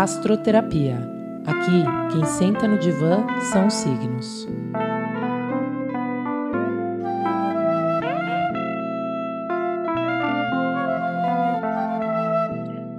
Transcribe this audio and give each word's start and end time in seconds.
Astroterapia. 0.00 0.96
Aqui, 1.44 2.12
quem 2.12 2.24
senta 2.24 2.68
no 2.68 2.78
divã 2.78 3.26
são 3.50 3.66
os 3.66 3.74
signos. 3.74 4.46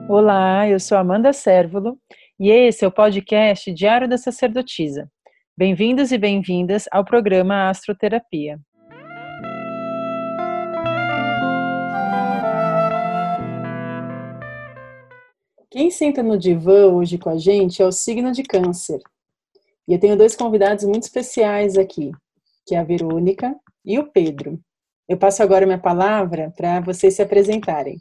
Olá, 0.09 0.67
eu 0.67 0.77
sou 0.77 0.97
Amanda 0.97 1.31
Sérvulo 1.31 1.97
e 2.37 2.49
esse 2.49 2.83
é 2.83 2.87
o 2.89 2.91
podcast 2.91 3.71
Diário 3.71 4.09
da 4.09 4.17
Sacerdotisa. 4.17 5.09
Bem-vindos 5.57 6.11
e 6.11 6.17
bem-vindas 6.17 6.83
ao 6.91 7.05
programa 7.05 7.69
Astroterapia. 7.69 8.59
Quem 15.79 15.89
senta 15.89 16.21
no 16.21 16.37
divã 16.37 16.87
hoje 16.87 17.17
com 17.17 17.29
a 17.29 17.37
gente 17.37 17.81
é 17.81 17.85
o 17.85 17.91
signo 17.93 18.33
de 18.33 18.43
Câncer. 18.43 18.99
E 19.87 19.93
eu 19.93 19.97
tenho 19.97 20.17
dois 20.17 20.35
convidados 20.35 20.83
muito 20.83 21.03
especiais 21.03 21.77
aqui, 21.77 22.11
que 22.67 22.75
é 22.75 22.79
a 22.79 22.83
Verônica 22.83 23.55
e 23.85 23.97
o 23.97 24.11
Pedro. 24.11 24.59
Eu 25.07 25.17
passo 25.17 25.41
agora 25.41 25.65
minha 25.65 25.79
palavra 25.79 26.51
para 26.53 26.81
vocês 26.81 27.15
se 27.15 27.21
apresentarem. 27.21 27.97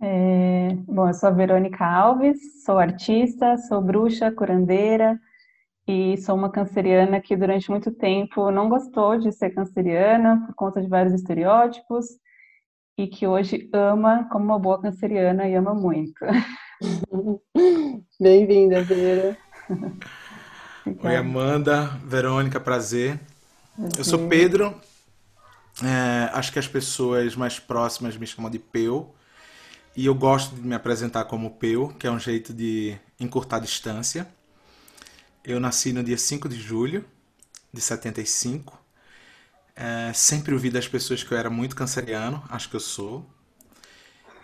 É, 0.00 0.70
bom, 0.88 1.06
eu 1.06 1.12
sou 1.12 1.28
a 1.28 1.32
Verônica 1.32 1.84
Alves, 1.84 2.64
sou 2.64 2.78
artista, 2.78 3.58
sou 3.58 3.82
bruxa, 3.82 4.32
curandeira 4.32 5.20
e 5.86 6.16
sou 6.16 6.34
uma 6.34 6.50
canceriana 6.50 7.20
que 7.20 7.36
durante 7.36 7.70
muito 7.70 7.90
tempo 7.92 8.50
não 8.50 8.70
gostou 8.70 9.18
de 9.18 9.30
ser 9.30 9.50
canceriana 9.50 10.42
por 10.46 10.54
conta 10.54 10.80
de 10.80 10.88
vários 10.88 11.12
estereótipos 11.12 12.06
e 12.98 13.06
que 13.06 13.26
hoje 13.26 13.68
ama 13.72 14.26
como 14.30 14.46
uma 14.46 14.58
boa 14.58 14.80
canceriana 14.80 15.46
e 15.46 15.54
ama 15.54 15.74
muito. 15.74 16.24
Bem-vinda, 18.18 18.82
Vera. 18.82 19.36
Oi, 21.02 21.16
Amanda, 21.16 21.88
Verônica, 22.06 22.58
prazer. 22.58 23.20
Eu 23.98 24.04
sou 24.04 24.26
Pedro. 24.28 24.74
É, 25.84 26.30
acho 26.32 26.50
que 26.50 26.58
as 26.58 26.66
pessoas 26.66 27.36
mais 27.36 27.58
próximas 27.58 28.16
me 28.16 28.26
chamam 28.26 28.50
de 28.50 28.58
Peu. 28.58 29.14
E 29.94 30.06
eu 30.06 30.14
gosto 30.14 30.54
de 30.54 30.62
me 30.62 30.74
apresentar 30.74 31.24
como 31.24 31.50
Peu, 31.50 31.88
que 31.98 32.06
é 32.06 32.10
um 32.10 32.18
jeito 32.18 32.54
de 32.54 32.96
encurtar 33.20 33.56
a 33.56 33.60
distância. 33.60 34.26
Eu 35.44 35.60
nasci 35.60 35.92
no 35.92 36.02
dia 36.02 36.16
5 36.16 36.48
de 36.48 36.56
julho 36.56 37.04
de 37.72 37.80
75 37.80 38.85
é, 39.76 40.10
sempre 40.14 40.54
ouvi 40.54 40.70
das 40.70 40.88
pessoas 40.88 41.22
que 41.22 41.32
eu 41.32 41.36
era 41.36 41.50
muito 41.50 41.76
canceriano, 41.76 42.42
acho 42.48 42.70
que 42.70 42.76
eu 42.76 42.80
sou. 42.80 43.24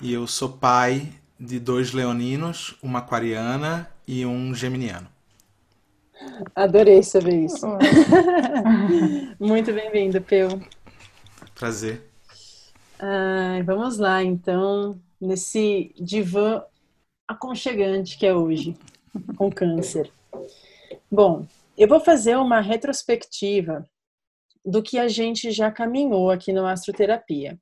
E 0.00 0.12
eu 0.12 0.27
sou 0.27 0.50
pai 0.50 1.12
de 1.41 1.58
dois 1.58 1.92
leoninos, 1.92 2.77
uma 2.83 2.98
aquariana 2.98 3.91
e 4.06 4.27
um 4.27 4.55
geminiano. 4.55 5.08
Adorei 6.55 7.02
saber 7.02 7.47
isso. 7.47 7.66
muito 9.41 9.72
bem-vindo, 9.72 10.20
Peu. 10.20 10.61
Prazer. 11.55 12.02
Ah, 12.98 13.61
vamos 13.64 13.98
lá, 13.98 14.22
então, 14.22 15.00
nesse 15.20 15.94
divã 15.98 16.62
aconchegante 17.27 18.19
que 18.19 18.27
é 18.27 18.34
hoje, 18.34 18.77
com 19.36 19.50
câncer. 19.50 20.12
Bom, 21.11 21.46
eu 21.77 21.89
vou 21.89 22.00
fazer 22.00 22.36
uma 22.36 22.61
retrospectiva 22.61 23.89
do 24.64 24.82
que 24.82 24.98
a 24.98 25.08
gente 25.08 25.50
já 25.50 25.70
caminhou 25.70 26.30
aqui 26.30 26.52
no 26.52 26.66
Astroterapia. 26.66 27.58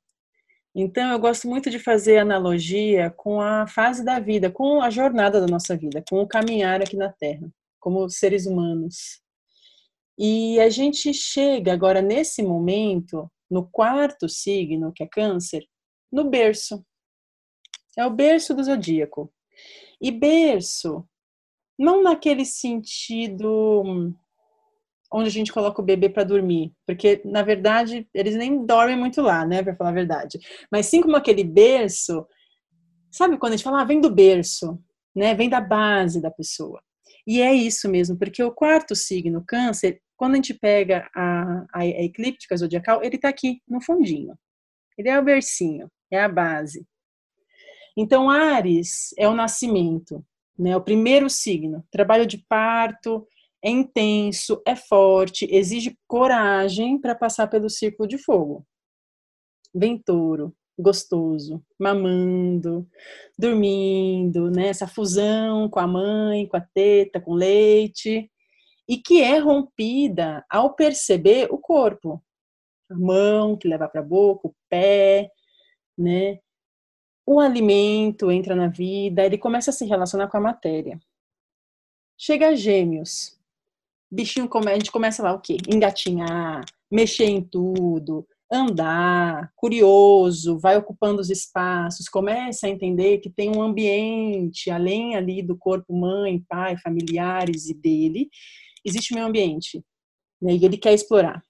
Então, 0.73 1.11
eu 1.11 1.19
gosto 1.19 1.49
muito 1.49 1.69
de 1.69 1.79
fazer 1.79 2.17
analogia 2.17 3.09
com 3.09 3.41
a 3.41 3.67
fase 3.67 4.05
da 4.05 4.19
vida, 4.19 4.49
com 4.49 4.81
a 4.81 4.89
jornada 4.89 5.41
da 5.41 5.47
nossa 5.47 5.75
vida, 5.75 6.03
com 6.09 6.21
o 6.21 6.27
caminhar 6.27 6.81
aqui 6.81 6.95
na 6.95 7.11
Terra, 7.11 7.51
como 7.79 8.09
seres 8.09 8.45
humanos. 8.45 9.21
E 10.17 10.59
a 10.61 10.69
gente 10.69 11.13
chega 11.13 11.73
agora, 11.73 12.01
nesse 12.01 12.41
momento, 12.41 13.29
no 13.49 13.67
quarto 13.67 14.29
signo, 14.29 14.93
que 14.93 15.03
é 15.03 15.07
Câncer, 15.07 15.65
no 16.11 16.29
berço. 16.29 16.85
É 17.97 18.05
o 18.05 18.09
berço 18.09 18.53
do 18.53 18.63
zodíaco. 18.63 19.33
E 19.99 20.09
berço, 20.09 21.05
não 21.77 22.01
naquele 22.01 22.45
sentido 22.45 24.13
onde 25.11 25.27
a 25.27 25.31
gente 25.31 25.51
coloca 25.51 25.81
o 25.81 25.85
bebê 25.85 26.09
para 26.09 26.23
dormir, 26.23 26.71
porque 26.85 27.21
na 27.25 27.43
verdade 27.43 28.07
eles 28.13 28.35
nem 28.35 28.65
dormem 28.65 28.97
muito 28.97 29.21
lá, 29.21 29.45
né, 29.45 29.61
para 29.61 29.75
falar 29.75 29.89
a 29.89 29.93
verdade. 29.93 30.39
Mas 30.71 30.85
sim 30.85 31.01
como 31.01 31.17
aquele 31.17 31.43
berço, 31.43 32.25
sabe 33.11 33.37
quando 33.37 33.53
a 33.53 33.55
gente 33.57 33.65
fala, 33.65 33.81
ah, 33.81 33.85
vem 33.85 33.99
do 33.99 34.09
berço, 34.09 34.79
né, 35.15 35.35
vem 35.35 35.49
da 35.49 35.59
base 35.59 36.21
da 36.21 36.31
pessoa. 36.31 36.81
E 37.27 37.41
é 37.41 37.53
isso 37.53 37.89
mesmo, 37.89 38.17
porque 38.17 38.41
o 38.41 38.51
quarto 38.51 38.95
signo, 38.95 39.43
câncer, 39.45 40.01
quando 40.15 40.33
a 40.33 40.35
gente 40.35 40.53
pega 40.53 41.09
a, 41.15 41.65
a, 41.73 41.85
eclíptica 41.85 42.55
zodiacal, 42.55 43.03
ele 43.03 43.15
está 43.15 43.29
aqui 43.29 43.61
no 43.67 43.81
fundinho. 43.81 44.37
Ele 44.97 45.09
é 45.09 45.19
o 45.19 45.23
bercinho, 45.23 45.89
é 46.11 46.21
a 46.21 46.29
base. 46.29 46.85
Então, 47.97 48.29
Ares 48.29 49.13
é 49.17 49.27
o 49.27 49.33
nascimento, 49.33 50.23
né, 50.57 50.75
o 50.77 50.81
primeiro 50.81 51.29
signo, 51.29 51.83
trabalho 51.91 52.25
de 52.25 52.37
parto, 52.37 53.27
é 53.63 53.69
intenso, 53.69 54.61
é 54.65 54.75
forte, 54.75 55.47
exige 55.51 55.97
coragem 56.07 56.99
para 56.99 57.15
passar 57.15 57.47
pelo 57.47 57.69
círculo 57.69 58.07
de 58.07 58.17
fogo. 58.17 58.65
Ventouro, 59.73 60.53
gostoso, 60.77 61.63
mamando, 61.79 62.87
dormindo, 63.37 64.49
né? 64.49 64.67
Essa 64.67 64.87
fusão 64.87 65.69
com 65.69 65.79
a 65.79 65.87
mãe, 65.87 66.47
com 66.47 66.57
a 66.57 66.61
teta, 66.61 67.21
com 67.21 67.33
leite, 67.33 68.29
e 68.87 68.97
que 68.97 69.21
é 69.21 69.37
rompida 69.37 70.43
ao 70.49 70.73
perceber 70.75 71.47
o 71.51 71.57
corpo. 71.57 72.21
A 72.89 72.95
mão 72.95 73.55
que 73.55 73.67
leva 73.67 73.87
para 73.87 74.01
a 74.01 74.03
boca, 74.03 74.47
o 74.47 74.55
pé, 74.67 75.31
né? 75.97 76.39
O 77.25 77.39
alimento 77.39 78.31
entra 78.31 78.55
na 78.55 78.67
vida, 78.67 79.25
ele 79.25 79.37
começa 79.37 79.69
a 79.69 79.73
se 79.73 79.85
relacionar 79.85 80.27
com 80.27 80.37
a 80.37 80.41
matéria. 80.41 80.99
Chega 82.17 82.49
a 82.49 82.55
gêmeos, 82.55 83.39
bichinho 84.11 84.49
come, 84.49 84.71
a 84.71 84.73
gente 84.73 84.91
começa 84.91 85.23
lá 85.23 85.33
o 85.33 85.39
quê? 85.39 85.57
Engatinhar, 85.67 86.65
mexer 86.91 87.25
em 87.25 87.41
tudo, 87.41 88.27
andar, 88.51 89.51
curioso, 89.55 90.59
vai 90.59 90.75
ocupando 90.75 91.21
os 91.21 91.29
espaços, 91.29 92.09
começa 92.09 92.67
a 92.67 92.69
entender 92.69 93.19
que 93.19 93.29
tem 93.29 93.49
um 93.55 93.61
ambiente 93.61 94.69
além 94.69 95.15
ali 95.15 95.41
do 95.41 95.57
corpo 95.57 95.95
mãe, 95.95 96.43
pai, 96.49 96.77
familiares 96.77 97.69
e 97.69 97.73
dele, 97.73 98.29
existe 98.85 99.13
um 99.13 99.15
meio 99.15 99.27
ambiente, 99.27 99.81
né? 100.41 100.53
E 100.53 100.65
ele 100.65 100.77
quer 100.77 100.93
explorar. 100.93 101.41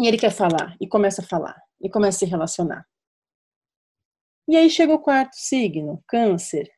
E 0.00 0.08
ele 0.08 0.18
quer 0.18 0.30
falar, 0.30 0.76
e 0.80 0.88
começa 0.88 1.22
a 1.22 1.24
falar, 1.24 1.56
e 1.80 1.88
começa 1.88 2.16
a 2.16 2.20
se 2.20 2.26
relacionar. 2.26 2.84
E 4.48 4.56
aí 4.56 4.68
chega 4.68 4.92
o 4.92 4.98
quarto 4.98 5.34
signo, 5.36 6.02
câncer, 6.08 6.68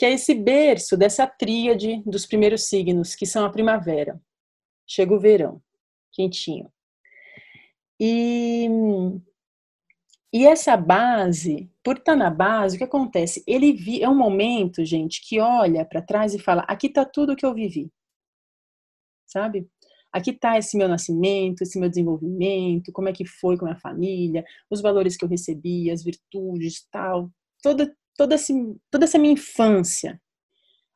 que 0.00 0.06
é 0.06 0.12
esse 0.12 0.34
berço 0.34 0.96
dessa 0.96 1.26
tríade 1.26 2.02
dos 2.06 2.24
primeiros 2.24 2.64
signos, 2.64 3.14
que 3.14 3.26
são 3.26 3.44
a 3.44 3.50
primavera. 3.50 4.18
Chega 4.86 5.12
o 5.12 5.20
verão, 5.20 5.62
quentinho. 6.10 6.72
E, 8.00 8.66
e 10.32 10.46
essa 10.46 10.74
base, 10.74 11.70
por 11.84 11.98
estar 11.98 12.16
na 12.16 12.30
base, 12.30 12.76
o 12.76 12.78
que 12.78 12.84
acontece? 12.84 13.44
Ele 13.46 13.74
vi, 13.74 14.02
é 14.02 14.08
um 14.08 14.16
momento, 14.16 14.82
gente, 14.86 15.20
que 15.20 15.38
olha 15.38 15.84
para 15.84 16.00
trás 16.00 16.32
e 16.32 16.38
fala: 16.38 16.62
aqui 16.62 16.86
está 16.86 17.04
tudo 17.04 17.36
que 17.36 17.44
eu 17.44 17.52
vivi. 17.52 17.92
Sabe? 19.26 19.68
Aqui 20.10 20.30
está 20.30 20.56
esse 20.56 20.78
meu 20.78 20.88
nascimento, 20.88 21.60
esse 21.60 21.78
meu 21.78 21.90
desenvolvimento, 21.90 22.90
como 22.90 23.10
é 23.10 23.12
que 23.12 23.26
foi 23.26 23.58
com 23.58 23.66
a 23.66 23.68
minha 23.68 23.80
família, 23.80 24.46
os 24.70 24.80
valores 24.80 25.14
que 25.14 25.26
eu 25.26 25.28
recebi, 25.28 25.90
as 25.90 26.02
virtudes, 26.02 26.88
tal. 26.90 27.30
Toda, 27.62 27.94
toda, 28.16 28.34
esse, 28.34 28.52
toda 28.90 29.04
essa 29.04 29.18
minha 29.18 29.32
infância. 29.34 30.20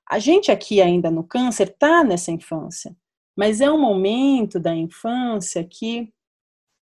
A 0.08 0.18
gente 0.18 0.50
aqui 0.50 0.80
ainda 0.80 1.10
no 1.10 1.24
câncer 1.24 1.68
está 1.68 2.04
nessa 2.04 2.30
infância, 2.30 2.94
mas 3.36 3.60
é 3.60 3.70
um 3.70 3.80
momento 3.80 4.60
da 4.60 4.74
infância 4.74 5.64
que 5.64 6.12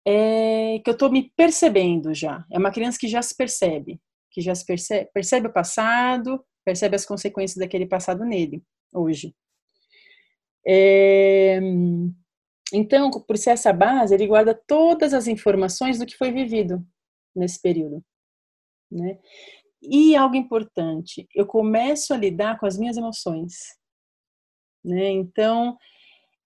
é, 0.05 0.79
que 0.79 0.89
eu 0.89 0.93
estou 0.93 1.11
me 1.11 1.31
percebendo 1.35 2.13
já. 2.13 2.45
É 2.51 2.57
uma 2.57 2.71
criança 2.71 2.97
que 2.99 3.07
já 3.07 3.21
se 3.21 3.35
percebe, 3.35 4.01
que 4.31 4.41
já 4.41 4.55
se 4.55 4.65
percebe, 4.65 5.09
percebe 5.13 5.47
o 5.47 5.53
passado, 5.53 6.43
percebe 6.65 6.95
as 6.95 7.05
consequências 7.05 7.57
daquele 7.57 7.85
passado 7.85 8.25
nele, 8.25 8.63
hoje. 8.93 9.35
É, 10.65 11.59
então, 12.73 13.11
por 13.11 13.37
ser 13.37 13.51
essa 13.51 13.73
base, 13.73 14.13
ele 14.13 14.27
guarda 14.27 14.59
todas 14.67 15.13
as 15.13 15.27
informações 15.27 15.99
do 15.99 16.05
que 16.05 16.17
foi 16.17 16.31
vivido 16.31 16.85
nesse 17.35 17.61
período. 17.61 18.03
Né? 18.89 19.19
E 19.81 20.15
algo 20.15 20.35
importante, 20.35 21.27
eu 21.33 21.45
começo 21.45 22.13
a 22.13 22.17
lidar 22.17 22.59
com 22.59 22.65
as 22.65 22.77
minhas 22.77 22.97
emoções. 22.97 23.53
Né? 24.83 25.09
Então, 25.09 25.77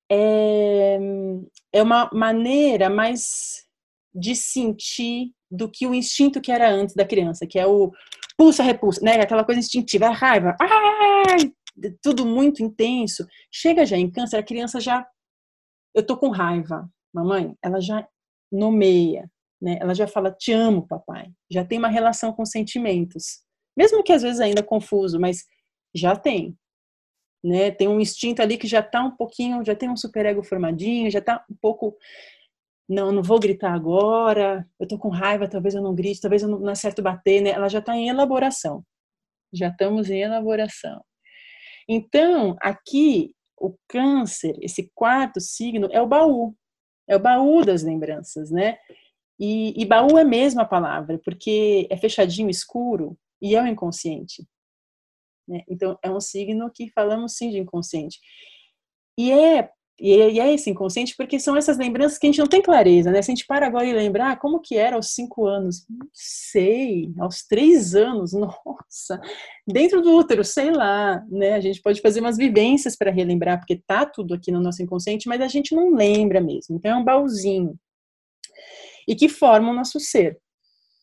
é, 0.09 0.97
é 1.73 1.83
uma 1.83 2.09
maneira 2.13 2.89
mais 2.89 3.65
de 4.13 4.35
sentir 4.35 5.33
do 5.51 5.69
que 5.69 5.85
o 5.85 5.93
instinto 5.93 6.39
que 6.39 6.51
era 6.51 6.69
antes 6.69 6.95
da 6.95 7.05
criança, 7.05 7.45
que 7.45 7.59
é 7.59 7.67
o, 7.67 7.91
pulsa, 8.37 8.63
repulsa, 8.63 9.01
né? 9.01 9.19
Aquela 9.19 9.43
coisa 9.43 9.59
instintiva, 9.59 10.07
a 10.07 10.11
raiva, 10.11 10.55
ai, 10.59 11.53
tudo 12.01 12.25
muito 12.25 12.63
intenso. 12.63 13.25
Chega 13.51 13.85
já 13.85 13.97
em 13.97 14.09
câncer, 14.09 14.37
a 14.37 14.43
criança 14.43 14.79
já, 14.79 15.05
eu 15.93 16.05
tô 16.05 16.17
com 16.17 16.29
raiva, 16.29 16.89
mamãe, 17.13 17.55
ela 17.61 17.79
já 17.81 18.07
nomeia, 18.51 19.29
né? 19.65 19.79
Ela 19.81 19.95
já 19.95 20.07
fala, 20.07 20.31
te 20.31 20.51
amo, 20.51 20.87
papai. 20.87 21.31
Já 21.51 21.65
tem 21.65 21.79
uma 21.79 21.87
relação 21.87 22.31
com 22.31 22.45
sentimentos. 22.45 23.41
Mesmo 23.75 24.03
que 24.03 24.13
às 24.13 24.21
vezes 24.21 24.39
ainda 24.39 24.61
confuso, 24.61 25.19
mas 25.19 25.43
já 25.93 26.15
tem. 26.15 26.55
Né? 27.43 27.71
Tem 27.71 27.87
um 27.87 27.99
instinto 27.99 28.43
ali 28.43 28.59
que 28.59 28.67
já 28.67 28.79
está 28.79 29.03
um 29.03 29.15
pouquinho, 29.15 29.65
já 29.65 29.75
tem 29.75 29.89
um 29.89 29.97
superego 29.97 30.43
formadinho, 30.43 31.09
já 31.09 31.17
está 31.17 31.43
um 31.49 31.55
pouco 31.59 31.97
não, 32.87 33.11
não 33.11 33.23
vou 33.23 33.39
gritar 33.39 33.73
agora, 33.73 34.63
eu 34.79 34.87
tô 34.87 34.99
com 34.99 35.09
raiva, 35.09 35.49
talvez 35.49 35.73
eu 35.73 35.81
não 35.81 35.95
grite, 35.95 36.21
talvez 36.21 36.43
eu 36.43 36.47
não, 36.47 36.59
não 36.59 36.71
acerto 36.71 37.01
bater, 37.01 37.41
né? 37.41 37.49
Ela 37.49 37.67
já 37.67 37.79
está 37.79 37.95
em 37.97 38.09
elaboração. 38.09 38.85
Já 39.51 39.69
estamos 39.69 40.11
em 40.11 40.21
elaboração. 40.21 41.03
Então, 41.89 42.55
aqui, 42.61 43.33
o 43.59 43.75
câncer, 43.87 44.55
esse 44.61 44.91
quarto 44.93 45.41
signo, 45.41 45.89
é 45.91 45.99
o 45.99 46.07
baú. 46.07 46.55
É 47.07 47.15
o 47.15 47.19
baú 47.19 47.65
das 47.65 47.81
lembranças, 47.81 48.51
né? 48.51 48.77
E, 49.39 49.73
e 49.81 49.85
baú 49.85 50.17
é 50.17 50.23
mesmo 50.23 50.61
a 50.61 50.65
palavra, 50.65 51.19
porque 51.23 51.87
é 51.89 51.97
fechadinho, 51.97 52.49
escuro, 52.49 53.17
e 53.41 53.55
é 53.55 53.61
o 53.61 53.67
inconsciente. 53.67 54.47
Né? 55.47 55.61
Então, 55.67 55.97
é 56.01 56.09
um 56.09 56.19
signo 56.19 56.71
que 56.73 56.89
falamos 56.91 57.35
sim 57.35 57.49
de 57.49 57.59
inconsciente. 57.59 58.19
E 59.17 59.31
é 59.31 59.69
e 59.99 60.39
é 60.39 60.53
esse 60.53 60.69
inconsciente 60.69 61.15
porque 61.15 61.39
são 61.39 61.55
essas 61.55 61.77
lembranças 61.77 62.17
que 62.17 62.27
a 62.27 62.29
gente 62.29 62.39
não 62.39 62.47
tem 62.47 62.61
clareza, 62.61 63.11
né? 63.11 63.21
Se 63.21 63.31
a 63.31 63.33
gente 63.33 63.47
para 63.47 63.65
agora 63.65 63.85
e 63.85 63.93
lembrar 63.93 64.37
como 64.39 64.59
que 64.59 64.75
era 64.75 64.97
aos 64.97 65.13
cinco 65.13 65.45
anos, 65.45 65.85
não 65.89 66.07
sei, 66.13 67.13
aos 67.17 67.43
três 67.47 67.95
anos, 67.95 68.33
nossa, 68.35 69.21
dentro 69.65 70.01
do 70.01 70.13
útero, 70.17 70.43
sei 70.43 70.69
lá, 70.71 71.23
né? 71.29 71.53
A 71.53 71.61
gente 71.61 71.81
pode 71.81 72.01
fazer 72.01 72.19
umas 72.19 72.35
vivências 72.35 72.97
para 72.97 73.09
relembrar, 73.09 73.57
porque 73.57 73.81
tá 73.87 74.05
tudo 74.05 74.33
aqui 74.33 74.51
no 74.51 74.59
nosso 74.59 74.83
inconsciente, 74.83 75.29
mas 75.29 75.39
a 75.39 75.47
gente 75.47 75.73
não 75.73 75.93
lembra 75.93 76.41
mesmo. 76.41 76.75
Então 76.75 76.91
é 76.91 76.95
um 76.97 77.03
baúzinho. 77.03 77.79
E 79.07 79.15
que 79.15 79.29
forma 79.29 79.71
o 79.71 79.73
nosso 79.73 79.99
ser, 79.99 80.39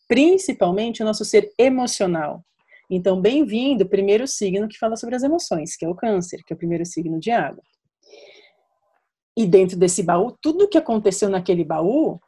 principalmente 0.09 1.03
o 1.03 1.07
nosso 1.07 1.25
ser 1.25 1.53
emocional. 1.59 2.45
Então, 2.91 3.21
bem-vindo, 3.21 3.89
primeiro 3.89 4.27
signo 4.27 4.69
que 4.69 4.79
fala 4.79 4.97
sobre 4.97 5.15
as 5.15 5.23
emoções, 5.23 5.77
que 5.77 5.85
é 5.85 5.89
o 5.89 5.95
câncer, 5.95 6.43
que 6.45 6.53
é 6.53 6.57
o 6.57 6.59
primeiro 6.59 6.85
signo 6.85 7.19
de 7.19 7.31
água. 7.31 7.63
E 9.37 9.47
dentro 9.47 9.79
desse 9.79 10.03
baú, 10.03 10.37
tudo 10.43 10.69
que 10.69 10.77
aconteceu 10.77 11.31
naquele 11.31 11.65
baú 11.65 12.21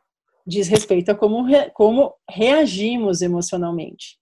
diz 0.46 0.68
respeito 0.68 1.10
a 1.10 1.14
como, 1.14 1.44
como 1.72 2.14
reagimos 2.28 3.20
emocionalmente. 3.20 4.18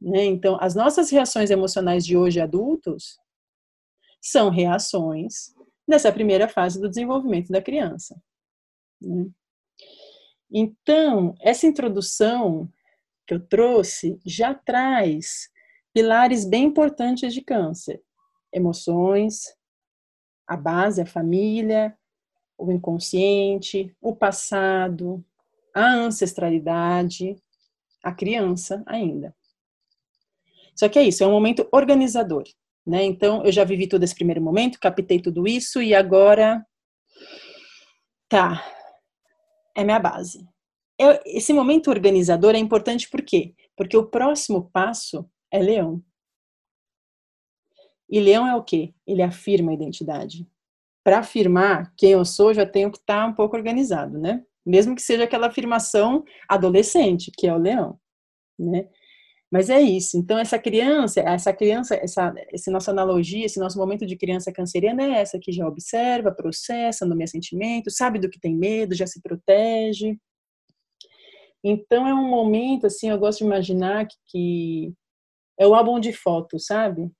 Né? 0.00 0.24
Então, 0.24 0.58
as 0.60 0.74
nossas 0.74 1.10
reações 1.10 1.50
emocionais 1.50 2.04
de 2.04 2.16
hoje 2.16 2.40
adultos 2.40 3.18
são 4.20 4.50
reações 4.50 5.54
dessa 5.86 6.12
primeira 6.12 6.48
fase 6.48 6.80
do 6.80 6.88
desenvolvimento 6.88 7.48
da 7.48 7.62
criança. 7.62 8.20
Né? 9.00 9.26
Então, 10.50 11.34
essa 11.40 11.66
introdução 11.66 12.68
que 13.26 13.34
eu 13.34 13.40
trouxe 13.40 14.18
já 14.24 14.54
traz 14.54 15.50
pilares 15.92 16.44
bem 16.44 16.64
importantes 16.64 17.34
de 17.34 17.42
câncer: 17.42 18.02
emoções, 18.52 19.54
a 20.46 20.56
base, 20.56 21.02
a 21.02 21.06
família, 21.06 21.96
o 22.56 22.72
inconsciente, 22.72 23.94
o 24.00 24.16
passado, 24.16 25.24
a 25.74 25.92
ancestralidade, 25.92 27.36
a 28.02 28.12
criança 28.12 28.82
ainda. 28.86 29.34
Só 30.74 30.88
que 30.88 30.98
é 30.98 31.02
isso, 31.02 31.22
é 31.22 31.26
um 31.26 31.32
momento 31.32 31.68
organizador, 31.72 32.44
né? 32.86 33.04
Então, 33.04 33.44
eu 33.44 33.52
já 33.52 33.64
vivi 33.64 33.86
todo 33.86 34.02
esse 34.04 34.14
primeiro 34.14 34.40
momento, 34.40 34.80
captei 34.80 35.20
tudo 35.20 35.46
isso 35.46 35.82
e 35.82 35.94
agora 35.94 36.64
tá, 38.28 38.64
é 39.78 39.84
minha 39.84 40.00
base. 40.00 40.44
Eu, 40.98 41.20
esse 41.24 41.52
momento 41.52 41.88
organizador 41.88 42.56
é 42.56 42.58
importante 42.58 43.08
por 43.08 43.22
quê? 43.22 43.54
Porque 43.76 43.96
o 43.96 44.06
próximo 44.06 44.68
passo 44.72 45.24
é 45.52 45.60
leão. 45.60 46.02
E 48.10 48.18
leão 48.18 48.44
é 48.44 48.56
o 48.56 48.64
quê? 48.64 48.92
Ele 49.06 49.22
afirma 49.22 49.70
a 49.70 49.74
identidade 49.74 50.44
para 51.04 51.20
afirmar 51.20 51.92
quem 51.96 52.10
eu 52.10 52.24
sou, 52.24 52.52
já 52.52 52.66
tenho 52.66 52.90
que 52.90 52.98
estar 52.98 53.22
tá 53.22 53.26
um 53.26 53.32
pouco 53.32 53.56
organizado, 53.56 54.18
né? 54.18 54.44
Mesmo 54.66 54.96
que 54.96 55.00
seja 55.00 55.24
aquela 55.24 55.46
afirmação 55.46 56.24
adolescente, 56.48 57.30
que 57.34 57.46
é 57.46 57.54
o 57.54 57.56
leão, 57.56 57.98
né? 58.58 58.88
Mas 59.50 59.70
é 59.70 59.80
isso. 59.80 60.18
Então 60.18 60.38
essa 60.38 60.58
criança, 60.58 61.20
essa 61.20 61.52
criança, 61.52 61.94
essa, 61.96 62.34
essa 62.52 62.70
nossa 62.70 62.90
analogia, 62.90 63.46
esse 63.46 63.58
nosso 63.58 63.78
momento 63.78 64.04
de 64.06 64.16
criança 64.16 64.52
canceriana 64.52 65.02
é 65.02 65.20
essa 65.20 65.38
que 65.38 65.52
já 65.52 65.66
observa, 65.66 66.30
processa, 66.30 67.06
nomeia 67.06 67.26
sentimentos, 67.26 67.96
sabe 67.96 68.18
do 68.18 68.28
que 68.28 68.38
tem 68.40 68.54
medo, 68.54 68.94
já 68.94 69.06
se 69.06 69.22
protege. 69.22 70.18
Então 71.64 72.06
é 72.06 72.14
um 72.14 72.28
momento 72.28 72.86
assim, 72.86 73.08
eu 73.10 73.18
gosto 73.18 73.38
de 73.38 73.44
imaginar 73.44 74.06
que, 74.06 74.16
que 74.26 74.94
é 75.58 75.66
o 75.66 75.74
álbum 75.74 75.98
de 75.98 76.12
fotos, 76.12 76.66
sabe? 76.66 77.10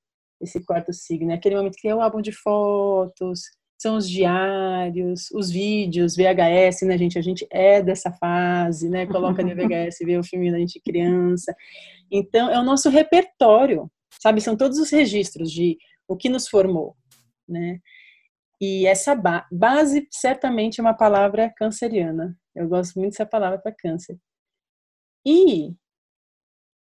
Esse 0.41 0.65
quarto 0.65 0.93
signo, 0.93 1.33
é 1.33 1.35
aquele 1.35 1.57
momento 1.57 1.77
que 1.77 1.89
é 1.89 1.95
o 1.95 2.01
álbum 2.01 2.21
de 2.21 2.33
fotos, 2.33 3.41
são 3.79 3.97
os 3.97 4.11
diários, 4.11 5.31
os 5.31 5.51
vídeos, 5.51 6.17
VHS, 6.17 6.83
né, 6.83 6.99
gente? 6.99 7.17
A 7.17 7.23
gente 7.23 7.47
é 7.49 7.81
dessa 7.81 8.13
fase, 8.13 8.91
né? 8.91 9.07
Coloca 9.07 9.41
no 9.41 9.55
VHS, 9.55 9.99
vê 10.05 10.19
o 10.19 10.25
filme 10.25 10.51
da 10.51 10.59
gente 10.59 10.81
criança. 10.81 11.55
Então, 12.11 12.51
é 12.51 12.59
o 12.59 12.65
nosso 12.65 12.91
repertório, 12.91 13.89
sabe? 14.21 14.41
São 14.41 14.57
todos 14.57 14.79
os 14.79 14.91
registros 14.91 15.53
de 15.53 15.79
o 16.09 16.17
que 16.17 16.29
nos 16.29 16.49
formou, 16.49 16.97
né? 17.49 17.79
E 18.61 18.85
essa 18.87 19.15
ba 19.15 19.47
base 19.53 20.09
certamente 20.11 20.81
é 20.81 20.83
uma 20.83 20.95
palavra 20.95 21.53
canceriana. 21.57 22.37
Eu 22.57 22.69
gosto 22.69 22.99
muito 22.99 23.13
dessa 23.13 23.27
palavra 23.27 23.61
para 23.61 23.71
câncer. 23.73 24.19
E 25.25 25.73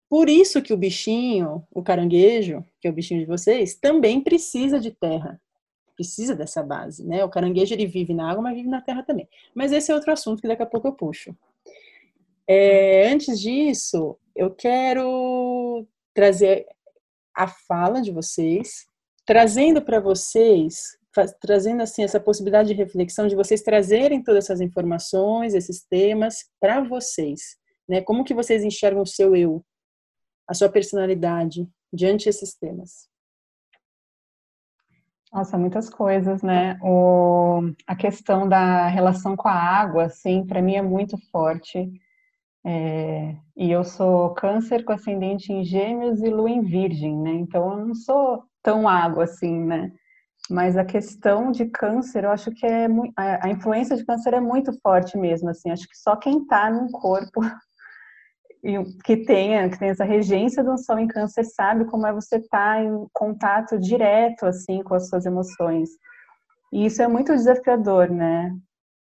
por 0.09 0.29
isso 0.29 0.61
que 0.61 0.71
o 0.73 0.77
bichinho, 0.77 1.67
o 1.69 1.83
caranguejo, 1.83 2.63
que 2.79 2.87
é 2.87 2.91
o 2.91 2.93
bichinho 2.93 3.19
de 3.19 3.25
vocês, 3.25 3.75
também 3.75 4.23
precisa 4.23 4.79
de 4.79 4.91
terra 4.91 5.37
precisa 5.97 6.35
dessa 6.35 6.63
base, 6.63 7.03
né? 7.05 7.25
O 7.25 7.29
caranguejo 7.29 7.73
ele 7.73 7.87
vive 7.87 8.13
na 8.13 8.29
água, 8.29 8.43
mas 8.43 8.55
vive 8.55 8.69
na 8.69 8.81
terra 8.81 9.03
também. 9.03 9.27
Mas 9.53 9.71
esse 9.71 9.91
é 9.91 9.95
outro 9.95 10.13
assunto 10.13 10.41
que 10.41 10.47
daqui 10.47 10.61
a 10.61 10.67
pouco 10.67 10.87
eu 10.87 10.93
puxo. 10.93 11.35
É, 12.47 13.09
antes 13.09 13.41
disso, 13.41 14.17
eu 14.35 14.51
quero 14.51 15.85
trazer 16.13 16.65
a 17.35 17.47
fala 17.47 18.01
de 18.01 18.11
vocês, 18.11 18.85
trazendo 19.25 19.81
para 19.81 19.99
vocês, 19.99 20.97
trazendo 21.41 21.81
assim 21.81 22.03
essa 22.03 22.19
possibilidade 22.19 22.69
de 22.69 22.75
reflexão 22.75 23.27
de 23.27 23.35
vocês 23.35 23.61
trazerem 23.61 24.23
todas 24.23 24.45
essas 24.45 24.61
informações, 24.61 25.53
esses 25.53 25.83
temas 25.83 26.45
para 26.59 26.81
vocês, 26.81 27.57
né? 27.89 28.01
Como 28.01 28.23
que 28.23 28.33
vocês 28.33 28.63
enxergam 28.63 29.01
o 29.01 29.07
seu 29.07 29.35
eu, 29.35 29.65
a 30.47 30.53
sua 30.53 30.69
personalidade 30.69 31.67
diante 31.91 32.25
desses 32.25 32.53
temas? 32.53 33.09
Nossa, 35.31 35.57
muitas 35.57 35.89
coisas, 35.89 36.41
né? 36.41 36.77
O, 36.81 37.61
a 37.85 37.95
questão 37.95 38.47
da 38.47 38.87
relação 38.87 39.35
com 39.35 39.47
a 39.47 39.53
água, 39.53 40.05
assim, 40.05 40.45
para 40.45 40.61
mim 40.61 40.75
é 40.75 40.81
muito 40.81 41.17
forte. 41.31 41.89
É, 42.65 43.35
e 43.55 43.71
eu 43.71 43.83
sou 43.83 44.33
câncer 44.33 44.83
com 44.85 44.93
ascendente 44.93 45.51
em 45.53 45.63
gêmeos 45.63 46.21
e 46.21 46.29
lua 46.29 46.49
em 46.49 46.61
virgem, 46.61 47.17
né? 47.17 47.31
Então 47.31 47.71
eu 47.79 47.87
não 47.87 47.95
sou 47.95 48.43
tão 48.63 48.87
água 48.87 49.25
assim, 49.25 49.59
né? 49.65 49.91
Mas 50.49 50.77
a 50.77 50.85
questão 50.85 51.51
de 51.51 51.65
câncer, 51.65 52.23
eu 52.25 52.31
acho 52.31 52.51
que 52.51 52.65
é 52.65 52.87
a 53.17 53.49
influência 53.49 53.97
de 53.97 54.05
câncer 54.05 54.33
é 54.33 54.41
muito 54.41 54.73
forte 54.81 55.17
mesmo, 55.17 55.49
assim. 55.49 55.71
Acho 55.71 55.87
que 55.87 55.97
só 55.97 56.15
quem 56.15 56.45
tá 56.47 56.69
num 56.71 56.89
corpo 56.89 57.41
que 59.03 59.17
tenha, 59.17 59.69
que 59.69 59.77
tenha 59.77 59.91
essa 59.91 60.03
regência 60.03 60.63
do 60.63 60.77
sol 60.77 60.99
em 60.99 61.07
câncer 61.07 61.43
sabe 61.45 61.85
como 61.85 62.05
é 62.05 62.13
você 62.13 62.37
estar 62.37 62.75
tá 62.75 62.83
em 62.83 63.07
contato 63.13 63.79
direto 63.79 64.45
assim 64.45 64.81
com 64.83 64.95
as 64.95 65.07
suas 65.09 65.25
emoções. 65.25 65.89
E 66.71 66.85
isso 66.85 67.01
é 67.01 67.07
muito 67.07 67.33
desafiador, 67.33 68.09
né? 68.09 68.53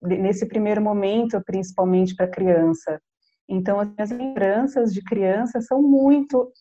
Nesse 0.03 0.47
primeiro 0.47 0.81
momento, 0.81 1.43
principalmente 1.45 2.15
para 2.15 2.29
criança. 2.29 3.01
Então, 3.49 3.79
as 3.97 4.11
lembranças 4.11 4.93
de 4.93 5.03
criança 5.03 5.61
são 5.61 5.81
muito 5.81 6.53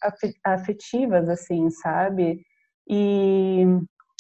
afetivas, 0.44 1.28
assim, 1.30 1.70
sabe? 1.70 2.42
E, 2.88 3.66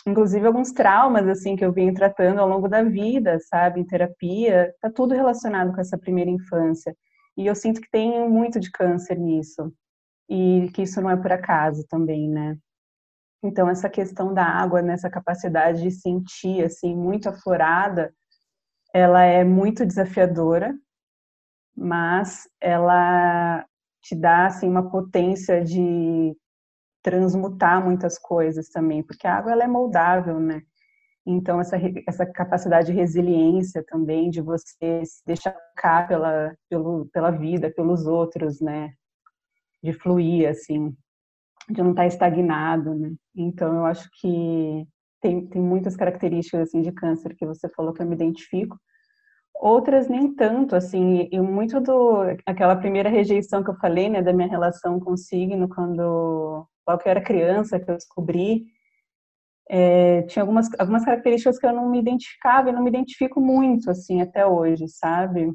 inclusive, 0.05 0.45
alguns 0.45 0.71
traumas, 0.71 1.27
assim, 1.27 1.55
que 1.55 1.63
eu 1.63 1.71
venho 1.71 1.93
tratando 1.93 2.39
ao 2.39 2.49
longo 2.49 2.67
da 2.67 2.83
vida, 2.83 3.39
sabe? 3.49 3.79
Em 3.79 3.85
terapia, 3.85 4.73
tá 4.81 4.89
tudo 4.89 5.13
relacionado 5.13 5.73
com 5.73 5.81
essa 5.81 5.97
primeira 5.97 6.29
infância. 6.29 6.95
E 7.37 7.45
eu 7.45 7.55
sinto 7.55 7.81
que 7.81 7.89
tem 7.89 8.29
muito 8.29 8.59
de 8.59 8.71
câncer 8.71 9.17
nisso. 9.19 9.73
E 10.29 10.69
que 10.73 10.83
isso 10.83 11.01
não 11.01 11.09
é 11.09 11.17
por 11.17 11.31
acaso 11.31 11.85
também, 11.87 12.29
né? 12.29 12.57
Então, 13.43 13.69
essa 13.69 13.89
questão 13.89 14.33
da 14.33 14.43
água, 14.43 14.81
nessa 14.81 15.09
capacidade 15.09 15.81
de 15.83 15.91
sentir, 15.91 16.63
assim, 16.63 16.95
muito 16.95 17.29
aflorada, 17.29 18.13
ela 18.93 19.23
é 19.23 19.43
muito 19.43 19.85
desafiadora, 19.85 20.73
mas 21.75 22.47
ela 22.61 23.65
te 24.01 24.15
dá 24.15 24.45
assim 24.47 24.67
uma 24.69 24.89
potência 24.89 25.63
de 25.63 26.35
transmutar 27.03 27.83
muitas 27.83 28.17
coisas 28.17 28.69
também, 28.69 29.03
porque 29.03 29.27
a 29.27 29.35
água 29.35 29.51
ela 29.51 29.63
é 29.63 29.67
moldável, 29.67 30.39
né? 30.39 30.61
Então 31.25 31.59
essa 31.59 31.77
essa 32.07 32.25
capacidade 32.25 32.87
de 32.87 32.93
resiliência 32.93 33.83
também 33.87 34.29
de 34.29 34.41
você 34.41 35.03
se 35.05 35.23
deixar 35.25 35.51
tocar 35.51 36.07
pela 36.07 36.55
pelo, 36.69 37.07
pela 37.07 37.31
vida, 37.31 37.71
pelos 37.71 38.05
outros, 38.05 38.61
né? 38.61 38.93
De 39.83 39.93
fluir 39.93 40.49
assim, 40.49 40.95
de 41.69 41.81
não 41.81 41.91
estar 41.91 42.07
estagnado, 42.07 42.95
né? 42.95 43.13
Então 43.35 43.75
eu 43.75 43.85
acho 43.85 44.09
que 44.19 44.87
tem, 45.21 45.47
tem 45.47 45.61
muitas 45.61 45.95
características 45.95 46.69
assim 46.69 46.81
de 46.81 46.91
câncer 46.91 47.35
que 47.35 47.45
você 47.45 47.67
falou 47.69 47.93
que 47.93 48.01
eu 48.01 48.07
me 48.07 48.15
identifico 48.15 48.79
outras 49.59 50.07
nem 50.07 50.33
tanto, 50.33 50.75
assim, 50.75 51.27
e 51.31 51.39
muito 51.39 51.79
do, 51.79 52.21
aquela 52.45 52.75
primeira 52.75 53.09
rejeição 53.09 53.63
que 53.63 53.69
eu 53.69 53.75
falei, 53.75 54.09
né, 54.09 54.21
da 54.21 54.33
minha 54.33 54.47
relação 54.47 54.99
com 54.99 55.13
o 55.13 55.17
signo, 55.17 55.67
quando, 55.69 56.67
logo 56.87 57.01
que 57.01 57.07
eu 57.07 57.11
era 57.11 57.21
criança, 57.23 57.79
que 57.79 57.89
eu 57.89 57.95
descobri, 57.95 58.65
é, 59.69 60.21
tinha 60.23 60.43
algumas, 60.43 60.69
algumas 60.79 61.03
características 61.03 61.57
que 61.57 61.65
eu 61.65 61.73
não 61.73 61.89
me 61.89 61.99
identificava 61.99 62.69
e 62.69 62.73
não 62.73 62.83
me 62.83 62.89
identifico 62.89 63.41
muito, 63.41 63.89
assim, 63.89 64.21
até 64.21 64.45
hoje, 64.45 64.87
sabe? 64.87 65.51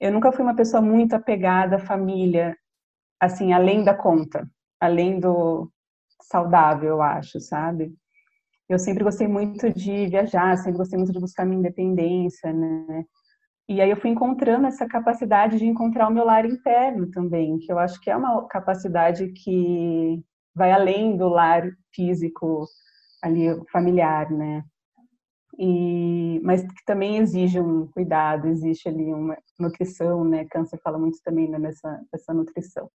Eu 0.00 0.12
nunca 0.12 0.32
fui 0.32 0.44
uma 0.44 0.56
pessoa 0.56 0.82
muito 0.82 1.14
apegada 1.14 1.76
à 1.76 1.78
família, 1.78 2.56
assim, 3.20 3.52
além 3.52 3.82
da 3.84 3.94
conta, 3.94 4.48
além 4.80 5.18
do 5.18 5.70
saudável, 6.22 6.90
eu 6.90 7.02
acho, 7.02 7.40
sabe? 7.40 7.94
Eu 8.68 8.78
sempre 8.78 9.04
gostei 9.04 9.28
muito 9.28 9.72
de 9.72 10.06
viajar, 10.06 10.56
sempre 10.56 10.78
gostei 10.78 10.98
muito 10.98 11.12
de 11.12 11.20
buscar 11.20 11.44
minha 11.44 11.58
independência, 11.58 12.52
né? 12.52 13.04
E 13.68 13.80
aí 13.80 13.90
eu 13.90 13.96
fui 13.96 14.10
encontrando 14.10 14.66
essa 14.66 14.86
capacidade 14.86 15.58
de 15.58 15.66
encontrar 15.66 16.08
o 16.08 16.12
meu 16.12 16.24
lar 16.24 16.44
interno 16.44 17.10
também, 17.10 17.58
que 17.58 17.72
eu 17.72 17.78
acho 17.78 18.00
que 18.00 18.10
é 18.10 18.16
uma 18.16 18.46
capacidade 18.46 19.28
que 19.32 20.22
vai 20.54 20.70
além 20.70 21.16
do 21.16 21.28
lar 21.28 21.70
físico 21.94 22.66
ali 23.24 23.46
familiar, 23.72 24.30
né? 24.30 24.62
E, 25.58 26.40
mas 26.42 26.62
que 26.62 26.84
também 26.84 27.18
exige 27.18 27.60
um 27.60 27.86
cuidado, 27.88 28.48
existe 28.48 28.88
ali 28.88 29.12
uma 29.14 29.36
nutrição, 29.58 30.24
né? 30.24 30.44
Câncer 30.50 30.78
fala 30.82 30.98
muito 30.98 31.18
também 31.24 31.48
né, 31.48 31.58
nessa, 31.58 32.00
nessa 32.12 32.34
nutrição. 32.34 32.90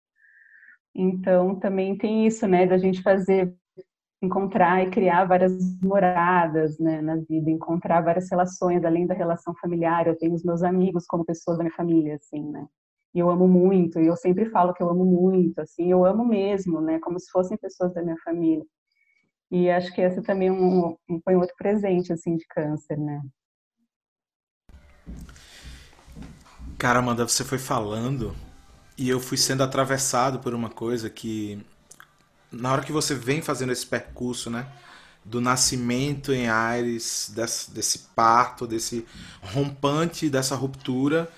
Então 0.94 1.58
também 1.58 1.96
tem 1.96 2.26
isso, 2.26 2.46
né? 2.46 2.66
Da 2.66 2.78
gente 2.78 3.02
fazer 3.02 3.54
encontrar 4.22 4.86
e 4.86 4.90
criar 4.90 5.24
várias 5.24 5.52
moradas 5.82 6.78
né, 6.78 7.00
na 7.00 7.16
vida, 7.16 7.50
encontrar 7.50 8.02
várias 8.02 8.30
relações 8.30 8.84
além 8.84 9.06
da 9.06 9.14
relação 9.14 9.54
familiar. 9.54 10.06
Eu 10.06 10.18
tenho 10.18 10.34
os 10.34 10.44
meus 10.44 10.62
amigos 10.62 11.06
como 11.06 11.24
pessoas 11.24 11.56
da 11.56 11.64
minha 11.64 11.74
família, 11.74 12.16
assim, 12.16 12.44
né? 12.50 12.66
E 13.14 13.18
eu 13.18 13.30
amo 13.30 13.48
muito, 13.48 13.98
e 13.98 14.06
eu 14.06 14.16
sempre 14.16 14.46
falo 14.50 14.72
que 14.74 14.82
eu 14.82 14.88
amo 14.88 15.04
muito, 15.04 15.58
assim, 15.60 15.90
eu 15.90 16.04
amo 16.04 16.24
mesmo, 16.24 16.80
né? 16.80 17.00
Como 17.00 17.18
se 17.18 17.30
fossem 17.30 17.56
pessoas 17.56 17.92
da 17.94 18.02
minha 18.02 18.18
família. 18.24 18.64
E 19.50 19.68
acho 19.68 19.92
que 19.92 20.00
esse 20.00 20.22
também 20.22 20.48
é 20.48 20.52
um, 20.52 20.96
foi 21.24 21.34
um 21.34 21.40
outro 21.40 21.56
presente, 21.56 22.12
assim, 22.12 22.36
de 22.36 22.46
câncer, 22.46 22.96
né? 22.96 23.20
Cara, 26.78 27.00
Amanda, 27.00 27.26
você 27.26 27.44
foi 27.44 27.58
falando 27.58 28.34
e 28.96 29.08
eu 29.08 29.18
fui 29.18 29.36
sendo 29.36 29.62
atravessado 29.62 30.38
por 30.38 30.54
uma 30.54 30.70
coisa 30.70 31.10
que 31.10 31.64
na 32.50 32.72
hora 32.72 32.82
que 32.82 32.92
você 32.92 33.14
vem 33.14 33.42
fazendo 33.42 33.72
esse 33.72 33.86
percurso, 33.86 34.50
né? 34.50 34.66
Do 35.24 35.40
nascimento 35.40 36.32
em 36.32 36.48
Ares, 36.48 37.30
desse, 37.34 37.70
desse 37.70 37.98
parto, 38.14 38.66
desse 38.66 39.06
rompante, 39.42 40.30
dessa 40.30 40.54
ruptura, 40.54 41.30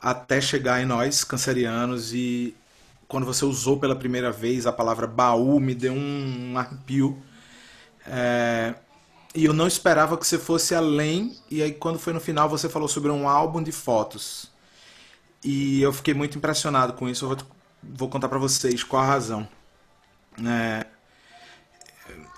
até 0.00 0.40
chegar 0.40 0.80
em 0.80 0.86
nós, 0.86 1.22
cancerianos, 1.22 2.14
e 2.14 2.56
quando 3.06 3.26
você 3.26 3.44
usou 3.44 3.78
pela 3.78 3.94
primeira 3.94 4.32
vez 4.32 4.66
a 4.66 4.72
palavra 4.72 5.06
baú, 5.06 5.60
me 5.60 5.74
deu 5.74 5.92
um, 5.92 6.52
um 6.52 6.58
arrepio. 6.58 7.22
É, 8.06 8.74
e 9.34 9.44
eu 9.44 9.52
não 9.52 9.66
esperava 9.66 10.16
que 10.16 10.26
você 10.26 10.38
fosse 10.38 10.74
além, 10.74 11.36
e 11.50 11.62
aí 11.62 11.72
quando 11.72 11.98
foi 11.98 12.12
no 12.12 12.20
final 12.20 12.48
você 12.48 12.68
falou 12.68 12.88
sobre 12.88 13.10
um 13.10 13.28
álbum 13.28 13.62
de 13.62 13.72
fotos. 13.72 14.50
E 15.44 15.82
eu 15.82 15.92
fiquei 15.92 16.14
muito 16.14 16.38
impressionado 16.38 16.92
com 16.92 17.08
isso, 17.08 17.24
eu 17.24 17.30
vou, 17.30 17.38
vou 17.82 18.08
contar 18.08 18.28
para 18.28 18.38
vocês 18.38 18.84
qual 18.84 19.02
a 19.02 19.06
razão. 19.06 19.48
É, 20.46 20.86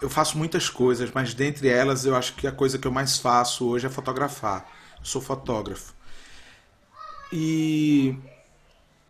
eu 0.01 0.11
faço 0.11 0.37
muitas 0.39 0.69
coisas, 0.69 1.11
mas 1.13 1.35
dentre 1.35 1.69
elas 1.69 2.05
eu 2.05 2.15
acho 2.15 2.35
que 2.35 2.47
a 2.47 2.53
coisa 2.53 2.79
que 2.79 2.87
eu 2.87 2.93
mais 2.93 3.19
faço 3.19 3.67
hoje 3.67 3.87
é 3.87 3.91
fotografar. 3.91 4.67
Eu 4.99 5.05
sou 5.05 5.21
fotógrafo. 5.21 5.95
E, 7.33 8.17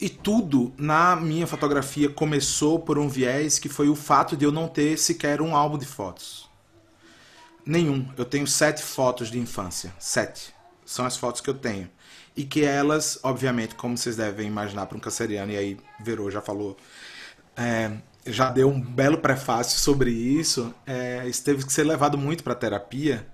e 0.00 0.08
tudo 0.08 0.72
na 0.76 1.14
minha 1.16 1.46
fotografia 1.46 2.08
começou 2.08 2.78
por 2.78 2.98
um 2.98 3.08
viés 3.08 3.58
que 3.58 3.68
foi 3.68 3.88
o 3.88 3.94
fato 3.94 4.36
de 4.36 4.44
eu 4.44 4.52
não 4.52 4.68
ter 4.68 4.98
sequer 4.98 5.40
um 5.40 5.54
álbum 5.54 5.78
de 5.78 5.86
fotos. 5.86 6.48
Nenhum. 7.64 8.08
Eu 8.16 8.24
tenho 8.24 8.46
sete 8.46 8.82
fotos 8.82 9.30
de 9.30 9.38
infância. 9.38 9.94
Sete. 9.98 10.54
São 10.84 11.06
as 11.06 11.16
fotos 11.16 11.40
que 11.40 11.48
eu 11.48 11.54
tenho. 11.54 11.88
E 12.36 12.44
que 12.44 12.64
elas, 12.64 13.18
obviamente, 13.22 13.74
como 13.74 13.96
vocês 13.96 14.16
devem 14.16 14.46
imaginar 14.46 14.86
para 14.86 14.96
um 14.96 15.00
canceriano, 15.00 15.52
e 15.52 15.56
aí 15.56 15.76
Verô 16.00 16.30
já 16.30 16.40
falou, 16.40 16.76
é, 17.56 17.92
já 18.26 18.50
deu 18.50 18.68
um 18.68 18.80
belo 18.80 19.18
prefácio 19.18 19.78
sobre 19.78 20.10
isso, 20.10 20.74
é, 20.84 21.26
isso 21.28 21.44
teve 21.44 21.64
que 21.64 21.72
ser 21.72 21.84
levado 21.84 22.18
muito 22.18 22.42
para 22.42 22.54
terapia, 22.54 23.26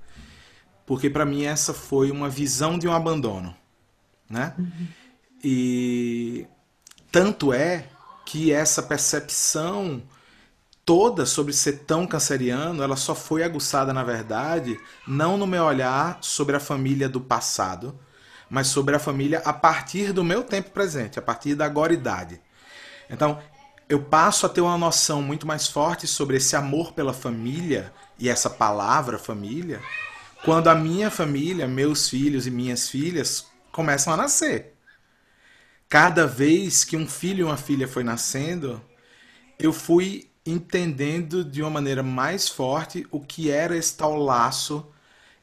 porque 0.85 1.09
para 1.09 1.25
mim 1.25 1.45
essa 1.45 1.73
foi 1.73 2.11
uma 2.11 2.29
visão 2.29 2.79
de 2.79 2.87
um 2.87 2.93
abandono, 2.93 3.57
né? 4.29 4.55
Uhum. 4.59 4.87
E 5.42 6.47
tanto 7.11 7.52
é 7.52 7.87
que 8.26 8.52
essa 8.52 8.82
percepção 8.82 10.02
toda 10.85 11.25
sobre 11.25 11.52
ser 11.52 11.85
tão 11.85 12.06
canceriano, 12.06 12.82
ela 12.82 12.97
só 12.97 13.14
foi 13.14 13.42
aguçada 13.42 13.92
na 13.92 14.02
verdade, 14.02 14.78
não 15.06 15.37
no 15.37 15.47
meu 15.47 15.64
olhar 15.64 16.18
sobre 16.20 16.56
a 16.56 16.61
família 16.61 17.09
do 17.09 17.20
passado, 17.20 17.99
mas 18.49 18.66
sobre 18.66 18.97
a 18.97 18.99
família 18.99 19.40
a 19.44 19.52
partir 19.52 20.12
do 20.12 20.25
meu 20.25 20.42
tempo 20.42 20.70
presente, 20.70 21.18
a 21.18 21.23
partir 21.23 21.54
da 21.54 21.64
agora 21.64 21.92
idade. 21.92 22.40
Então, 23.09 23.38
eu 23.88 24.02
passo 24.02 24.47
a 24.47 24.49
ter 24.49 24.61
uma 24.61 24.78
noção 24.78 25.23
muito 25.23 25.47
mais 25.47 25.66
forte 25.66 26.06
sobre 26.06 26.37
esse 26.37 26.56
amor 26.56 26.92
pela 26.92 27.12
família 27.12 27.92
e 28.18 28.28
essa 28.28 28.50
palavra 28.50 29.18
família 29.18 29.80
quando 30.44 30.68
a 30.68 30.75
minha 30.75 31.11
família, 31.11 31.66
meus 31.66 32.09
filhos 32.09 32.47
e 32.47 32.50
minhas 32.50 32.88
filhas 32.88 33.47
começam 33.70 34.12
a 34.12 34.16
nascer. 34.16 34.70
Cada 35.90 36.26
vez 36.26 36.85
que 36.85 36.97
um 36.97 37.06
filho 37.06 37.40
e 37.40 37.44
uma 37.44 37.56
filha 37.56 37.88
foi 37.88 38.04
nascendo, 38.04 38.80
eu 39.59 39.73
fui 39.73 40.30
entendendo 40.47 41.44
de 41.44 41.61
uma 41.61 41.70
maneira 41.70 42.02
mais 42.02 42.49
forte 42.49 43.06
o 43.11 43.20
que 43.20 43.50
era 43.50 43.76
esse 43.76 43.97
tal 43.97 44.16
laço, 44.16 44.87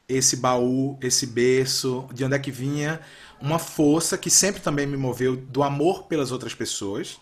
esse 0.08 0.36
baú, 0.36 0.98
esse 1.02 1.26
berço, 1.26 2.08
de 2.14 2.24
onde 2.24 2.34
é 2.34 2.38
que 2.38 2.50
vinha 2.50 3.00
uma 3.40 3.58
força 3.58 4.16
que 4.16 4.30
sempre 4.30 4.62
também 4.62 4.86
me 4.86 4.96
moveu 4.96 5.36
do 5.36 5.62
amor 5.62 6.04
pelas 6.04 6.32
outras 6.32 6.54
pessoas 6.54 7.20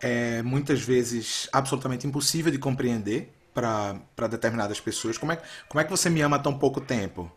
é 0.00 0.42
muitas 0.42 0.80
vezes 0.82 1.48
absolutamente 1.52 2.06
impossível 2.06 2.50
de 2.50 2.58
compreender 2.58 3.32
para 3.54 4.26
determinadas 4.28 4.80
pessoas. 4.80 5.18
Como 5.18 5.32
é, 5.32 5.42
como 5.68 5.80
é 5.80 5.84
que 5.84 5.90
você 5.90 6.08
me 6.10 6.20
ama 6.22 6.36
há 6.36 6.40
tão 6.40 6.58
pouco 6.58 6.80
tempo? 6.80 7.30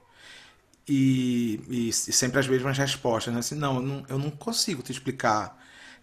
E, 0.88 1.62
e, 1.70 1.90
e 1.90 1.94
sempre 1.94 2.40
as 2.40 2.48
mesmas 2.48 2.78
respostas, 2.78 3.34
né? 3.34 3.40
Assim, 3.40 3.56
não 3.56 3.76
eu, 3.78 3.82
não, 3.82 4.06
eu 4.10 4.20
não 4.20 4.30
consigo 4.30 4.82
te 4.82 4.92
explicar 4.92 5.58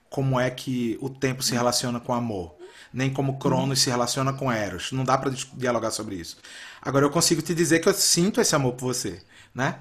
como 0.09 0.41
é 0.41 0.51
que 0.51 0.99
o 1.01 1.09
tempo 1.09 1.43
se 1.43 1.53
relaciona 1.53 2.01
com 2.01 2.13
amor, 2.13 2.57
nem 2.93 3.13
como 3.13 3.39
Cronos 3.39 3.81
se 3.81 3.91
relaciona 3.91 4.33
com 4.33 4.51
Eros. 4.51 4.91
Não 4.93 5.05
dá 5.05 5.17
para 5.19 5.31
dialogar 5.55 5.91
sobre 5.91 6.17
isso. 6.17 6.39
Agora 6.83 7.05
eu 7.05 7.11
consigo 7.11 7.43
te 7.43 7.55
dizer 7.55 7.81
que 7.81 7.89
eu 7.89 7.95
sinto 7.95 8.41
esse 8.41 8.55
amor 8.55 8.73
por 8.73 8.87
você, 8.87 9.23
né? 9.55 9.81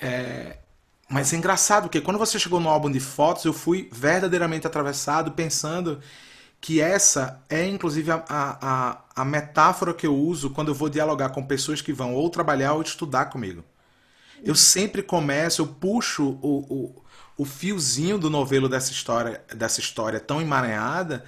É, 0.00 0.58
mas 1.08 1.32
é 1.32 1.36
engraçado, 1.36 1.84
porque 1.84 2.00
quando 2.00 2.18
você 2.18 2.38
chegou 2.38 2.58
no 2.60 2.68
álbum 2.68 2.90
de 2.90 3.00
fotos, 3.00 3.44
eu 3.44 3.52
fui 3.52 3.88
verdadeiramente 3.92 4.66
atravessado 4.66 5.32
pensando 5.32 6.00
que 6.60 6.80
essa 6.80 7.42
é 7.48 7.66
inclusive 7.68 8.10
a, 8.10 8.24
a, 8.28 8.98
a, 9.14 9.24
metáfora 9.24 9.92
que 9.92 10.06
eu 10.06 10.16
uso 10.16 10.48
quando 10.50 10.68
eu 10.68 10.74
vou 10.74 10.88
dialogar 10.88 11.28
com 11.28 11.44
pessoas 11.44 11.82
que 11.82 11.92
vão 11.92 12.14
ou 12.14 12.30
trabalhar 12.30 12.72
ou 12.72 12.82
estudar 12.82 13.26
comigo. 13.26 13.62
Eu 14.44 14.54
sempre 14.54 15.02
começo, 15.02 15.62
eu 15.62 15.66
puxo 15.66 16.38
o, 16.42 16.58
o, 16.68 17.02
o 17.38 17.44
fiozinho 17.44 18.18
do 18.18 18.28
novelo 18.28 18.68
dessa 18.68 18.92
história, 18.92 19.42
dessa 19.54 19.80
história 19.80 20.20
tão 20.20 20.40
emaranhada 20.40 21.24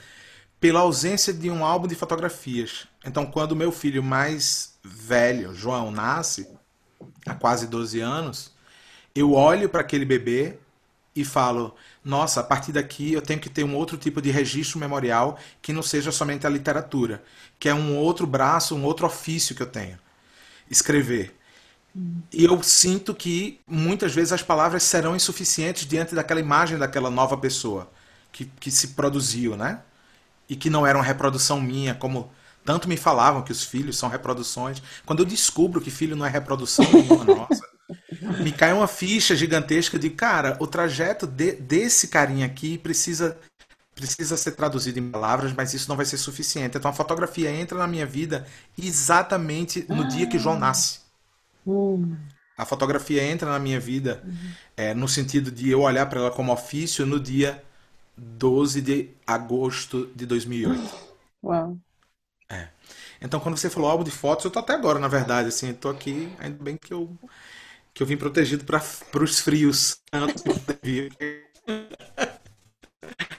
pela 0.61 0.81
ausência 0.81 1.33
de 1.33 1.51
um 1.51 1.65
álbum 1.65 1.87
de 1.87 1.95
fotografias. 1.95 2.87
Então, 3.05 3.25
quando 3.25 3.57
meu 3.57 3.73
filho 3.73 4.03
mais 4.03 4.75
velho, 4.85 5.55
João, 5.55 5.91
nasce, 5.91 6.47
há 7.27 7.35
quase 7.35 7.67
12 7.67 8.01
anos, 8.01 8.55
eu 9.15 9.33
olho 9.33 9.69
para 9.69 9.81
aquele 9.81 10.05
bebê 10.05 10.59
e 11.15 11.25
falo: 11.25 11.75
nossa, 12.05 12.41
a 12.41 12.45
partir 12.45 12.73
daqui 12.73 13.15
eu 13.15 13.23
tenho 13.23 13.41
que 13.41 13.49
ter 13.49 13.65
um 13.65 13.75
outro 13.75 13.97
tipo 13.97 14.21
de 14.21 14.31
registro 14.31 14.79
memorial 14.79 15.39
que 15.63 15.73
não 15.73 15.83
seja 15.83 16.13
somente 16.13 16.47
a 16.47 16.51
literatura, 16.51 17.25
que 17.59 17.69
é 17.69 17.75
um 17.75 17.97
outro 17.97 18.27
braço, 18.27 18.77
um 18.77 18.85
outro 18.85 19.07
ofício 19.07 19.55
que 19.55 19.63
eu 19.63 19.67
tenho. 19.67 19.99
Escrever. 20.71 21.35
E 22.33 22.45
eu 22.45 22.63
sinto 22.63 23.15
que 23.15 23.61
muitas 23.67 24.15
vezes 24.15 24.33
as 24.33 24.43
palavras 24.43 24.83
serão 24.83 25.17
insuficientes 25.17 25.87
diante 25.87 26.15
daquela 26.15 26.41
imagem 26.41 26.77
daquela 26.77 27.11
nova 27.11 27.37
pessoa 27.39 27.91
que, 28.31 28.45
que 28.45 28.71
se 28.71 28.89
produziu, 28.89 29.57
né? 29.57 29.81
E 30.49 30.55
que 30.55 30.69
não 30.69 30.87
era 30.87 30.99
uma 30.99 31.05
reprodução 31.05 31.61
minha, 31.61 31.95
como 31.95 32.31
tanto 32.65 32.89
me 32.89 32.97
falavam 32.97 33.43
que 33.43 33.53
os 33.53 33.65
filhos 33.65 33.97
são 33.97 34.09
reproduções. 34.09 34.83
Quando 35.07 35.21
eu 35.21 35.25
descubro 35.25 35.81
que 35.81 35.91
filho 35.91 36.15
não 36.15 36.27
é 36.27 36.29
reprodução 36.29 36.85
nenhuma 36.93 37.25
nossa, 37.35 37.67
me 38.43 38.53
cai 38.53 38.73
uma 38.73 38.87
ficha 38.87 39.35
gigantesca 39.35 39.99
de, 39.99 40.11
cara, 40.11 40.57
o 40.61 40.67
trajeto 40.67 41.27
de, 41.27 41.53
desse 41.53 42.09
carinha 42.09 42.45
aqui 42.45 42.77
precisa 42.77 43.39
precisa 43.95 44.37
ser 44.37 44.53
traduzido 44.53 44.99
em 44.99 45.11
palavras, 45.11 45.55
mas 45.55 45.73
isso 45.73 45.89
não 45.89 45.97
vai 45.97 46.05
ser 46.05 46.19
suficiente. 46.19 46.77
Então 46.77 46.91
a 46.91 46.95
fotografia 46.95 47.51
entra 47.51 47.79
na 47.79 47.87
minha 47.87 48.05
vida 48.05 48.47
exatamente 48.77 49.87
no 49.89 50.03
ah. 50.03 50.07
dia 50.09 50.27
que 50.27 50.39
João 50.39 50.59
nasce. 50.59 51.06
A 52.57 52.65
fotografia 52.65 53.23
entra 53.23 53.51
na 53.51 53.59
minha 53.59 53.79
vida 53.79 54.23
uhum. 54.25 54.51
é, 54.77 54.95
no 54.95 55.09
sentido 55.09 55.51
de 55.51 55.71
eu 55.71 55.83
olhar 55.83 56.07
para 56.07 56.21
ela 56.21 56.31
como 56.31 56.53
ofício 56.53 57.05
no 57.05 57.21
dia 57.21 57.63
12 58.17 58.81
de 58.81 59.11
agosto 59.27 60.11
de 60.15 60.25
2008. 60.25 60.81
Uau. 61.45 61.77
É. 62.49 62.69
Então, 63.21 63.41
quando 63.41 63.57
você 63.57 63.69
falou 63.69 63.91
álbum 63.91 64.05
de 64.05 64.11
fotos, 64.11 64.45
eu 64.45 64.51
tô 64.51 64.59
até 64.59 64.75
agora, 64.75 64.99
na 64.99 65.09
verdade, 65.09 65.49
assim, 65.49 65.73
tô 65.75 65.89
aqui, 65.89 66.33
ainda 66.39 66.63
bem 66.63 66.77
que 66.77 66.93
eu 66.93 67.11
que 67.93 68.03
eu 68.03 68.07
vim 68.07 68.17
protegido 68.19 68.63
para 68.65 69.25
os 69.25 69.41
frios 69.41 70.03
antes 70.13 70.45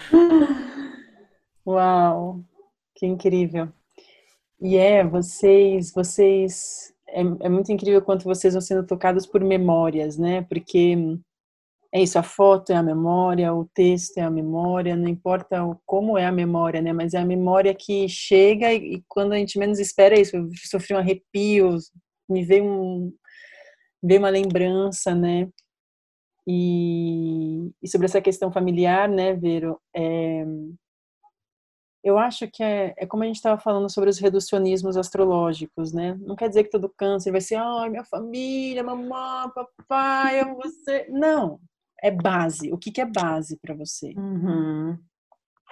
Uau, 1.66 2.44
que 2.96 3.06
incrível. 3.06 3.72
E 4.60 4.78
é, 4.78 5.04
vocês, 5.06 5.92
vocês, 5.94 6.92
é, 7.10 7.22
é 7.22 7.50
muito 7.50 7.72
incrível 7.72 8.02
quanto 8.02 8.26
vocês 8.26 8.54
vão 8.54 8.62
sendo 8.62 8.86
tocados 8.86 9.26
por 9.26 9.44
memórias, 9.44 10.18
né? 10.18 10.44
Porque 10.44 10.96
é 11.94 12.02
isso, 12.02 12.20
a 12.20 12.24
foto 12.24 12.72
é 12.72 12.76
a 12.76 12.84
memória, 12.84 13.54
o 13.54 13.66
texto 13.74 14.18
é 14.18 14.22
a 14.22 14.30
memória, 14.30 14.96
não 14.96 15.08
importa 15.08 15.58
como 15.86 16.18
é 16.18 16.26
a 16.26 16.32
memória, 16.32 16.82
né? 16.82 16.94
Mas 16.94 17.14
é 17.14 17.20
a 17.20 17.26
memória 17.26 17.74
que 17.74 18.08
chega 18.10 18.74
e, 18.74 18.96
e 18.96 19.04
quando 19.08 19.34
a 19.34 19.38
gente 19.38 19.58
menos 19.58 19.80
espera 19.80 20.16
é 20.16 20.22
isso. 20.22 20.36
Eu 20.36 20.50
sofri 20.70 20.94
um 20.94 21.00
arrepio, 21.00 21.78
me 22.30 22.44
veio 22.44 22.66
um 22.66 23.14
veio 24.04 24.20
uma 24.20 24.30
lembrança, 24.30 25.16
né? 25.16 25.50
E, 26.48 27.72
e 27.82 27.88
sobre 27.90 28.06
essa 28.06 28.22
questão 28.22 28.52
familiar, 28.52 29.10
né, 29.10 29.34
Vero? 29.34 29.80
É, 29.96 30.46
eu 32.08 32.18
acho 32.18 32.48
que 32.50 32.64
é, 32.64 32.94
é 32.96 33.06
como 33.06 33.24
a 33.24 33.26
gente 33.26 33.36
estava 33.36 33.60
falando 33.60 33.90
sobre 33.92 34.10
os 34.10 34.18
reducionismos 34.18 34.96
astrológicos, 34.96 35.92
né? 35.92 36.18
Não 36.22 36.38
quer 36.38 36.48
dizer 36.48 36.64
que 36.64 36.70
todo 36.70 36.94
câncer 36.96 37.32
vai 37.32 37.42
ser, 37.42 37.56
ai, 37.56 37.90
minha 37.90 38.06
família, 38.06 38.82
mamãe, 38.82 39.50
papai, 39.54 40.42
eu 40.42 40.56
você. 40.56 41.06
Não, 41.10 41.60
é 42.02 42.10
base. 42.10 42.72
O 42.72 42.78
que, 42.78 42.92
que 42.92 43.02
é 43.02 43.06
base 43.06 43.60
para 43.62 43.76
você? 43.76 44.14
Uhum. 44.16 44.98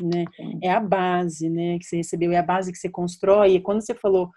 Né? 0.02 0.26
É 0.62 0.74
a 0.74 0.80
base, 0.82 1.50
né, 1.50 1.80
que 1.80 1.86
você 1.86 1.96
recebeu, 1.96 2.34
é 2.34 2.38
a 2.38 2.44
base 2.44 2.70
que 2.70 2.78
você 2.78 2.90
constrói. 2.90 3.56
E 3.56 3.62
quando 3.62 3.80
você 3.80 3.96
falou 3.96 4.30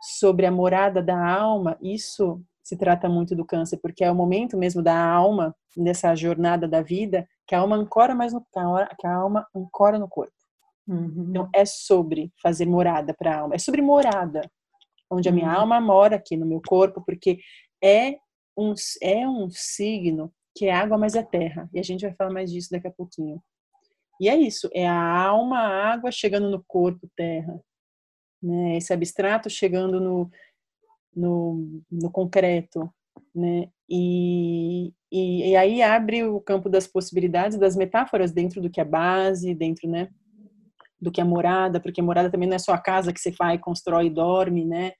sobre 0.00 0.46
a 0.46 0.52
morada 0.52 1.02
da 1.02 1.18
alma, 1.18 1.76
isso 1.82 2.40
se 2.62 2.76
trata 2.76 3.08
muito 3.08 3.34
do 3.34 3.44
câncer, 3.44 3.78
porque 3.78 4.04
é 4.04 4.12
o 4.12 4.14
momento 4.14 4.56
mesmo 4.56 4.80
da 4.80 4.96
alma, 4.96 5.52
nessa 5.76 6.14
jornada 6.14 6.68
da 6.68 6.80
vida, 6.80 7.28
que 7.44 7.56
a 7.56 7.58
alma 7.58 7.74
ancora 7.74 8.14
mais 8.14 8.32
no 8.32 8.40
que 8.40 9.06
a 9.06 9.12
alma 9.12 9.44
ancora 9.52 9.98
no 9.98 10.08
corpo. 10.08 10.39
Uhum. 10.90 11.26
Então 11.30 11.48
é 11.54 11.64
sobre 11.64 12.32
fazer 12.42 12.66
morada 12.66 13.14
para 13.14 13.32
a 13.32 13.38
alma, 13.42 13.54
é 13.54 13.58
sobre 13.58 13.80
morada, 13.80 14.42
onde 15.08 15.28
a 15.28 15.32
minha 15.32 15.46
uhum. 15.46 15.60
alma 15.60 15.80
mora 15.80 16.16
aqui 16.16 16.36
no 16.36 16.44
meu 16.44 16.60
corpo, 16.66 17.00
porque 17.06 17.38
é 17.82 18.18
um 18.58 18.74
é 19.00 19.26
um 19.28 19.48
signo 19.48 20.32
que 20.56 20.66
é 20.66 20.74
água, 20.74 20.98
mas 20.98 21.14
é 21.14 21.22
terra. 21.22 21.70
E 21.72 21.78
a 21.78 21.82
gente 21.82 22.04
vai 22.04 22.12
falar 22.14 22.32
mais 22.32 22.50
disso 22.50 22.70
daqui 22.72 22.88
a 22.88 22.92
pouquinho. 22.92 23.40
E 24.20 24.28
é 24.28 24.36
isso, 24.36 24.68
é 24.74 24.86
a 24.86 25.22
alma, 25.26 25.58
a 25.58 25.92
água 25.92 26.10
chegando 26.10 26.50
no 26.50 26.62
corpo, 26.66 27.08
terra. 27.16 27.58
Né? 28.42 28.76
Esse 28.76 28.92
abstrato 28.92 29.48
chegando 29.48 30.00
no, 30.00 30.30
no, 31.14 31.82
no 31.90 32.10
concreto, 32.10 32.92
né? 33.34 33.70
E, 33.88 34.92
e, 35.10 35.50
e, 35.50 35.56
aí 35.56 35.82
abre 35.82 36.24
o 36.24 36.40
campo 36.40 36.68
das 36.68 36.86
possibilidades, 36.86 37.58
das 37.58 37.76
metáforas 37.76 38.32
dentro 38.32 38.60
do 38.60 38.70
que 38.70 38.80
é 38.80 38.84
base, 38.84 39.54
dentro, 39.54 39.88
né? 39.88 40.10
Do 41.00 41.10
que 41.10 41.20
é 41.20 41.24
morada, 41.24 41.80
porque 41.80 42.02
morada 42.02 42.30
também 42.30 42.48
não 42.48 42.56
é 42.56 42.58
só 42.58 42.72
a 42.72 42.78
casa 42.78 43.12
que 43.12 43.20
você 43.20 43.30
vai, 43.30 43.58
constrói 43.58 44.06
e 44.06 44.10
dorme, 44.10 44.64
né? 44.64 44.92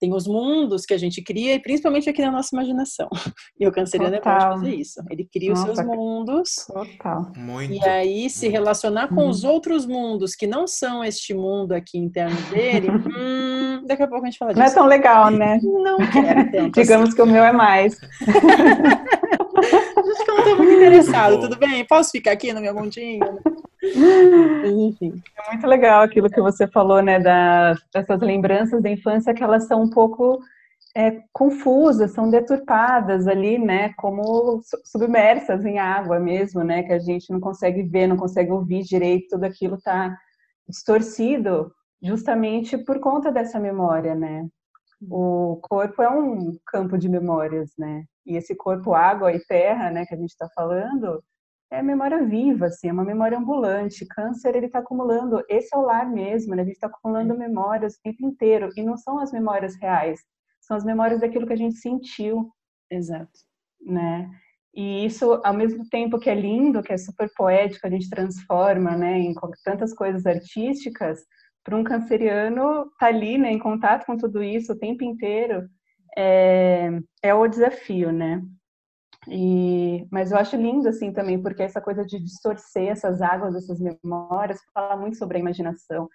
tem 0.00 0.14
os 0.14 0.26
mundos 0.26 0.86
que 0.86 0.94
a 0.94 0.98
gente 0.98 1.22
cria, 1.22 1.54
e 1.54 1.60
principalmente 1.60 2.08
aqui 2.08 2.22
na 2.22 2.30
nossa 2.30 2.48
imaginação. 2.54 3.08
E 3.60 3.66
o 3.66 3.72
canceriano 3.72 4.16
Total. 4.16 4.32
é 4.32 4.38
pode 4.38 4.60
fazer 4.60 4.74
isso. 4.74 5.02
Ele 5.10 5.28
cria 5.30 5.50
nossa, 5.50 5.70
os 5.70 5.76
seus 5.76 5.86
mundos. 5.86 6.66
Total. 6.66 7.30
Muito, 7.36 7.74
e 7.74 7.84
aí, 7.86 8.30
se 8.30 8.48
relacionar 8.48 9.08
com 9.08 9.28
os 9.28 9.44
uhum. 9.44 9.50
outros 9.50 9.84
mundos 9.84 10.34
que 10.34 10.46
não 10.46 10.66
são 10.66 11.04
este 11.04 11.34
mundo 11.34 11.72
aqui 11.72 11.98
interno 11.98 12.40
dele, 12.50 12.88
hum, 13.14 13.84
daqui 13.86 14.02
a 14.02 14.08
pouco 14.08 14.24
a 14.24 14.30
gente 14.30 14.38
fala 14.38 14.54
disso. 14.54 14.64
Não 14.64 14.72
é 14.72 14.74
tão 14.74 14.86
legal, 14.86 15.30
né? 15.30 15.60
Não 15.62 15.98
quero 15.98 16.50
tanto. 16.50 16.72
Digamos 16.80 17.08
assim. 17.08 17.16
que 17.16 17.22
o 17.22 17.26
meu 17.26 17.44
é 17.44 17.52
mais. 17.52 18.00
Acho 19.60 20.24
que 20.24 20.30
eu 20.30 20.36
não 20.36 20.39
estou 20.50 20.56
muito 20.56 20.72
interessado, 20.72 21.40
tudo 21.40 21.56
bem? 21.56 21.84
Posso 21.84 22.10
ficar 22.10 22.32
aqui 22.32 22.52
no 22.52 22.60
meu 22.60 22.74
mundinho? 22.74 23.20
Enfim. 23.82 25.22
É 25.38 25.50
muito 25.50 25.66
legal 25.66 26.02
aquilo 26.02 26.28
que 26.28 26.40
você 26.40 26.66
falou, 26.66 27.02
né, 27.02 27.18
das, 27.18 27.78
dessas 27.92 28.20
lembranças 28.20 28.82
da 28.82 28.90
infância 28.90 29.34
que 29.34 29.42
elas 29.42 29.66
são 29.66 29.82
um 29.82 29.90
pouco 29.90 30.40
é, 30.94 31.22
confusas, 31.32 32.12
são 32.12 32.28
deturpadas 32.30 33.26
ali, 33.26 33.58
né, 33.58 33.92
como 33.96 34.60
submersas 34.84 35.64
em 35.64 35.78
água 35.78 36.18
mesmo, 36.18 36.62
né, 36.64 36.82
que 36.82 36.92
a 36.92 36.98
gente 36.98 37.30
não 37.30 37.40
consegue 37.40 37.82
ver, 37.82 38.06
não 38.06 38.16
consegue 38.16 38.50
ouvir 38.50 38.82
direito, 38.82 39.28
tudo 39.30 39.44
aquilo 39.44 39.76
está 39.76 40.16
distorcido 40.68 41.72
justamente 42.02 42.76
por 42.78 42.98
conta 42.98 43.30
dessa 43.30 43.58
memória, 43.58 44.14
né. 44.14 44.46
O 45.08 45.58
corpo 45.62 46.02
é 46.02 46.10
um 46.10 46.58
campo 46.66 46.98
de 46.98 47.08
memórias, 47.08 47.72
né, 47.78 48.04
e 48.26 48.36
esse 48.36 48.54
corpo 48.54 48.94
água 48.94 49.32
e 49.32 49.40
terra, 49.46 49.90
né, 49.90 50.04
que 50.04 50.14
a 50.14 50.18
gente 50.18 50.30
está 50.30 50.48
falando, 50.54 51.22
é 51.70 51.82
memória 51.82 52.24
viva, 52.24 52.66
assim, 52.66 52.88
é 52.88 52.92
uma 52.92 53.04
memória 53.04 53.38
ambulante. 53.38 54.06
Câncer, 54.06 54.56
ele 54.56 54.66
está 54.66 54.80
acumulando, 54.80 55.42
esse 55.48 55.74
é 55.74 55.78
o 55.78 55.82
lar 55.82 56.10
mesmo, 56.10 56.54
né? 56.54 56.62
A 56.62 56.64
gente 56.64 56.74
está 56.74 56.88
acumulando 56.88 57.38
memórias 57.38 57.94
o 57.94 58.02
tempo 58.02 58.26
inteiro, 58.26 58.70
e 58.76 58.82
não 58.82 58.96
são 58.96 59.20
as 59.20 59.32
memórias 59.32 59.76
reais, 59.76 60.20
são 60.60 60.76
as 60.76 60.84
memórias 60.84 61.20
daquilo 61.20 61.46
que 61.46 61.52
a 61.52 61.56
gente 61.56 61.76
sentiu. 61.76 62.50
Exato. 62.90 63.30
Né? 63.80 64.28
E 64.74 65.04
isso, 65.06 65.40
ao 65.44 65.54
mesmo 65.54 65.88
tempo 65.88 66.18
que 66.18 66.28
é 66.28 66.34
lindo, 66.34 66.82
que 66.82 66.92
é 66.92 66.98
super 66.98 67.30
poético, 67.36 67.86
a 67.86 67.90
gente 67.90 68.10
transforma, 68.10 68.96
né, 68.96 69.18
em 69.18 69.34
tantas 69.64 69.94
coisas 69.94 70.26
artísticas, 70.26 71.24
para 71.64 71.76
um 71.76 71.84
canceriano 71.84 72.90
tá 72.98 73.06
ali, 73.06 73.38
né, 73.38 73.50
em 73.50 73.58
contato 73.58 74.06
com 74.06 74.16
tudo 74.16 74.42
isso 74.42 74.72
o 74.72 74.78
tempo 74.78 75.04
inteiro, 75.04 75.68
é, 76.16 76.90
é 77.22 77.34
o 77.34 77.46
desafio, 77.46 78.12
né? 78.12 78.42
E, 79.28 80.06
mas 80.10 80.32
eu 80.32 80.38
acho 80.38 80.56
lindo 80.56 80.88
assim 80.88 81.12
também, 81.12 81.40
porque 81.40 81.62
essa 81.62 81.80
coisa 81.80 82.04
de 82.04 82.18
distorcer 82.18 82.88
essas 82.88 83.20
águas, 83.20 83.54
essas 83.54 83.78
memórias, 83.78 84.58
fala 84.72 84.96
muito 84.96 85.18
sobre 85.18 85.36
a 85.36 85.40
imaginação, 85.40 86.08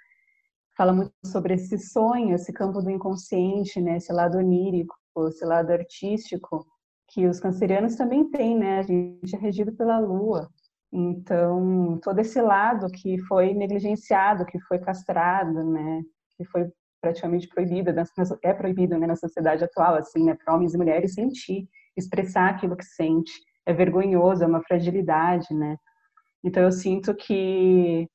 fala 0.76 0.92
muito 0.92 1.14
sobre 1.26 1.54
esse 1.54 1.78
sonho, 1.78 2.36
esse 2.36 2.52
campo 2.52 2.82
do 2.82 2.90
inconsciente, 2.90 3.80
né? 3.80 3.98
Esse 3.98 4.12
lado 4.12 4.38
onírico, 4.38 4.96
esse 5.28 5.46
lado 5.46 5.72
artístico, 5.72 6.66
que 7.08 7.28
os 7.28 7.40
cancerianos 7.40 7.96
também 7.96 8.30
têm, 8.30 8.58
né? 8.58 8.80
A 8.80 8.84
gente 8.84 9.36
é 9.36 9.40
regido 9.40 9.72
pela 9.74 10.00
lua. 10.00 10.50
Então, 10.98 12.00
todo 12.02 12.20
esse 12.20 12.42
lado 12.42 12.90
que 12.90 13.20
foi 13.26 13.54
negligenciado, 13.54 14.46
que 14.46 14.58
foi 14.62 14.80
castrado, 14.80 15.62
né? 15.70 16.02
Que 16.38 16.46
foi 16.46 16.72
praticamente 17.02 17.50
proibido, 17.50 17.92
é 18.42 18.54
proibido 18.54 18.98
né, 18.98 19.06
na 19.06 19.18
sociedade 19.18 19.62
atual, 19.62 19.96
assim, 19.96 20.24
né? 20.24 20.36
Para 20.36 20.56
homens 20.56 20.74
e 20.74 20.78
mulheres 20.78 21.14
sentir 21.14 21.68
expressar 21.98 22.50
aquilo 22.50 22.78
que 22.78 22.86
sente. 22.86 23.34
É 23.66 23.74
vergonhoso, 23.74 24.44
é 24.44 24.48
uma 24.48 24.64
fragilidade, 24.64 25.54
né? 25.54 25.76
Então 26.42 26.64
eu 26.64 26.72
sinto 26.72 27.14
que 27.14 28.08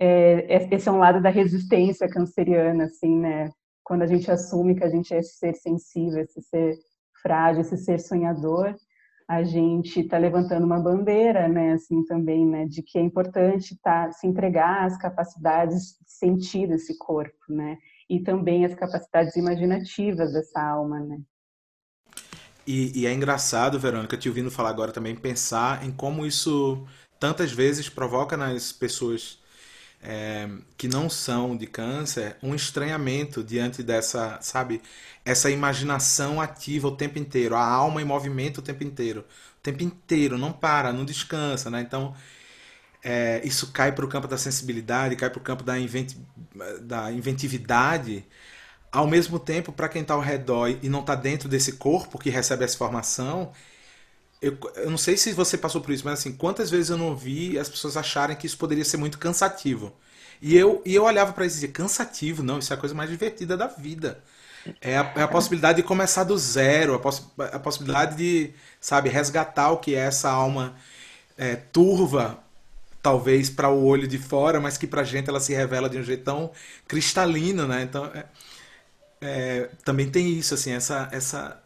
é, 0.00 0.56
é, 0.56 0.74
esse 0.74 0.88
é 0.88 0.92
um 0.92 0.98
lado 0.98 1.20
da 1.20 1.28
resistência 1.28 2.08
canceriana, 2.08 2.84
assim, 2.84 3.18
né? 3.18 3.50
Quando 3.84 4.02
a 4.02 4.06
gente 4.06 4.30
assume 4.30 4.74
que 4.74 4.84
a 4.84 4.88
gente 4.88 5.12
é 5.12 5.18
esse 5.18 5.36
ser 5.36 5.54
sensível, 5.54 6.22
esse 6.22 6.40
ser 6.40 6.74
frágil, 7.22 7.60
esse 7.60 7.76
ser 7.76 7.98
sonhador, 8.00 8.74
a 9.28 9.44
gente 9.44 10.00
está 10.00 10.16
levantando 10.16 10.64
uma 10.64 10.80
bandeira, 10.80 11.46
né, 11.46 11.74
assim 11.74 12.02
também, 12.06 12.46
né, 12.46 12.64
de 12.64 12.82
que 12.82 12.98
é 12.98 13.02
importante 13.02 13.78
tá, 13.82 14.10
se 14.10 14.26
entregar 14.26 14.86
às 14.86 14.96
capacidades 14.96 15.98
de 16.00 16.10
sentir 16.10 16.66
desse 16.66 16.96
corpo, 16.96 17.36
né, 17.46 17.76
e 18.08 18.20
também 18.20 18.64
as 18.64 18.74
capacidades 18.74 19.36
imaginativas 19.36 20.32
dessa 20.32 20.62
alma, 20.62 20.98
né. 21.00 21.20
E, 22.66 23.02
e, 23.02 23.06
é 23.06 23.12
engraçado, 23.12 23.78
Verônica, 23.78 24.16
te 24.16 24.28
ouvindo 24.28 24.50
falar 24.50 24.70
agora 24.70 24.92
também, 24.92 25.14
pensar 25.14 25.84
em 25.84 25.90
como 25.90 26.26
isso 26.26 26.86
tantas 27.20 27.52
vezes 27.52 27.88
provoca 27.88 28.36
nas 28.36 28.72
pessoas 28.72 29.42
é, 30.02 30.48
que 30.76 30.88
não 30.88 31.10
são 31.10 31.56
de 31.56 31.66
câncer 31.66 32.36
um 32.42 32.54
estranhamento 32.54 33.42
diante 33.42 33.82
dessa, 33.82 34.38
sabe, 34.40 34.80
essa 35.24 35.50
imaginação 35.50 36.40
ativa 36.40 36.88
o 36.88 36.96
tempo 36.96 37.18
inteiro, 37.18 37.56
a 37.56 37.64
alma 37.64 38.00
em 38.00 38.04
movimento 38.04 38.58
o 38.58 38.62
tempo 38.62 38.84
inteiro, 38.84 39.20
o 39.58 39.62
tempo 39.62 39.82
inteiro, 39.82 40.38
não 40.38 40.52
para, 40.52 40.92
não 40.92 41.04
descansa, 41.04 41.70
né? 41.70 41.80
Então, 41.80 42.14
é, 43.02 43.40
isso 43.44 43.72
cai 43.72 43.92
para 43.92 44.04
o 44.04 44.08
campo 44.08 44.26
da 44.28 44.36
sensibilidade, 44.38 45.16
cai 45.16 45.30
para 45.30 45.38
o 45.38 45.42
campo 45.42 45.62
da, 45.62 45.78
inventi 45.78 46.16
da 46.82 47.12
inventividade, 47.12 48.24
ao 48.90 49.06
mesmo 49.06 49.38
tempo, 49.38 49.72
para 49.72 49.88
quem 49.88 50.02
está 50.02 50.14
ao 50.14 50.20
redor 50.20 50.68
e 50.82 50.88
não 50.88 51.00
está 51.00 51.14
dentro 51.14 51.48
desse 51.48 51.72
corpo 51.74 52.18
que 52.18 52.30
recebe 52.30 52.64
essa 52.64 52.76
formação, 52.76 53.52
eu, 54.40 54.56
eu, 54.76 54.90
não 54.90 54.98
sei 54.98 55.16
se 55.16 55.32
você 55.32 55.58
passou 55.58 55.80
por 55.80 55.92
isso, 55.92 56.04
mas 56.04 56.20
assim, 56.20 56.32
quantas 56.32 56.70
vezes 56.70 56.90
eu 56.90 56.96
não 56.96 57.16
vi 57.16 57.58
as 57.58 57.68
pessoas 57.68 57.96
acharem 57.96 58.36
que 58.36 58.46
isso 58.46 58.56
poderia 58.56 58.84
ser 58.84 58.96
muito 58.96 59.18
cansativo. 59.18 59.92
E 60.40 60.56
eu, 60.56 60.80
e 60.86 60.94
eu 60.94 61.04
olhava 61.04 61.32
para 61.32 61.44
isso 61.46 61.56
e 61.56 61.60
dizia, 61.60 61.72
cansativo? 61.72 62.42
Não, 62.42 62.58
isso 62.58 62.72
é 62.72 62.76
a 62.76 62.78
coisa 62.78 62.94
mais 62.94 63.10
divertida 63.10 63.56
da 63.56 63.66
vida. 63.66 64.22
É 64.80 64.96
a, 64.98 65.12
é 65.16 65.22
a 65.22 65.28
possibilidade 65.28 65.78
de 65.78 65.82
começar 65.82 66.24
do 66.24 66.36
zero, 66.38 66.94
a, 66.94 66.98
poss, 66.98 67.26
a, 67.52 67.58
possibilidade 67.58 68.16
de, 68.16 68.52
sabe, 68.80 69.08
resgatar 69.08 69.70
o 69.72 69.78
que 69.78 69.94
é 69.94 70.00
essa 70.00 70.30
alma 70.30 70.76
é, 71.36 71.56
turva, 71.56 72.38
talvez 73.02 73.50
para 73.50 73.68
o 73.70 73.84
olho 73.84 74.06
de 74.06 74.18
fora, 74.18 74.60
mas 74.60 74.76
que 74.76 74.86
para 74.86 75.00
a 75.02 75.04
gente 75.04 75.28
ela 75.28 75.40
se 75.40 75.54
revela 75.54 75.88
de 75.88 75.98
um 75.98 76.02
jeito 76.02 76.24
tão 76.24 76.52
cristalino, 76.86 77.66
né? 77.66 77.82
Então, 77.82 78.06
é, 78.06 78.24
é, 79.20 79.70
também 79.84 80.10
tem 80.10 80.28
isso, 80.38 80.54
assim, 80.54 80.72
essa, 80.72 81.08
essa 81.12 81.60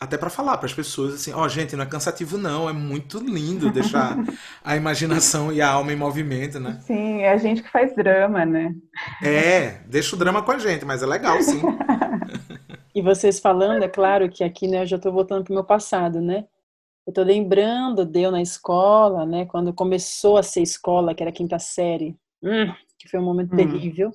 até 0.00 0.16
para 0.16 0.30
falar 0.30 0.56
para 0.58 0.66
as 0.66 0.72
pessoas 0.72 1.14
assim, 1.14 1.32
ó, 1.32 1.44
oh, 1.44 1.48
gente, 1.48 1.74
não 1.74 1.82
é 1.82 1.86
cansativo 1.86 2.38
não, 2.38 2.68
é 2.68 2.72
muito 2.72 3.18
lindo 3.18 3.72
deixar 3.72 4.16
a 4.62 4.76
imaginação 4.76 5.52
e 5.52 5.60
a 5.60 5.68
alma 5.68 5.92
em 5.92 5.96
movimento, 5.96 6.60
né? 6.60 6.78
Sim, 6.82 7.22
é 7.22 7.32
a 7.32 7.36
gente 7.36 7.62
que 7.62 7.70
faz 7.70 7.94
drama, 7.96 8.44
né? 8.44 8.74
É, 9.22 9.80
deixa 9.86 10.14
o 10.14 10.18
drama 10.18 10.42
com 10.42 10.52
a 10.52 10.58
gente, 10.58 10.84
mas 10.84 11.02
é 11.02 11.06
legal, 11.06 11.42
sim. 11.42 11.60
e 12.94 13.02
vocês 13.02 13.40
falando, 13.40 13.82
é 13.82 13.88
claro 13.88 14.30
que 14.30 14.44
aqui, 14.44 14.68
né, 14.68 14.82
eu 14.82 14.86
já 14.86 14.96
estou 14.96 15.12
voltando 15.12 15.44
pro 15.44 15.54
meu 15.54 15.64
passado, 15.64 16.20
né? 16.20 16.46
Eu 17.04 17.10
estou 17.10 17.24
lembrando 17.24 18.04
de 18.04 18.20
eu 18.20 18.30
na 18.30 18.42
escola, 18.42 19.26
né, 19.26 19.46
quando 19.46 19.72
começou 19.72 20.36
a 20.36 20.42
ser 20.44 20.62
escola, 20.62 21.14
que 21.14 21.22
era 21.22 21.30
a 21.30 21.34
quinta 21.34 21.58
série, 21.58 22.14
hum, 22.40 22.72
que 22.98 23.08
foi 23.08 23.18
um 23.18 23.24
momento 23.24 23.52
hum. 23.52 23.56
terrível 23.56 24.12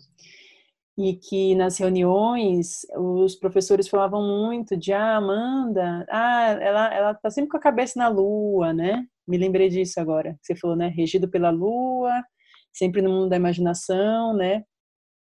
e 0.98 1.16
que 1.16 1.56
nas 1.56 1.78
reuniões 1.78 2.82
os 2.96 3.36
professores 3.36 3.88
falavam 3.88 4.22
muito 4.22 4.78
de 4.78 4.94
ah, 4.94 5.18
Amanda, 5.18 6.06
ah, 6.10 6.58
ela 6.62 6.94
ela 6.94 7.14
tá 7.16 7.30
sempre 7.32 7.50
com 7.50 7.58
a 7.58 7.62
cabeça 7.62 7.98
na 7.98 8.08
lua, 8.08 8.72
né? 8.74 9.06
Me 9.28 9.38
lembrei 9.38 9.70
disso 9.70 10.00
agora. 10.00 10.38
Você 10.42 10.56
falou, 10.56 10.76
né? 10.76 10.90
Regido 10.90 11.30
pela 11.30 11.50
lua, 11.50 12.12
sempre 12.72 13.02
no 13.02 13.10
mundo 13.10 13.30
da 13.30 13.38
imaginação, 13.38 14.36
né? 14.36 14.64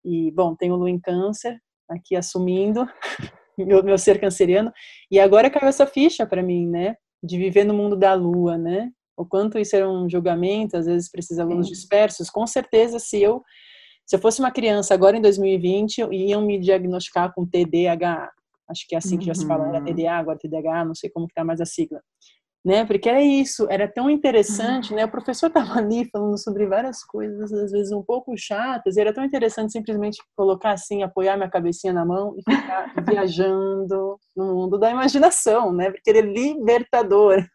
E 0.05 0.31
bom, 0.33 0.55
tenho 0.55 0.77
lua 0.77 0.91
em 0.91 1.01
câncer 1.01 1.59
aqui 1.89 2.17
assumindo 2.17 2.87
meu, 3.57 3.83
meu 3.83 3.97
ser 3.97 4.21
canceriano 4.21 4.73
e 5.11 5.21
agora 5.21 5.49
caiu 5.49 5.69
essa 5.69 5.87
ficha 5.87 6.27
para 6.27 6.43
mim, 6.43 6.69
né? 6.69 6.97
De 7.23 7.39
viver 7.39 7.65
no 7.65 7.73
mundo 7.75 7.97
da 7.97 8.13
lua, 8.13 8.59
né? 8.59 8.91
O 9.17 9.25
quanto 9.25 9.59
isso 9.59 9.75
era 9.75 9.89
um 9.89 10.09
julgamento, 10.11 10.77
às 10.77 10.85
vezes 10.85 11.11
precisa 11.11 11.43
alunos 11.43 11.69
dispersos. 11.69 12.29
Com 12.29 12.47
certeza, 12.47 12.99
se 12.99 13.23
eu 13.23 13.43
se 14.07 14.15
eu 14.15 14.21
fosse 14.21 14.41
uma 14.41 14.51
criança 14.51 14.95
agora 14.95 15.17
em 15.17 15.21
2020, 15.21 15.99
iam 16.13 16.41
me 16.43 16.59
diagnosticar 16.59 17.33
com 17.35 17.45
TDAH. 17.45 18.31
Acho 18.69 18.87
que 18.89 18.95
é 18.95 18.99
assim 18.99 19.19
que 19.19 19.27
já 19.27 19.35
se 19.35 19.47
fala, 19.47 19.69
era 19.69 19.79
uhum. 19.79 19.85
TDA, 19.85 20.13
agora 20.13 20.39
TDAH, 20.39 20.85
não 20.85 20.95
sei 20.95 21.11
como 21.11 21.27
que 21.27 21.35
tá 21.35 21.45
mais 21.45 21.61
a 21.61 21.67
sigla 21.67 22.01
né? 22.67 22.85
Porque 22.85 23.09
era 23.09 23.23
isso, 23.23 23.65
era 23.71 23.87
tão 23.87 24.11
interessante, 24.11 24.93
né? 24.93 25.05
O 25.05 25.09
professor 25.09 25.47
estava 25.47 25.75
ali 25.79 26.05
falando 26.11 26.37
sobre 26.37 26.67
várias 26.67 27.05
coisas, 27.05 27.53
às 27.53 27.71
vezes 27.71 27.93
um 27.93 28.03
pouco 28.03 28.37
chatas, 28.37 28.97
e 28.97 29.01
era 29.01 29.15
tão 29.15 29.25
interessante 29.25 29.71
simplesmente 29.71 30.21
colocar 30.37 30.73
assim, 30.73 31.05
apoiar 31.05 31.37
minha 31.37 31.49
cabecinha 31.49 31.93
na 31.93 32.05
mão 32.05 32.35
e 32.37 32.43
ficar 32.43 32.93
viajando 33.07 34.19
no 34.37 34.53
mundo 34.53 34.79
da 34.79 34.91
imaginação, 34.91 35.73
né? 35.73 35.93
Porque 35.93 36.11
ele 36.11 36.19
é 36.19 36.23
libertador. 36.23 37.47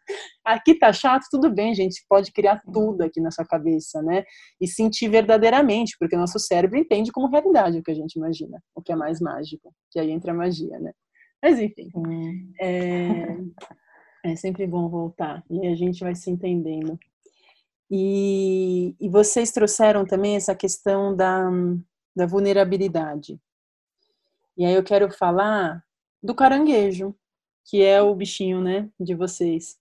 Aqui 0.42 0.78
tá 0.78 0.90
chato, 0.94 1.26
tudo 1.30 1.52
bem, 1.52 1.74
gente, 1.74 2.02
pode 2.08 2.32
criar 2.32 2.62
tudo 2.72 3.02
aqui 3.02 3.20
na 3.20 3.30
sua 3.30 3.44
cabeça, 3.44 4.00
né? 4.00 4.24
E 4.58 4.66
sentir 4.66 5.10
verdadeiramente, 5.10 5.94
porque 6.00 6.16
o 6.16 6.18
nosso 6.18 6.38
cérebro 6.38 6.78
entende 6.78 7.12
como 7.12 7.28
realidade 7.28 7.76
o 7.76 7.82
que 7.82 7.90
a 7.90 7.94
gente 7.94 8.14
imagina, 8.14 8.58
o 8.74 8.80
que 8.80 8.90
é 8.90 8.96
mais 8.96 9.20
mágico, 9.20 9.74
que 9.90 10.00
aí 10.00 10.10
entra 10.10 10.32
a 10.32 10.34
magia, 10.34 10.80
né? 10.80 10.92
Mas 11.42 11.58
enfim, 11.58 11.90
é... 12.58 13.36
É 14.24 14.36
sempre 14.36 14.66
bom 14.66 14.88
voltar 14.88 15.44
e 15.50 15.66
a 15.66 15.74
gente 15.74 16.00
vai 16.00 16.14
se 16.14 16.30
entendendo. 16.30 16.98
E, 17.90 18.94
e 19.00 19.08
vocês 19.08 19.50
trouxeram 19.50 20.06
também 20.06 20.36
essa 20.36 20.54
questão 20.54 21.14
da, 21.14 21.50
da 22.16 22.24
vulnerabilidade. 22.24 23.38
E 24.56 24.64
aí 24.64 24.74
eu 24.74 24.84
quero 24.84 25.10
falar 25.10 25.84
do 26.22 26.34
caranguejo, 26.34 27.14
que 27.64 27.82
é 27.82 28.00
o 28.00 28.14
bichinho, 28.14 28.60
né, 28.60 28.88
de 28.98 29.14
vocês. 29.14 29.76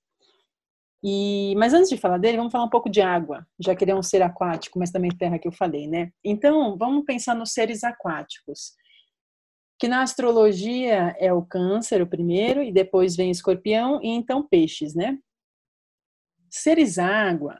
E, 1.03 1.55
mas 1.55 1.73
antes 1.73 1.89
de 1.89 1.97
falar 1.97 2.17
dele, 2.17 2.37
vamos 2.37 2.51
falar 2.51 2.65
um 2.65 2.69
pouco 2.69 2.89
de 2.89 3.01
água, 3.01 3.47
já 3.59 3.75
que 3.75 3.83
ele 3.83 3.91
é 3.91 3.95
um 3.95 4.03
ser 4.03 4.21
aquático, 4.21 4.77
mas 4.77 4.91
também 4.91 5.09
terra 5.09 5.39
que 5.39 5.47
eu 5.47 5.51
falei, 5.51 5.87
né? 5.87 6.11
Então, 6.23 6.77
vamos 6.77 7.05
pensar 7.05 7.35
nos 7.35 7.53
seres 7.53 7.83
aquáticos 7.83 8.73
que 9.81 9.87
na 9.87 10.03
astrologia 10.03 11.15
é 11.17 11.33
o 11.33 11.41
câncer 11.41 12.03
o 12.03 12.07
primeiro, 12.07 12.61
e 12.61 12.71
depois 12.71 13.15
vem 13.15 13.31
escorpião, 13.31 13.99
e 14.03 14.09
então 14.09 14.47
peixes, 14.47 14.93
né? 14.93 15.17
Seres 16.51 16.99
água 16.99 17.59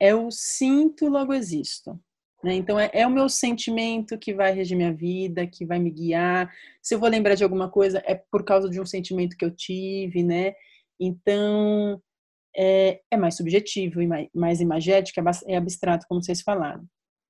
é 0.00 0.14
o 0.14 0.30
sinto, 0.30 1.08
logo 1.08 1.34
existo. 1.34 2.00
Né? 2.42 2.54
Então, 2.54 2.80
é, 2.80 2.90
é, 2.94 3.06
o 3.06 3.10
meu 3.10 3.28
sentimento 3.28 4.18
que 4.18 4.32
vai 4.32 4.50
regir 4.52 4.74
minha 4.74 4.94
vida, 4.94 5.46
que 5.46 5.66
vai 5.66 5.78
me 5.78 5.90
guiar. 5.90 6.50
Se 6.82 6.94
eu 6.94 6.98
vou 6.98 7.10
lembrar 7.10 7.34
de 7.34 7.44
alguma 7.44 7.68
coisa, 7.68 8.02
é 8.06 8.14
por 8.14 8.42
causa 8.42 8.70
de 8.70 8.80
um 8.80 8.86
sentimento 8.86 9.36
que 9.36 9.44
eu 9.44 9.54
tive, 9.54 10.22
né? 10.22 10.54
Então, 10.98 12.02
é, 12.56 13.02
é 13.10 13.16
mais 13.18 13.36
subjetivo, 13.36 14.02
mais, 14.08 14.26
mais 14.34 14.58
imagético, 14.62 15.20
é, 15.20 15.52
é 15.52 15.56
abstrato, 15.58 16.06
como 16.08 16.22
vocês 16.22 16.40
falaram. 16.40 16.82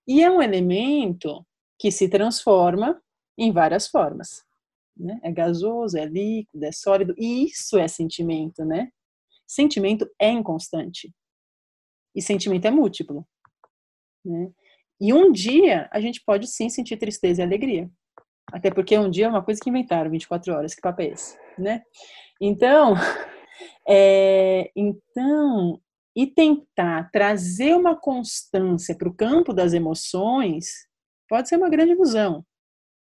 E 0.07 0.23
é 0.23 0.31
um 0.31 0.41
elemento 0.41 1.45
que 1.77 1.91
se 1.91 2.09
transforma 2.09 3.03
em 3.41 3.51
várias 3.51 3.89
formas. 3.89 4.45
Né? 4.95 5.19
É 5.23 5.33
gasoso, 5.33 5.97
é 5.97 6.05
líquido, 6.05 6.63
é 6.63 6.71
sólido, 6.71 7.15
e 7.17 7.47
isso 7.47 7.79
é 7.79 7.89
sentimento, 7.89 8.65
né? 8.67 8.91
Sentimento 9.47 10.09
é 10.21 10.29
inconstante. 10.29 11.11
E 12.15 12.21
sentimento 12.21 12.67
é 12.67 12.71
múltiplo. 12.71 13.27
Né? 14.25 14.51
E 15.01 15.15
um 15.15 15.33
dia 15.33 15.89
a 15.91 16.01
gente 16.01 16.23
pode 16.23 16.47
sim 16.47 16.69
sentir 16.69 16.99
tristeza 16.99 17.41
e 17.41 17.45
alegria. 17.45 17.91
Até 18.53 18.71
porque 18.71 18.99
um 18.99 19.09
dia 19.09 19.27
é 19.27 19.29
uma 19.29 19.43
coisa 19.43 19.61
que 19.63 19.71
inventaram, 19.71 20.11
24 20.11 20.53
horas, 20.53 20.75
que 20.75 20.83
papo 20.83 21.01
é 21.01 21.07
esse? 21.07 21.39
Né? 21.59 21.83
Então, 22.39 22.95
é, 23.89 24.71
então, 24.77 25.81
e 26.15 26.27
tentar 26.27 27.11
trazer 27.11 27.75
uma 27.75 27.99
constância 27.99 28.95
para 28.95 29.09
o 29.09 29.15
campo 29.15 29.55
das 29.55 29.73
emoções 29.73 30.87
pode 31.27 31.49
ser 31.49 31.57
uma 31.57 31.71
grande 31.71 31.93
ilusão 31.93 32.45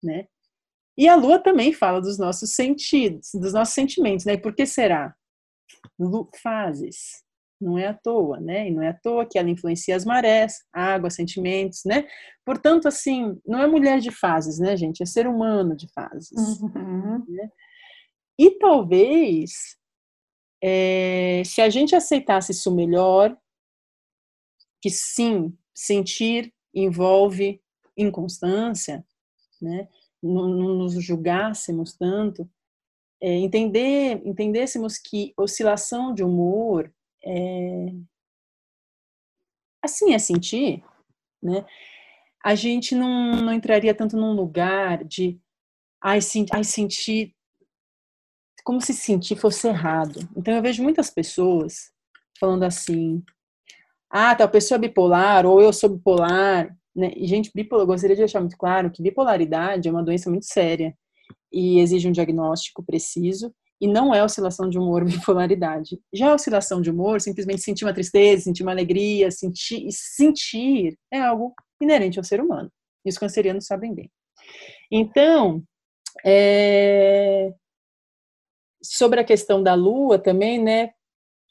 né? 0.02 0.26
E 0.96 1.08
a 1.08 1.14
lua 1.14 1.38
também 1.38 1.72
fala 1.72 2.00
dos 2.00 2.18
nossos 2.18 2.54
sentidos, 2.54 3.30
dos 3.34 3.52
nossos 3.52 3.74
sentimentos, 3.74 4.24
né? 4.24 4.32
E 4.32 4.38
por 4.38 4.54
que 4.54 4.66
será? 4.66 5.14
Fases. 6.42 7.22
Não 7.60 7.76
é 7.76 7.86
à 7.86 7.94
toa, 7.94 8.40
né? 8.40 8.68
E 8.68 8.70
não 8.72 8.82
é 8.82 8.88
à 8.88 8.94
toa 8.94 9.26
que 9.26 9.38
ela 9.38 9.50
influencia 9.50 9.94
as 9.94 10.04
marés, 10.04 10.58
água, 10.72 11.10
sentimentos, 11.10 11.82
né? 11.84 12.06
Portanto, 12.44 12.88
assim, 12.88 13.40
não 13.46 13.60
é 13.60 13.66
mulher 13.66 14.00
de 14.00 14.10
fases, 14.10 14.58
né, 14.58 14.76
gente? 14.76 15.02
É 15.02 15.06
ser 15.06 15.26
humano 15.26 15.76
de 15.76 15.88
fases. 15.92 16.60
Uhum. 16.60 17.24
Né? 17.28 17.50
E 18.38 18.58
talvez, 18.58 19.76
é, 20.62 21.42
se 21.44 21.60
a 21.60 21.68
gente 21.68 21.94
aceitasse 21.94 22.52
isso 22.52 22.74
melhor, 22.74 23.36
que 24.80 24.90
sim, 24.90 25.56
sentir 25.74 26.52
envolve 26.74 27.60
inconstância, 27.96 29.04
né? 29.60 29.88
não, 30.22 30.48
não 30.48 30.74
nos 30.76 30.94
julgássemos 31.02 31.94
tanto, 31.94 32.48
é, 33.20 33.30
entender, 33.30 34.22
entendêssemos 34.24 34.98
que 34.98 35.32
oscilação 35.36 36.14
de 36.14 36.22
humor 36.22 36.92
é, 37.24 37.86
assim 39.82 40.14
é 40.14 40.18
sentir, 40.18 40.84
né? 41.42 41.64
A 42.44 42.54
gente 42.54 42.94
não, 42.94 43.36
não 43.36 43.52
entraria 43.52 43.94
tanto 43.94 44.16
num 44.16 44.32
lugar 44.32 45.04
de 45.04 45.40
ai, 46.00 46.20
senti, 46.20 46.50
ai, 46.54 46.62
sentir 46.62 47.34
como 48.64 48.80
se 48.80 48.92
sentir 48.92 49.36
fosse 49.36 49.66
errado. 49.66 50.20
Então 50.36 50.54
eu 50.54 50.62
vejo 50.62 50.82
muitas 50.82 51.10
pessoas 51.10 51.92
falando 52.38 52.62
assim: 52.62 53.24
ah, 54.08 54.34
tal 54.36 54.48
pessoa 54.48 54.76
é 54.76 54.80
bipolar, 54.80 55.44
ou 55.44 55.60
eu 55.60 55.72
sou 55.72 55.90
bipolar, 55.90 56.76
né? 56.98 57.12
E, 57.16 57.26
gente, 57.26 57.50
bipolar, 57.54 57.86
gostaria 57.86 58.16
de 58.16 58.22
deixar 58.22 58.40
muito 58.40 58.56
claro 58.56 58.90
que 58.90 59.02
bipolaridade 59.02 59.88
é 59.88 59.90
uma 59.90 60.02
doença 60.02 60.28
muito 60.28 60.46
séria 60.46 60.92
e 61.52 61.78
exige 61.78 62.08
um 62.08 62.12
diagnóstico 62.12 62.82
preciso 62.84 63.54
e 63.80 63.86
não 63.86 64.12
é 64.12 64.24
oscilação 64.24 64.68
de 64.68 64.78
humor 64.78 65.04
bipolaridade. 65.06 66.00
Já 66.12 66.32
a 66.32 66.34
oscilação 66.34 66.80
de 66.80 66.90
humor, 66.90 67.20
simplesmente 67.20 67.62
sentir 67.62 67.84
uma 67.84 67.94
tristeza, 67.94 68.42
sentir 68.42 68.64
uma 68.64 68.72
alegria, 68.72 69.30
sentir 69.30 69.86
e 69.86 69.92
sentir 69.92 70.98
é 71.12 71.20
algo 71.20 71.54
inerente 71.80 72.18
ao 72.18 72.24
ser 72.24 72.40
humano. 72.40 72.70
E 73.04 73.08
os 73.08 73.16
cancerianos 73.16 73.66
sabem 73.66 73.94
bem. 73.94 74.10
Então, 74.90 75.62
é... 76.24 77.54
sobre 78.82 79.20
a 79.20 79.24
questão 79.24 79.62
da 79.62 79.74
lua 79.74 80.18
também, 80.18 80.60
né? 80.60 80.90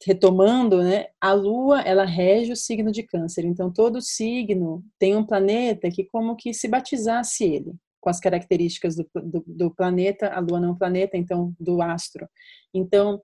Retomando, 0.05 0.83
né, 0.83 1.07
a 1.19 1.33
Lua 1.33 1.81
ela 1.81 2.05
rege 2.05 2.51
o 2.51 2.55
signo 2.55 2.91
de 2.91 3.03
Câncer. 3.03 3.45
Então 3.45 3.71
todo 3.71 4.01
signo 4.01 4.83
tem 4.99 5.15
um 5.15 5.25
planeta 5.25 5.89
que 5.89 6.03
como 6.03 6.35
que 6.35 6.53
se 6.53 6.67
batizasse 6.67 7.43
ele 7.43 7.73
com 7.99 8.09
as 8.09 8.19
características 8.19 8.95
do, 8.95 9.09
do, 9.15 9.43
do 9.45 9.71
planeta. 9.73 10.29
A 10.29 10.39
Lua 10.39 10.59
não 10.59 10.69
é 10.69 10.71
um 10.71 10.77
planeta, 10.77 11.17
então 11.17 11.53
do 11.59 11.81
astro. 11.81 12.27
Então 12.73 13.21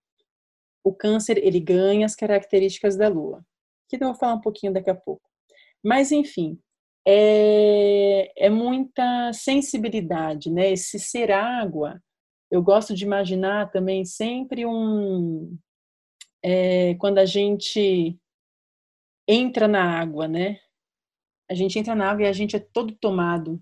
o 0.84 0.94
Câncer 0.94 1.38
ele 1.38 1.60
ganha 1.60 2.06
as 2.06 2.16
características 2.16 2.98
da 2.98 3.08
Lua, 3.08 3.46
que 3.88 3.96
eu 3.96 4.00
vou 4.08 4.16
falar 4.16 4.34
um 4.34 4.42
pouquinho 4.42 4.74
daqui 4.74 4.90
a 4.90 4.96
pouco. 4.96 5.22
Mas 5.84 6.12
enfim, 6.12 6.60
é, 7.06 8.32
é 8.46 8.50
muita 8.50 9.32
sensibilidade, 9.34 10.50
né? 10.50 10.72
Esse 10.72 11.00
ser 11.00 11.32
água, 11.32 12.02
eu 12.50 12.62
gosto 12.62 12.94
de 12.94 13.04
imaginar 13.06 13.72
também 13.72 14.06
sempre 14.06 14.66
um 14.66 15.58
é, 16.44 16.96
quando 16.96 17.20
a 17.20 17.26
gente 17.26 18.20
entra 19.28 19.68
na 19.68 20.00
água, 20.00 20.28
né? 20.28 20.60
A 21.50 21.54
gente 21.54 21.80
entra 21.80 21.96
na 21.96 22.10
água 22.10 22.24
e 22.24 22.28
a 22.28 22.34
gente 22.34 22.56
é 22.56 22.60
todo 22.60 22.94
tomado. 22.96 23.62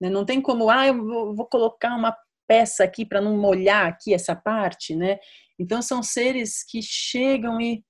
Né? 0.00 0.10
Não 0.10 0.24
tem 0.24 0.40
como, 0.40 0.68
ah, 0.70 0.86
eu 0.86 1.04
vou, 1.04 1.34
vou 1.34 1.46
colocar 1.46 1.96
uma 1.96 2.16
peça 2.46 2.84
aqui 2.84 3.04
para 3.06 3.20
não 3.20 3.36
molhar 3.36 3.86
aqui 3.86 4.12
essa 4.12 4.34
parte, 4.34 4.94
né? 4.96 5.18
Então 5.58 5.80
são 5.80 6.02
seres 6.02 6.64
que 6.64 6.82
chegam 6.82 7.60
e 7.60 7.84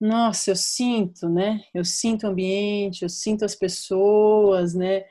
nossa, 0.00 0.50
eu 0.50 0.56
sinto, 0.56 1.28
né? 1.28 1.64
Eu 1.72 1.84
sinto 1.84 2.26
o 2.26 2.30
ambiente, 2.30 3.02
eu 3.02 3.08
sinto 3.08 3.44
as 3.44 3.54
pessoas, 3.54 4.74
né? 4.74 5.04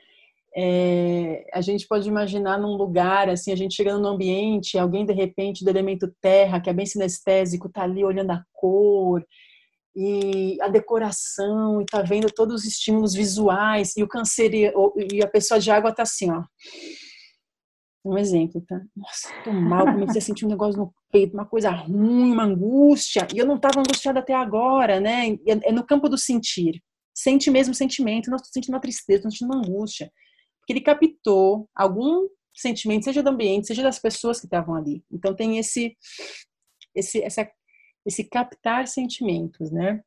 É, 0.54 1.46
a 1.52 1.62
gente 1.62 1.86
pode 1.88 2.06
imaginar 2.06 2.58
num 2.58 2.76
lugar, 2.76 3.28
assim, 3.30 3.52
a 3.52 3.56
gente 3.56 3.74
chegando 3.74 4.02
num 4.02 4.10
ambiente, 4.10 4.78
alguém 4.78 5.06
de 5.06 5.12
repente 5.12 5.64
do 5.64 5.70
elemento 5.70 6.12
terra, 6.20 6.60
que 6.60 6.68
é 6.68 6.72
bem 6.74 6.84
sinestésico, 6.84 7.70
tá 7.70 7.82
ali 7.82 8.04
olhando 8.04 8.32
a 8.32 8.44
cor 8.52 9.24
e 9.96 10.58
a 10.60 10.68
decoração 10.68 11.80
e 11.80 11.86
tá 11.86 12.02
vendo 12.02 12.30
todos 12.30 12.62
os 12.62 12.64
estímulos 12.66 13.14
visuais 13.14 13.96
e 13.96 14.02
o 14.02 14.08
câncer 14.08 14.52
e 14.54 15.22
a 15.22 15.28
pessoa 15.28 15.58
de 15.58 15.70
água 15.70 15.94
tá 15.94 16.02
assim, 16.02 16.30
ó. 16.30 16.44
Um 18.04 18.18
exemplo, 18.18 18.60
tá? 18.66 18.80
Nossa, 18.96 19.28
tô 19.44 19.52
mal, 19.52 19.86
comecei 19.86 20.18
a 20.18 20.24
sentir 20.24 20.44
um 20.44 20.48
negócio 20.48 20.78
no 20.78 20.92
peito, 21.10 21.34
uma 21.34 21.46
coisa 21.46 21.70
ruim, 21.70 22.32
uma 22.32 22.44
angústia, 22.44 23.28
e 23.32 23.38
eu 23.38 23.46
não 23.46 23.56
estava 23.56 23.78
angustiada 23.78 24.18
até 24.18 24.34
agora, 24.34 24.98
né? 24.98 25.30
É, 25.46 25.68
é 25.68 25.72
no 25.72 25.86
campo 25.86 26.08
do 26.08 26.18
sentir. 26.18 26.82
Sente 27.14 27.50
mesmo 27.50 27.72
o 27.72 27.76
sentimento, 27.76 28.28
não 28.28 28.36
estou 28.36 28.50
sentindo 28.52 28.74
uma 28.74 28.80
tristeza, 28.80 29.18
estou 29.18 29.30
sentindo 29.30 29.52
uma 29.52 29.64
angústia 29.64 30.10
porque 30.62 30.72
ele 30.72 30.80
captou 30.80 31.68
algum 31.74 32.28
sentimento, 32.54 33.04
seja 33.04 33.22
do 33.22 33.30
ambiente, 33.30 33.66
seja 33.66 33.82
das 33.82 33.98
pessoas 33.98 34.38
que 34.38 34.46
estavam 34.46 34.74
ali. 34.74 35.04
Então 35.10 35.34
tem 35.34 35.58
esse 35.58 35.96
esse 36.94 37.22
essa, 37.22 37.50
esse 38.06 38.24
captar 38.24 38.86
sentimentos, 38.86 39.70
né? 39.70 40.02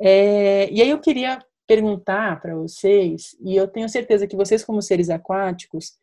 É, 0.00 0.70
e 0.70 0.80
aí 0.80 0.88
eu 0.90 1.00
queria 1.00 1.38
perguntar 1.66 2.40
para 2.40 2.56
vocês, 2.56 3.36
e 3.40 3.54
eu 3.54 3.68
tenho 3.68 3.88
certeza 3.88 4.26
que 4.26 4.36
vocês 4.36 4.64
como 4.64 4.82
seres 4.82 5.10
aquáticos 5.10 5.98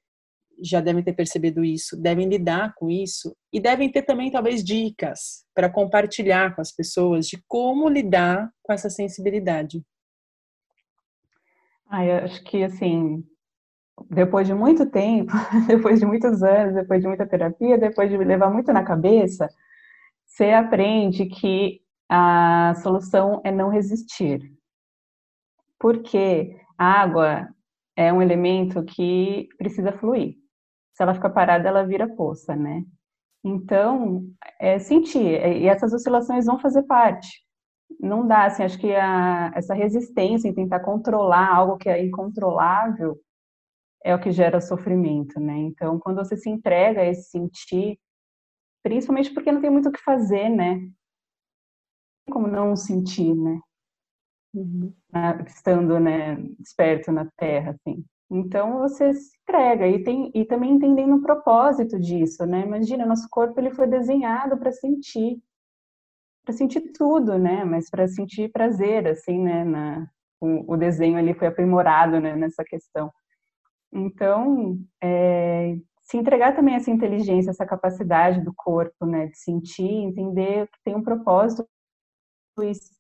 já 0.62 0.82
devem 0.82 1.04
ter 1.04 1.14
percebido 1.14 1.64
isso, 1.64 1.96
devem 1.98 2.28
lidar 2.28 2.74
com 2.76 2.90
isso 2.90 3.36
e 3.52 3.60
devem 3.60 3.90
ter 3.90 4.04
também 4.04 4.30
talvez 4.30 4.64
dicas 4.64 5.46
para 5.54 5.70
compartilhar 5.70 6.54
com 6.54 6.62
as 6.62 6.72
pessoas 6.72 7.28
de 7.28 7.42
como 7.48 7.88
lidar 7.88 8.52
com 8.62 8.74
essa 8.74 8.90
sensibilidade. 8.90 9.82
Ah, 11.90 12.06
eu 12.06 12.16
acho 12.26 12.44
que 12.44 12.64
assim, 12.64 13.24
depois 14.10 14.48
de 14.48 14.54
muito 14.54 14.86
tempo, 14.90 15.32
depois 15.68 16.00
de 16.00 16.06
muitos 16.06 16.44
anos, 16.44 16.76
depois 16.76 17.02
de 17.02 17.08
muita 17.08 17.28
terapia, 17.28 17.78
depois 17.78 18.10
de 18.10 18.18
levar 18.18 18.50
muito 18.50 18.72
na 18.72 18.84
cabeça, 18.84 19.50
você 20.26 20.52
aprende 20.52 21.26
que 21.26 21.82
a 22.10 22.74
solução 22.82 23.42
é 23.44 23.52
não 23.52 23.70
resistir. 23.70 24.52
Porque 25.80 26.58
a 26.78 27.02
água 27.02 27.48
é 27.96 28.12
um 28.12 28.22
elemento 28.22 28.84
que 28.84 29.48
precisa 29.58 29.92
fluir. 29.92 30.36
Se 30.94 31.04
ela 31.04 31.14
ficar 31.14 31.30
parada, 31.30 31.68
ela 31.68 31.86
vira 31.86 32.08
poça, 32.08 32.56
né? 32.56 32.84
Então, 33.44 34.24
é 34.60 34.80
sentir. 34.80 35.42
E 35.46 35.68
essas 35.68 35.94
oscilações 35.94 36.46
vão 36.46 36.60
fazer 36.60 36.84
parte. 36.84 37.28
Não 38.00 38.28
dá, 38.28 38.46
assim, 38.46 38.64
acho 38.64 38.78
que 38.78 38.94
a, 38.94 39.52
essa 39.56 39.74
resistência 39.74 40.48
em 40.48 40.54
tentar 40.54 40.82
controlar 40.82 41.54
algo 41.54 41.78
que 41.78 41.90
é 41.90 42.04
incontrolável 42.04 43.18
é 44.04 44.16
o 44.16 44.20
que 44.20 44.32
gera 44.32 44.62
sofrimento, 44.62 45.40
né? 45.40 45.58
Então, 45.58 46.00
quando 46.00 46.18
você 46.18 46.38
se 46.38 46.50
entrega 46.50 47.02
a 47.02 47.06
esse 47.06 47.30
sentir, 47.30 48.00
principalmente 48.84 49.34
porque 49.34 49.52
não 49.52 49.62
tem 49.62 49.70
muito 49.70 49.90
o 49.90 49.92
que 49.92 50.02
fazer, 50.02 50.50
né? 50.50 50.90
Como 52.30 52.48
não 52.48 52.76
sentir, 52.76 53.36
né? 53.36 53.60
Uhum. 54.54 54.94
Estando, 55.46 56.00
né, 56.00 56.36
desperto 56.58 57.12
na 57.12 57.30
Terra, 57.38 57.72
assim. 57.72 58.04
Então, 58.32 58.80
você 58.80 59.14
se 59.14 59.38
entrega 59.42 59.88
e, 59.88 60.04
tem, 60.04 60.32
e 60.36 60.46
também 60.46 60.72
entendendo 60.72 61.16
o 61.16 61.22
propósito 61.22 62.00
disso, 62.00 62.46
né? 62.46 62.62
Imagina, 62.66 63.06
nosso 63.06 63.28
corpo 63.30 63.60
ele 63.60 63.72
foi 63.72 63.88
desenhado 63.88 64.58
para 64.58 64.72
sentir, 64.72 65.42
para 66.46 66.54
sentir 66.54 66.92
tudo, 66.94 67.40
né? 67.40 67.64
Mas 67.66 67.90
para 67.90 68.08
sentir 68.08 68.52
prazer, 68.52 69.08
assim, 69.08 69.40
né? 69.40 69.64
Na, 69.64 70.08
o, 70.40 70.74
o 70.74 70.78
desenho 70.78 71.18
ali 71.18 71.34
foi 71.34 71.48
aprimorado 71.48 72.20
né, 72.20 72.36
nessa 72.36 72.64
questão. 72.64 73.12
Então, 73.92 74.78
é, 75.02 75.76
se 76.02 76.18
entregar 76.18 76.56
também 76.56 76.76
essa 76.76 76.92
inteligência, 76.92 77.50
essa 77.52 77.66
capacidade 77.66 78.42
do 78.42 78.54
corpo, 78.56 79.06
né, 79.06 79.28
de 79.28 79.38
sentir, 79.38 79.90
entender 79.90 80.68
que 80.68 80.80
tem 80.84 80.96
um 80.96 81.04
propósito 81.04 81.68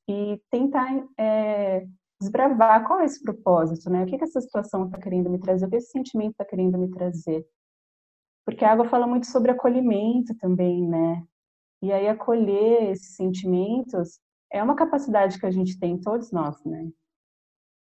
e 0.07 0.41
tentar 0.49 0.87
é, 1.17 1.85
desbravar 2.19 2.85
qual 2.85 2.99
é 2.99 3.05
esse 3.05 3.21
propósito, 3.21 3.89
né? 3.89 4.03
O 4.03 4.05
que, 4.05 4.17
que 4.17 4.23
essa 4.23 4.41
situação 4.41 4.85
está 4.85 4.99
querendo 4.99 5.29
me 5.29 5.39
trazer, 5.39 5.65
o 5.65 5.69
que 5.69 5.77
esse 5.77 5.91
sentimento 5.91 6.31
está 6.31 6.45
querendo 6.45 6.77
me 6.77 6.89
trazer. 6.89 7.45
Porque 8.45 8.63
a 8.63 8.71
água 8.71 8.85
fala 8.85 9.07
muito 9.07 9.27
sobre 9.27 9.51
acolhimento 9.51 10.35
também, 10.37 10.87
né? 10.87 11.23
E 11.81 11.91
aí 11.91 12.07
acolher 12.07 12.91
esses 12.91 13.15
sentimentos 13.15 14.19
é 14.51 14.61
uma 14.61 14.75
capacidade 14.75 15.39
que 15.39 15.45
a 15.45 15.51
gente 15.51 15.79
tem, 15.79 15.99
todos 15.99 16.31
nós, 16.31 16.61
né? 16.65 16.89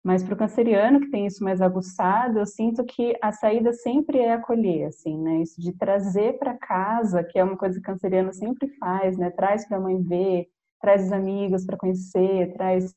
Mas 0.04 0.22
para 0.22 0.34
o 0.34 0.38
canceriano, 0.38 1.00
que 1.00 1.10
tem 1.10 1.26
isso 1.26 1.42
mais 1.44 1.62
aguçado, 1.62 2.38
eu 2.38 2.46
sinto 2.46 2.84
que 2.84 3.16
a 3.22 3.32
saída 3.32 3.72
sempre 3.72 4.20
é 4.20 4.34
acolher, 4.34 4.88
assim, 4.88 5.18
né? 5.18 5.42
Isso 5.42 5.62
de 5.62 5.72
trazer 5.74 6.38
para 6.38 6.58
casa, 6.58 7.24
que 7.24 7.40
é 7.40 7.44
uma 7.44 7.56
coisa 7.58 7.76
que 7.76 7.90
o 7.90 7.94
canceriano 7.94 8.34
sempre 8.34 8.68
faz, 8.78 9.18
né? 9.18 9.32
Traz 9.32 9.66
para 9.66 9.78
a 9.78 9.80
mãe 9.80 10.02
ver, 10.04 10.48
traz 10.82 11.06
os 11.06 11.12
amigos 11.14 11.66
para 11.66 11.78
conhecer, 11.78 12.52
traz 12.54 12.94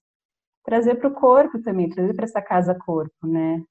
trazer 0.64 0.96
para 0.96 1.08
o 1.08 1.14
corpo 1.14 1.62
também, 1.62 1.88
trazer 1.88 2.12
para 2.14 2.24
essa 2.24 2.42
casa 2.42 2.74
corpo, 2.74 3.26
né? 3.26 3.62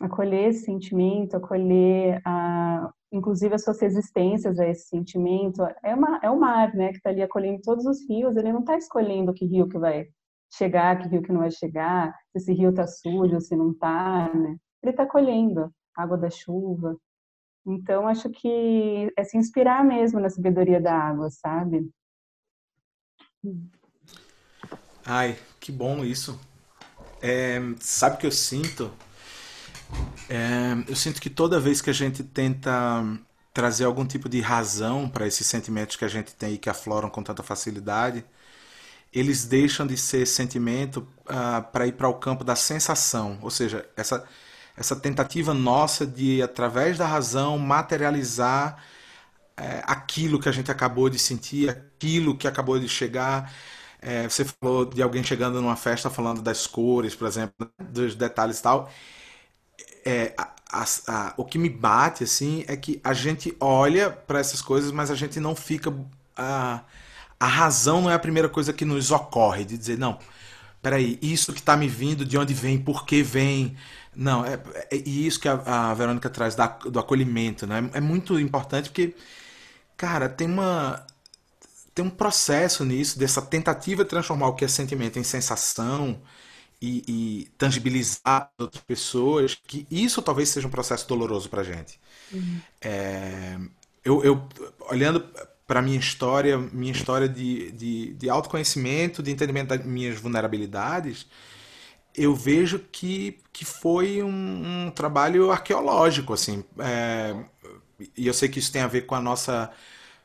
Acolher 0.00 0.50
esse 0.50 0.64
sentimento, 0.64 1.36
acolher 1.36 2.22
a, 2.24 2.90
inclusive 3.12 3.54
as 3.56 3.64
suas 3.64 3.80
resistências 3.80 4.58
a 4.60 4.68
esse 4.68 4.88
sentimento. 4.88 5.62
É, 5.82 5.94
uma, 5.96 6.20
é 6.22 6.30
o 6.30 6.38
mar, 6.38 6.74
né? 6.76 6.90
Que 6.90 6.98
está 6.98 7.10
ali 7.10 7.22
acolhendo 7.22 7.60
todos 7.62 7.84
os 7.86 8.08
rios. 8.08 8.36
Ele 8.36 8.52
não 8.52 8.60
está 8.60 8.76
escolhendo 8.76 9.34
que 9.34 9.46
rio 9.46 9.68
que 9.68 9.78
vai 9.78 10.08
chegar, 10.50 10.98
que 10.98 11.08
rio 11.08 11.22
que 11.22 11.32
não 11.32 11.40
vai 11.40 11.50
chegar, 11.50 12.14
se 12.32 12.38
esse 12.38 12.52
rio 12.52 12.70
está 12.70 12.86
sujo, 12.86 13.40
se 13.40 13.54
não 13.56 13.72
está, 13.72 14.32
né? 14.34 14.56
Ele 14.82 14.92
está 14.92 15.06
colhendo 15.06 15.72
água 15.94 16.16
da 16.16 16.30
chuva. 16.30 16.96
Então, 17.66 18.08
acho 18.08 18.30
que 18.30 19.12
é 19.16 19.24
se 19.24 19.36
inspirar 19.36 19.84
mesmo 19.84 20.20
na 20.20 20.30
sabedoria 20.30 20.80
da 20.80 20.94
água, 20.94 21.28
sabe? 21.30 21.90
Ai, 25.04 25.38
que 25.60 25.70
bom 25.70 26.04
isso. 26.04 26.38
É, 27.20 27.58
sabe 27.80 28.16
o 28.16 28.18
que 28.18 28.26
eu 28.26 28.32
sinto? 28.32 28.90
É, 30.28 30.72
eu 30.88 30.96
sinto 30.96 31.20
que 31.20 31.30
toda 31.30 31.60
vez 31.60 31.80
que 31.80 31.90
a 31.90 31.94
gente 31.94 32.22
tenta 32.22 32.70
trazer 33.52 33.84
algum 33.84 34.06
tipo 34.06 34.28
de 34.28 34.40
razão 34.40 35.08
para 35.08 35.26
esses 35.26 35.46
sentimentos 35.46 35.96
que 35.96 36.04
a 36.04 36.08
gente 36.08 36.34
tem 36.34 36.54
e 36.54 36.58
que 36.58 36.70
afloram 36.70 37.10
com 37.10 37.22
tanta 37.22 37.42
facilidade, 37.42 38.24
eles 39.12 39.44
deixam 39.44 39.86
de 39.86 39.96
ser 39.96 40.26
sentimento 40.26 41.06
uh, 41.26 41.62
para 41.72 41.86
ir 41.86 41.92
para 41.92 42.08
o 42.08 42.14
campo 42.14 42.44
da 42.44 42.56
sensação, 42.56 43.38
ou 43.42 43.50
seja, 43.50 43.88
essa, 43.96 44.24
essa 44.76 44.94
tentativa 44.96 45.54
nossa 45.54 46.06
de, 46.06 46.42
através 46.42 46.98
da 46.98 47.06
razão, 47.06 47.58
materializar 47.58 48.82
é, 49.56 49.82
aquilo 49.86 50.38
que 50.40 50.48
a 50.48 50.52
gente 50.52 50.70
acabou 50.70 51.08
de 51.10 51.18
sentir, 51.18 51.68
aquilo 51.68 52.36
que 52.36 52.46
acabou 52.46 52.78
de 52.78 52.88
chegar. 52.88 53.52
É, 54.00 54.28
você 54.28 54.44
falou 54.44 54.84
de 54.84 55.02
alguém 55.02 55.22
chegando 55.24 55.60
numa 55.60 55.76
festa 55.76 56.08
falando 56.08 56.40
das 56.40 56.66
cores, 56.66 57.14
por 57.14 57.26
exemplo, 57.26 57.68
dos 57.78 58.14
detalhes 58.14 58.60
e 58.60 58.62
tal. 58.62 58.90
É, 60.04 60.34
a, 60.38 60.54
a, 60.70 60.84
a, 61.08 61.34
o 61.36 61.44
que 61.44 61.58
me 61.58 61.68
bate 61.68 62.24
assim 62.24 62.64
é 62.68 62.76
que 62.76 63.00
a 63.02 63.12
gente 63.12 63.56
olha 63.60 64.10
para 64.10 64.38
essas 64.38 64.62
coisas, 64.62 64.92
mas 64.92 65.10
a 65.10 65.14
gente 65.14 65.40
não 65.40 65.54
fica. 65.56 65.90
Uh, 65.90 66.80
a 67.38 67.46
razão 67.46 68.02
não 68.02 68.10
é 68.10 68.14
a 68.14 68.18
primeira 68.18 68.48
coisa 68.48 68.72
que 68.72 68.84
nos 68.84 69.10
ocorre, 69.10 69.64
de 69.64 69.78
dizer, 69.78 69.98
não, 69.98 70.18
peraí, 70.82 71.18
isso 71.22 71.52
que 71.52 71.60
está 71.60 71.76
me 71.76 71.88
vindo, 71.88 72.24
de 72.24 72.36
onde 72.36 72.54
vem, 72.54 72.78
por 72.78 73.04
que 73.04 73.22
vem. 73.22 73.76
Não, 74.14 74.44
é, 74.44 74.54
é, 74.74 74.96
é 74.96 74.96
isso 74.96 75.38
que 75.38 75.48
a, 75.48 75.90
a 75.90 75.94
Verônica 75.94 76.28
traz 76.30 76.54
da, 76.54 76.66
do 76.66 76.98
acolhimento, 76.98 77.66
né? 77.66 77.88
É 77.92 78.00
muito 78.00 78.38
importante 78.40 78.88
porque, 78.90 79.14
cara, 79.96 80.28
tem 80.28 80.48
uma 80.48 81.06
tem 81.94 82.04
um 82.04 82.10
processo 82.10 82.84
nisso, 82.84 83.18
dessa 83.18 83.42
tentativa 83.42 84.04
de 84.04 84.10
transformar 84.10 84.46
o 84.46 84.54
que 84.54 84.64
é 84.64 84.68
sentimento 84.68 85.18
em 85.18 85.24
sensação 85.24 86.22
e, 86.80 87.02
e 87.08 87.48
tangibilizar 87.58 88.52
outras 88.56 88.84
pessoas, 88.84 89.56
que 89.66 89.84
isso 89.90 90.22
talvez 90.22 90.48
seja 90.48 90.68
um 90.68 90.70
processo 90.70 91.08
doloroso 91.08 91.48
para 91.50 91.64
gente. 91.64 91.98
Uhum. 92.32 92.60
É, 92.80 93.58
eu, 94.04 94.22
eu, 94.22 94.48
olhando 94.88 95.24
para 95.68 95.82
minha 95.82 95.98
história, 95.98 96.56
minha 96.56 96.92
história 96.92 97.28
de, 97.28 97.70
de, 97.72 98.14
de 98.14 98.30
autoconhecimento, 98.30 99.22
de 99.22 99.30
entendimento 99.30 99.68
das 99.68 99.84
minhas 99.84 100.18
vulnerabilidades, 100.18 101.26
eu 102.16 102.34
vejo 102.34 102.78
que, 102.90 103.38
que 103.52 103.66
foi 103.66 104.22
um, 104.22 104.86
um 104.86 104.90
trabalho 104.90 105.50
arqueológico, 105.50 106.32
assim. 106.32 106.64
É, 106.78 107.36
e 108.16 108.26
eu 108.26 108.32
sei 108.32 108.48
que 108.48 108.58
isso 108.58 108.72
tem 108.72 108.80
a 108.80 108.86
ver 108.86 109.02
com 109.02 109.14
a 109.14 109.20
nossa 109.20 109.70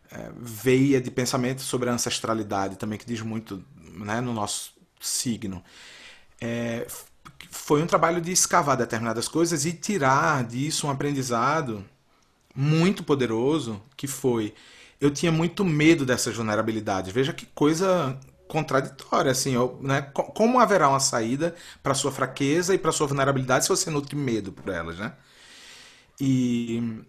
é, 0.09 0.31
veia 0.37 1.01
de 1.01 1.11
pensamento 1.11 1.61
sobre 1.61 1.89
a 1.89 1.93
ancestralidade 1.93 2.77
também, 2.77 2.97
que 2.97 3.05
diz 3.05 3.19
muito 3.19 3.61
né, 3.75 4.21
no 4.21 4.31
nosso 4.31 4.73
signo. 5.01 5.61
É, 6.39 6.87
foi 7.51 7.83
um 7.83 7.87
trabalho 7.87 8.21
de 8.21 8.31
escavar 8.31 8.77
determinadas 8.77 9.27
coisas 9.27 9.65
e 9.65 9.73
tirar 9.73 10.45
disso 10.45 10.87
um 10.87 10.89
aprendizado 10.89 11.83
muito 12.55 13.03
poderoso, 13.03 13.81
que 13.97 14.07
foi 14.07 14.53
eu 15.03 15.11
tinha 15.11 15.31
muito 15.31 15.65
medo 15.65 16.05
dessas 16.05 16.35
vulnerabilidades. 16.35 17.11
Veja 17.11 17.33
que 17.33 17.45
coisa 17.47 18.17
contraditória, 18.47 19.31
assim, 19.31 19.53
eu, 19.53 19.79
né? 19.81 20.01
Como 20.13 20.59
haverá 20.59 20.89
uma 20.89 20.99
saída 20.99 21.55
para 21.81 21.93
sua 21.93 22.11
fraqueza 22.11 22.73
e 22.73 22.77
para 22.77 22.91
sua 22.91 23.07
vulnerabilidade 23.07 23.65
se 23.65 23.69
você 23.69 23.89
nutre 23.89 24.15
medo 24.15 24.51
por 24.53 24.69
elas, 24.73 24.97
né? 24.97 25.13
E 26.19 27.03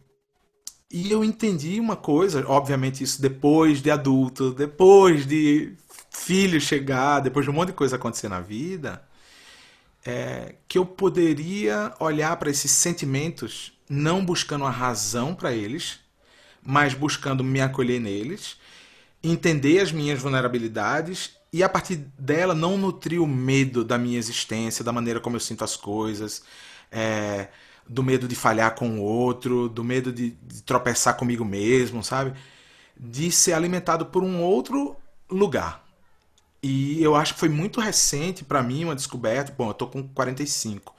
e 0.90 1.10
eu 1.10 1.24
entendi 1.24 1.80
uma 1.80 1.96
coisa, 1.96 2.44
obviamente 2.46 3.02
isso 3.02 3.20
depois 3.20 3.82
de 3.82 3.90
adulto, 3.90 4.52
depois 4.52 5.26
de 5.26 5.74
filho 6.10 6.60
chegar, 6.60 7.20
depois 7.20 7.44
de 7.44 7.50
um 7.50 7.54
monte 7.54 7.68
de 7.68 7.74
coisa 7.74 7.96
acontecer 7.96 8.28
na 8.28 8.40
vida, 8.40 9.02
é, 10.04 10.56
que 10.68 10.78
eu 10.78 10.84
poderia 10.86 11.94
olhar 11.98 12.36
para 12.36 12.50
esses 12.50 12.70
sentimentos 12.70 13.72
não 13.88 14.24
buscando 14.24 14.64
a 14.64 14.70
razão 14.70 15.34
para 15.34 15.52
eles, 15.52 16.00
mas 16.64 16.94
buscando 16.94 17.44
me 17.44 17.60
acolher 17.60 18.00
neles, 18.00 18.56
entender 19.22 19.80
as 19.80 19.92
minhas 19.92 20.20
vulnerabilidades 20.20 21.36
e 21.52 21.62
a 21.62 21.68
partir 21.68 21.96
dela 22.18 22.54
não 22.54 22.76
nutrir 22.76 23.22
o 23.22 23.26
medo 23.26 23.84
da 23.84 23.96
minha 23.96 24.18
existência, 24.18 24.84
da 24.84 24.92
maneira 24.92 25.20
como 25.20 25.36
eu 25.36 25.40
sinto 25.40 25.62
as 25.62 25.76
coisas, 25.76 26.42
é, 26.90 27.48
do 27.88 28.02
medo 28.02 28.26
de 28.26 28.34
falhar 28.34 28.74
com 28.74 28.98
o 28.98 29.02
outro, 29.02 29.68
do 29.68 29.84
medo 29.84 30.12
de, 30.12 30.30
de 30.30 30.62
tropeçar 30.62 31.16
comigo 31.16 31.44
mesmo, 31.44 32.02
sabe? 32.02 32.34
De 32.96 33.30
ser 33.30 33.52
alimentado 33.52 34.06
por 34.06 34.22
um 34.22 34.42
outro 34.42 34.96
lugar. 35.30 35.84
E 36.62 37.02
eu 37.02 37.14
acho 37.14 37.34
que 37.34 37.40
foi 37.40 37.48
muito 37.48 37.80
recente 37.80 38.42
para 38.42 38.62
mim 38.62 38.84
uma 38.84 38.94
descoberta. 38.94 39.54
Bom, 39.56 39.68
eu 39.68 39.74
tô 39.74 39.86
com 39.86 40.02
45. 40.08 40.94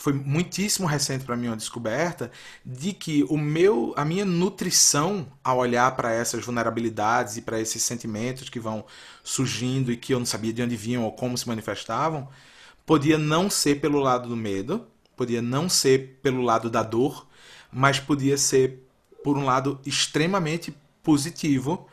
Foi 0.00 0.14
muitíssimo 0.14 0.86
recente 0.86 1.26
para 1.26 1.36
mim 1.36 1.48
uma 1.48 1.56
descoberta 1.58 2.30
de 2.64 2.94
que 2.94 3.22
o 3.28 3.36
meu, 3.36 3.92
a 3.98 4.02
minha 4.02 4.24
nutrição 4.24 5.30
ao 5.44 5.58
olhar 5.58 5.94
para 5.94 6.10
essas 6.10 6.42
vulnerabilidades 6.42 7.36
e 7.36 7.42
para 7.42 7.60
esses 7.60 7.82
sentimentos 7.82 8.48
que 8.48 8.58
vão 8.58 8.82
surgindo 9.22 9.92
e 9.92 9.98
que 9.98 10.14
eu 10.14 10.18
não 10.18 10.24
sabia 10.24 10.54
de 10.54 10.62
onde 10.62 10.74
vinham 10.74 11.04
ou 11.04 11.12
como 11.12 11.36
se 11.36 11.46
manifestavam, 11.46 12.26
podia 12.86 13.18
não 13.18 13.50
ser 13.50 13.78
pelo 13.78 14.00
lado 14.00 14.26
do 14.26 14.34
medo, 14.34 14.86
podia 15.14 15.42
não 15.42 15.68
ser 15.68 16.18
pelo 16.22 16.40
lado 16.40 16.70
da 16.70 16.82
dor, 16.82 17.28
mas 17.70 18.00
podia 18.00 18.38
ser 18.38 18.82
por 19.22 19.36
um 19.36 19.44
lado 19.44 19.78
extremamente 19.84 20.74
positivo 21.02 21.86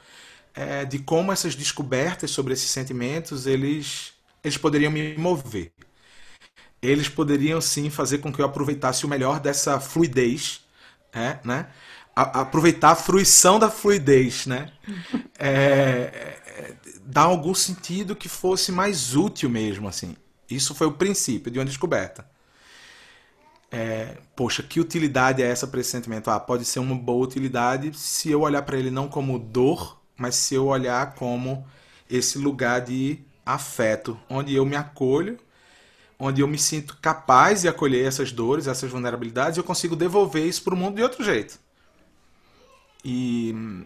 é, 0.54 0.86
de 0.86 1.00
como 1.00 1.30
essas 1.30 1.56
descobertas 1.56 2.32
sobre 2.32 2.54
esses 2.54 2.70
sentimentos 2.70 3.46
eles 3.46 4.14
eles 4.42 4.58
poderiam 4.58 4.92
me 4.92 5.18
mover. 5.18 5.74
Eles 6.82 7.10
poderiam 7.10 7.60
sim 7.60 7.90
fazer 7.90 8.20
com 8.20 8.32
que 8.32 8.42
eu 8.42 8.46
aproveitasse 8.46 9.06
o 9.06 9.10
melhor 9.10 9.40
dessa 9.40 9.80
fluidez, 9.80 10.62
é, 11.14 11.40
né? 11.44 11.68
A, 12.16 12.42
aproveitar 12.42 12.92
a 12.92 12.96
fruição 12.96 13.60
da 13.60 13.70
fluidez, 13.70 14.46
né? 14.46 14.72
É, 15.40 16.40
é, 16.48 16.74
dar 17.06 17.24
algum 17.24 17.54
sentido 17.54 18.16
que 18.16 18.28
fosse 18.28 18.72
mais 18.72 19.16
útil 19.16 19.48
mesmo, 19.50 19.88
assim. 19.88 20.16
Isso 20.50 20.74
foi 20.74 20.88
o 20.88 20.94
princípio 20.94 21.52
de 21.52 21.60
uma 21.60 21.66
descoberta 21.66 22.28
é, 23.72 24.18
poxa, 24.36 24.64
que 24.64 24.80
utilidade 24.80 25.42
é 25.42 25.48
essa 25.48 25.68
para 25.68 25.80
esse 25.80 25.92
sentimento? 25.92 26.30
Ah, 26.30 26.40
pode 26.40 26.66
ser 26.66 26.80
uma 26.80 26.96
boa 26.96 27.26
utilidade 27.26 27.98
se 27.98 28.32
eu 28.32 28.42
olhar 28.42 28.62
para 28.62 28.78
ele 28.78 28.90
não 28.92 29.08
como 29.08 29.38
dor, 29.38 30.02
mas 30.18 30.36
se 30.36 30.56
eu 30.56 30.68
olhar 30.68 31.16
como 31.16 31.66
esse 32.10 32.38
lugar 32.38 32.82
de 32.82 33.20
afeto, 33.46 34.18
onde 34.30 34.56
eu 34.56 34.66
me 34.66 34.76
acolho, 34.76 35.38
onde 36.20 36.42
eu 36.42 36.48
me 36.48 36.58
sinto 36.58 36.98
capaz 36.98 37.62
de 37.62 37.68
acolher 37.68 38.06
essas 38.06 38.32
dores, 38.32 38.68
essas 38.68 38.92
vulnerabilidades, 38.92 39.58
e 39.58 39.60
eu 39.60 39.64
consigo 39.64 39.96
devolver 39.96 40.46
isso 40.46 40.64
para 40.64 40.74
o 40.74 40.78
mundo 40.78 40.96
de 40.96 41.04
outro 41.04 41.24
jeito. 41.24 41.60
E, 43.04 43.86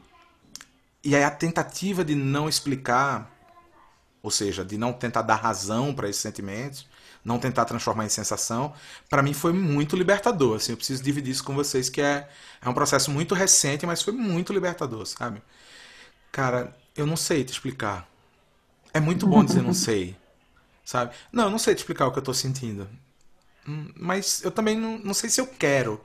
e 1.04 1.16
aí 1.16 1.24
a 1.24 1.32
tentativa 1.32 2.04
de 2.06 2.16
não 2.16 2.48
explicar, 2.48 3.30
ou 4.24 4.32
seja, 4.32 4.64
de 4.64 4.78
não 4.78 4.94
tentar 4.94 5.24
dar 5.24 5.36
razão 5.36 5.94
para 5.94 6.10
esses 6.10 6.22
sentimentos, 6.22 6.88
não 7.24 7.38
tentar 7.38 7.66
transformar 7.66 8.06
em 8.06 8.10
sensação, 8.10 8.74
para 9.10 9.22
mim 9.22 9.34
foi 9.34 9.54
muito 9.54 9.96
libertador. 9.96 10.56
Assim, 10.56 10.72
eu 10.72 10.78
preciso 10.78 11.04
dividir 11.04 11.32
isso 11.32 11.44
com 11.44 11.54
vocês, 11.54 11.90
que 11.90 12.02
é, 12.02 12.28
é 12.62 12.70
um 12.70 12.74
processo 12.74 13.12
muito 13.12 13.36
recente, 13.36 13.86
mas 13.86 14.02
foi 14.02 14.14
muito 14.14 14.54
libertador, 14.54 15.06
sabe? 15.06 15.42
Cara, 16.32 16.76
eu 16.96 17.06
não 17.06 17.18
sei 17.18 17.44
te 17.44 17.52
explicar. 17.52 18.08
É 18.94 19.00
muito 19.00 19.28
bom 19.28 19.44
dizer 19.44 19.62
não 19.62 19.74
sei, 19.74 20.18
sabe? 20.84 21.14
Não, 21.32 21.46
eu 21.46 21.50
não 21.50 21.60
sei 21.60 21.76
te 21.76 21.80
explicar 21.80 22.08
o 22.08 22.12
que 22.12 22.20
eu 22.20 22.24
tô 22.24 22.34
sentindo. 22.34 22.88
Hum, 23.68 23.92
mas 23.96 24.44
eu 24.44 24.52
também 24.52 24.78
não, 24.78 24.98
não 25.00 25.14
sei 25.14 25.30
se 25.30 25.40
eu 25.40 25.48
quero 25.48 26.02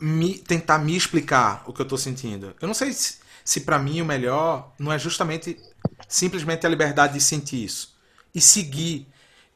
me, 0.00 0.38
tentar 0.38 0.78
me 0.78 0.96
explicar 0.96 1.62
o 1.66 1.72
que 1.72 1.80
eu 1.80 1.88
tô 1.88 1.96
sentindo. 1.96 2.54
Eu 2.60 2.66
não 2.66 2.74
sei 2.74 2.92
se, 2.92 3.18
se 3.44 3.60
para 3.60 3.78
mim 3.78 4.00
o 4.00 4.04
melhor 4.04 4.72
não 4.78 4.92
é 4.92 4.98
justamente 4.98 5.58
simplesmente 6.08 6.66
a 6.66 6.68
liberdade 6.68 7.14
de 7.14 7.20
sentir 7.20 7.64
isso 7.64 7.96
e 8.34 8.40
seguir 8.40 9.08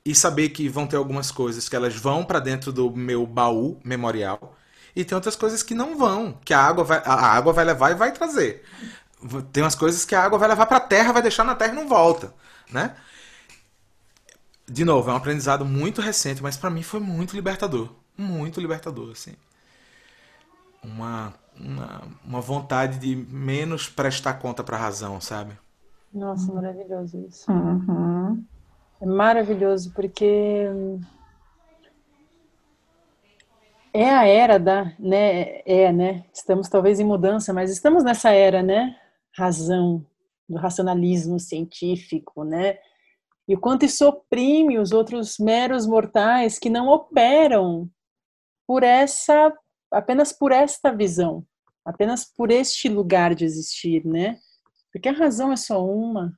e 0.05 0.15
saber 0.15 0.51
que 0.51 0.69
vão 0.69 0.87
ter 0.87 0.97
algumas 0.97 1.31
coisas 1.31 1.69
que 1.69 1.77
elas 1.77 1.95
vão 1.95 2.25
para 2.25 2.41
dentro 2.41 2.73
do 2.73 2.91
meu 2.91 3.27
baú 3.27 3.79
memorial 3.85 4.57
e 4.97 5.05
tem 5.05 5.15
outras 5.15 5.37
coisas 5.37 5.63
que 5.63 5.75
não 5.75 5.97
vão, 5.97 6.39
que 6.45 6.53
a 6.55 6.61
água 6.61 6.85
vai, 6.85 7.03
a 7.05 7.15
água 7.15 7.53
vai 7.53 7.65
levar 7.65 7.91
e 7.93 7.95
vai 7.95 8.13
trazer. 8.13 8.65
Tem 9.53 9.63
umas 9.63 9.75
coisas 9.75 10.05
que 10.05 10.15
a 10.15 10.23
água 10.23 10.39
vai 10.39 10.49
levar 10.49 10.67
para 10.67 10.79
a 10.79 10.81
terra, 10.81 11.13
vai 11.13 11.23
deixar 11.23 11.45
na 11.45 11.55
terra 11.55 11.73
e 11.73 11.77
não 11.77 11.89
volta, 11.89 12.35
né? 12.71 12.97
De 14.69 14.85
novo, 14.85 15.09
é 15.11 15.13
um 15.15 15.17
aprendizado 15.17 15.65
muito 15.65 16.03
recente, 16.03 16.43
mas 16.43 16.57
para 16.57 16.69
mim 16.69 16.83
foi 16.83 17.01
muito 17.01 17.35
libertador, 17.35 17.89
muito 18.17 18.61
libertador, 18.61 19.13
assim. 19.13 19.35
Uma, 20.85 21.33
uma, 21.59 22.03
uma 22.25 22.41
vontade 22.41 22.99
de 22.99 23.17
menos 23.17 23.89
prestar 23.89 24.35
conta 24.35 24.63
para 24.63 24.77
a 24.77 24.81
razão, 24.81 25.21
sabe? 25.21 25.57
Nossa, 26.13 26.53
maravilhoso 26.53 27.27
isso. 27.27 27.51
Uhum. 27.51 28.45
É 29.01 29.07
maravilhoso, 29.07 29.91
porque 29.95 30.67
é 33.93 34.11
a 34.11 34.27
era 34.27 34.59
da, 34.59 34.93
né, 34.99 35.63
é, 35.65 35.91
né, 35.93 36.25
estamos 36.33 36.69
talvez 36.69 37.01
em 37.01 37.05
mudança, 37.05 37.53
mas 37.53 37.71
estamos 37.71 38.05
nessa 38.05 38.31
era, 38.31 38.63
né, 38.63 38.97
razão, 39.33 40.05
do 40.49 40.57
racionalismo 40.57 41.39
científico, 41.39 42.45
né, 42.45 42.79
e 43.49 43.55
o 43.55 43.61
quanto 43.61 43.85
isso 43.87 44.07
oprime 44.07 44.79
os 44.79 44.93
outros 44.93 45.39
meros 45.39 45.87
mortais 45.87 46.59
que 46.59 46.69
não 46.69 46.89
operam 46.89 47.89
por 48.67 48.83
essa, 48.83 49.53
apenas 49.91 50.33
por 50.33 50.53
esta 50.53 50.93
visão, 50.93 51.45
apenas 51.85 52.25
por 52.25 52.51
este 52.51 52.89
lugar 52.89 53.35
de 53.35 53.45
existir, 53.45 54.05
né, 54.05 54.39
porque 54.93 55.09
a 55.09 55.13
razão 55.13 55.51
é 55.53 55.57
só 55.57 55.85
uma, 55.85 56.33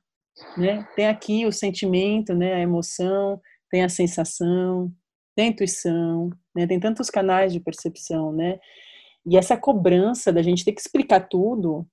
né? 0.57 0.87
Tem 0.95 1.07
aqui 1.07 1.45
o 1.45 1.51
sentimento, 1.51 2.33
né, 2.33 2.53
a 2.53 2.59
emoção, 2.59 3.39
tem 3.69 3.83
a 3.83 3.89
sensação, 3.89 4.91
tem 5.35 5.45
a 5.47 5.49
intuição, 5.49 6.29
né? 6.55 6.67
Tem 6.67 6.79
tantos 6.79 7.09
canais 7.09 7.53
de 7.53 7.59
percepção, 7.59 8.31
né? 8.31 8.59
E 9.25 9.37
essa 9.37 9.57
cobrança 9.57 10.31
da 10.31 10.41
gente 10.41 10.65
ter 10.65 10.73
que 10.73 10.81
explicar 10.81 11.27
tudo, 11.29 11.87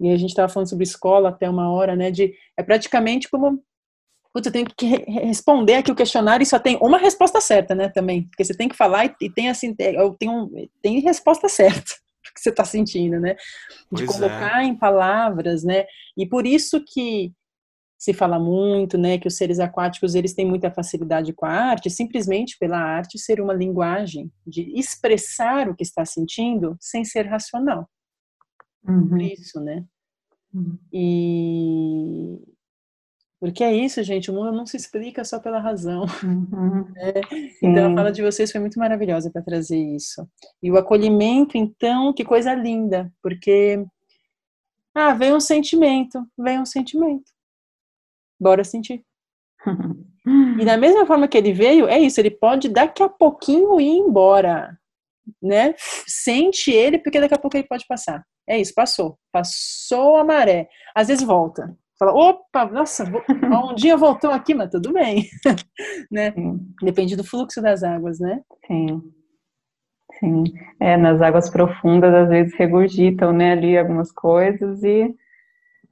e 0.00 0.10
a 0.10 0.16
gente 0.16 0.30
estava 0.30 0.48
falando 0.48 0.68
sobre 0.68 0.84
escola 0.84 1.30
até 1.30 1.48
uma 1.48 1.70
hora, 1.70 1.96
né? 1.96 2.10
De 2.10 2.34
é 2.56 2.62
praticamente 2.62 3.28
como 3.28 3.62
Putz, 4.32 4.46
eu 4.46 4.52
tenho 4.52 4.66
que 4.76 4.86
responder 4.86 5.74
aqui 5.74 5.90
o 5.90 5.96
questionário 5.96 6.42
e 6.42 6.46
só 6.46 6.58
tem 6.58 6.76
uma 6.82 6.98
resposta 6.98 7.40
certa, 7.40 7.74
né? 7.74 7.88
Também, 7.88 8.24
porque 8.24 8.44
você 8.44 8.54
tem 8.54 8.68
que 8.68 8.76
falar 8.76 9.06
e, 9.06 9.14
e 9.22 9.30
tem 9.30 9.48
assim, 9.48 9.74
eu 9.78 10.14
tenho, 10.14 10.50
tem 10.82 11.00
resposta 11.00 11.48
certa 11.48 11.94
que 12.34 12.40
você 12.40 12.50
está 12.50 12.64
sentindo, 12.64 13.18
né? 13.18 13.36
De 13.90 14.04
pois 14.04 14.16
colocar 14.16 14.62
é. 14.62 14.66
em 14.66 14.76
palavras, 14.76 15.64
né? 15.64 15.86
E 16.16 16.26
por 16.26 16.46
isso 16.46 16.82
que 16.86 17.32
se 17.98 18.14
fala 18.14 18.38
muito, 18.38 18.96
né, 18.96 19.18
que 19.18 19.26
os 19.26 19.36
seres 19.36 19.58
aquáticos 19.58 20.14
eles 20.14 20.32
têm 20.32 20.46
muita 20.46 20.70
facilidade 20.70 21.32
com 21.32 21.44
a 21.44 21.50
arte, 21.50 21.90
simplesmente 21.90 22.56
pela 22.56 22.78
arte 22.78 23.18
ser 23.18 23.40
uma 23.40 23.52
linguagem 23.52 24.30
de 24.46 24.62
expressar 24.78 25.68
o 25.68 25.74
que 25.74 25.82
está 25.82 26.04
sentindo 26.04 26.76
sem 26.80 27.04
ser 27.04 27.26
racional. 27.26 27.90
Uhum. 28.86 29.08
Por 29.08 29.20
isso, 29.20 29.60
né? 29.60 29.84
Uhum. 30.54 30.78
E 30.92 32.38
porque 33.40 33.62
é 33.62 33.72
isso, 33.72 34.02
gente, 34.02 34.30
o 34.30 34.34
mundo 34.34 34.52
não 34.52 34.66
se 34.66 34.76
explica 34.76 35.24
só 35.24 35.38
pela 35.38 35.60
razão. 35.60 36.06
Uhum. 36.22 36.92
É. 36.96 37.20
Então 37.62 37.92
a 37.92 37.94
fala 37.94 38.12
de 38.12 38.22
vocês 38.22 38.50
foi 38.50 38.60
muito 38.60 38.78
maravilhosa 38.78 39.30
para 39.30 39.42
trazer 39.42 39.78
isso. 39.78 40.28
E 40.62 40.70
o 40.70 40.76
acolhimento, 40.76 41.56
então, 41.56 42.12
que 42.12 42.24
coisa 42.24 42.52
linda, 42.54 43.12
porque 43.22 43.84
ah, 44.94 45.14
vem 45.14 45.32
um 45.32 45.40
sentimento, 45.40 46.26
vem 46.36 46.60
um 46.60 46.66
sentimento. 46.66 47.30
Bora 48.40 48.64
sentir. 48.64 49.04
e 50.60 50.64
da 50.64 50.76
mesma 50.76 51.06
forma 51.06 51.28
que 51.28 51.38
ele 51.38 51.52
veio, 51.52 51.86
é 51.86 51.98
isso, 51.98 52.20
ele 52.20 52.30
pode 52.30 52.68
daqui 52.68 53.02
a 53.02 53.08
pouquinho 53.08 53.80
ir 53.80 53.98
embora, 53.98 54.76
né? 55.40 55.74
Sente 55.78 56.72
ele, 56.72 56.98
porque 56.98 57.20
daqui 57.20 57.34
a 57.34 57.38
pouco 57.38 57.56
ele 57.56 57.68
pode 57.68 57.86
passar. 57.86 58.24
É 58.48 58.58
isso, 58.58 58.74
passou. 58.74 59.18
Passou 59.30 60.16
a 60.16 60.24
maré. 60.24 60.68
Às 60.94 61.08
vezes 61.08 61.24
volta. 61.24 61.76
Fala, 61.98 62.12
opa, 62.12 62.66
nossa, 62.66 63.04
um 63.70 63.74
dia 63.74 63.96
voltou 63.96 64.30
aqui, 64.30 64.54
mas 64.54 64.70
tudo 64.70 64.92
bem. 64.92 65.24
né? 66.10 66.32
Depende 66.82 67.16
do 67.16 67.24
fluxo 67.24 67.60
das 67.62 67.82
águas, 67.82 68.20
né? 68.20 68.40
Sim. 68.66 69.02
Sim. 70.20 70.44
É, 70.80 70.96
nas 70.96 71.20
águas 71.22 71.50
profundas, 71.50 72.12
às 72.14 72.28
vezes 72.28 72.54
regurgitam, 72.56 73.32
né, 73.32 73.52
ali 73.52 73.76
algumas 73.78 74.10
coisas 74.12 74.82
e 74.82 75.14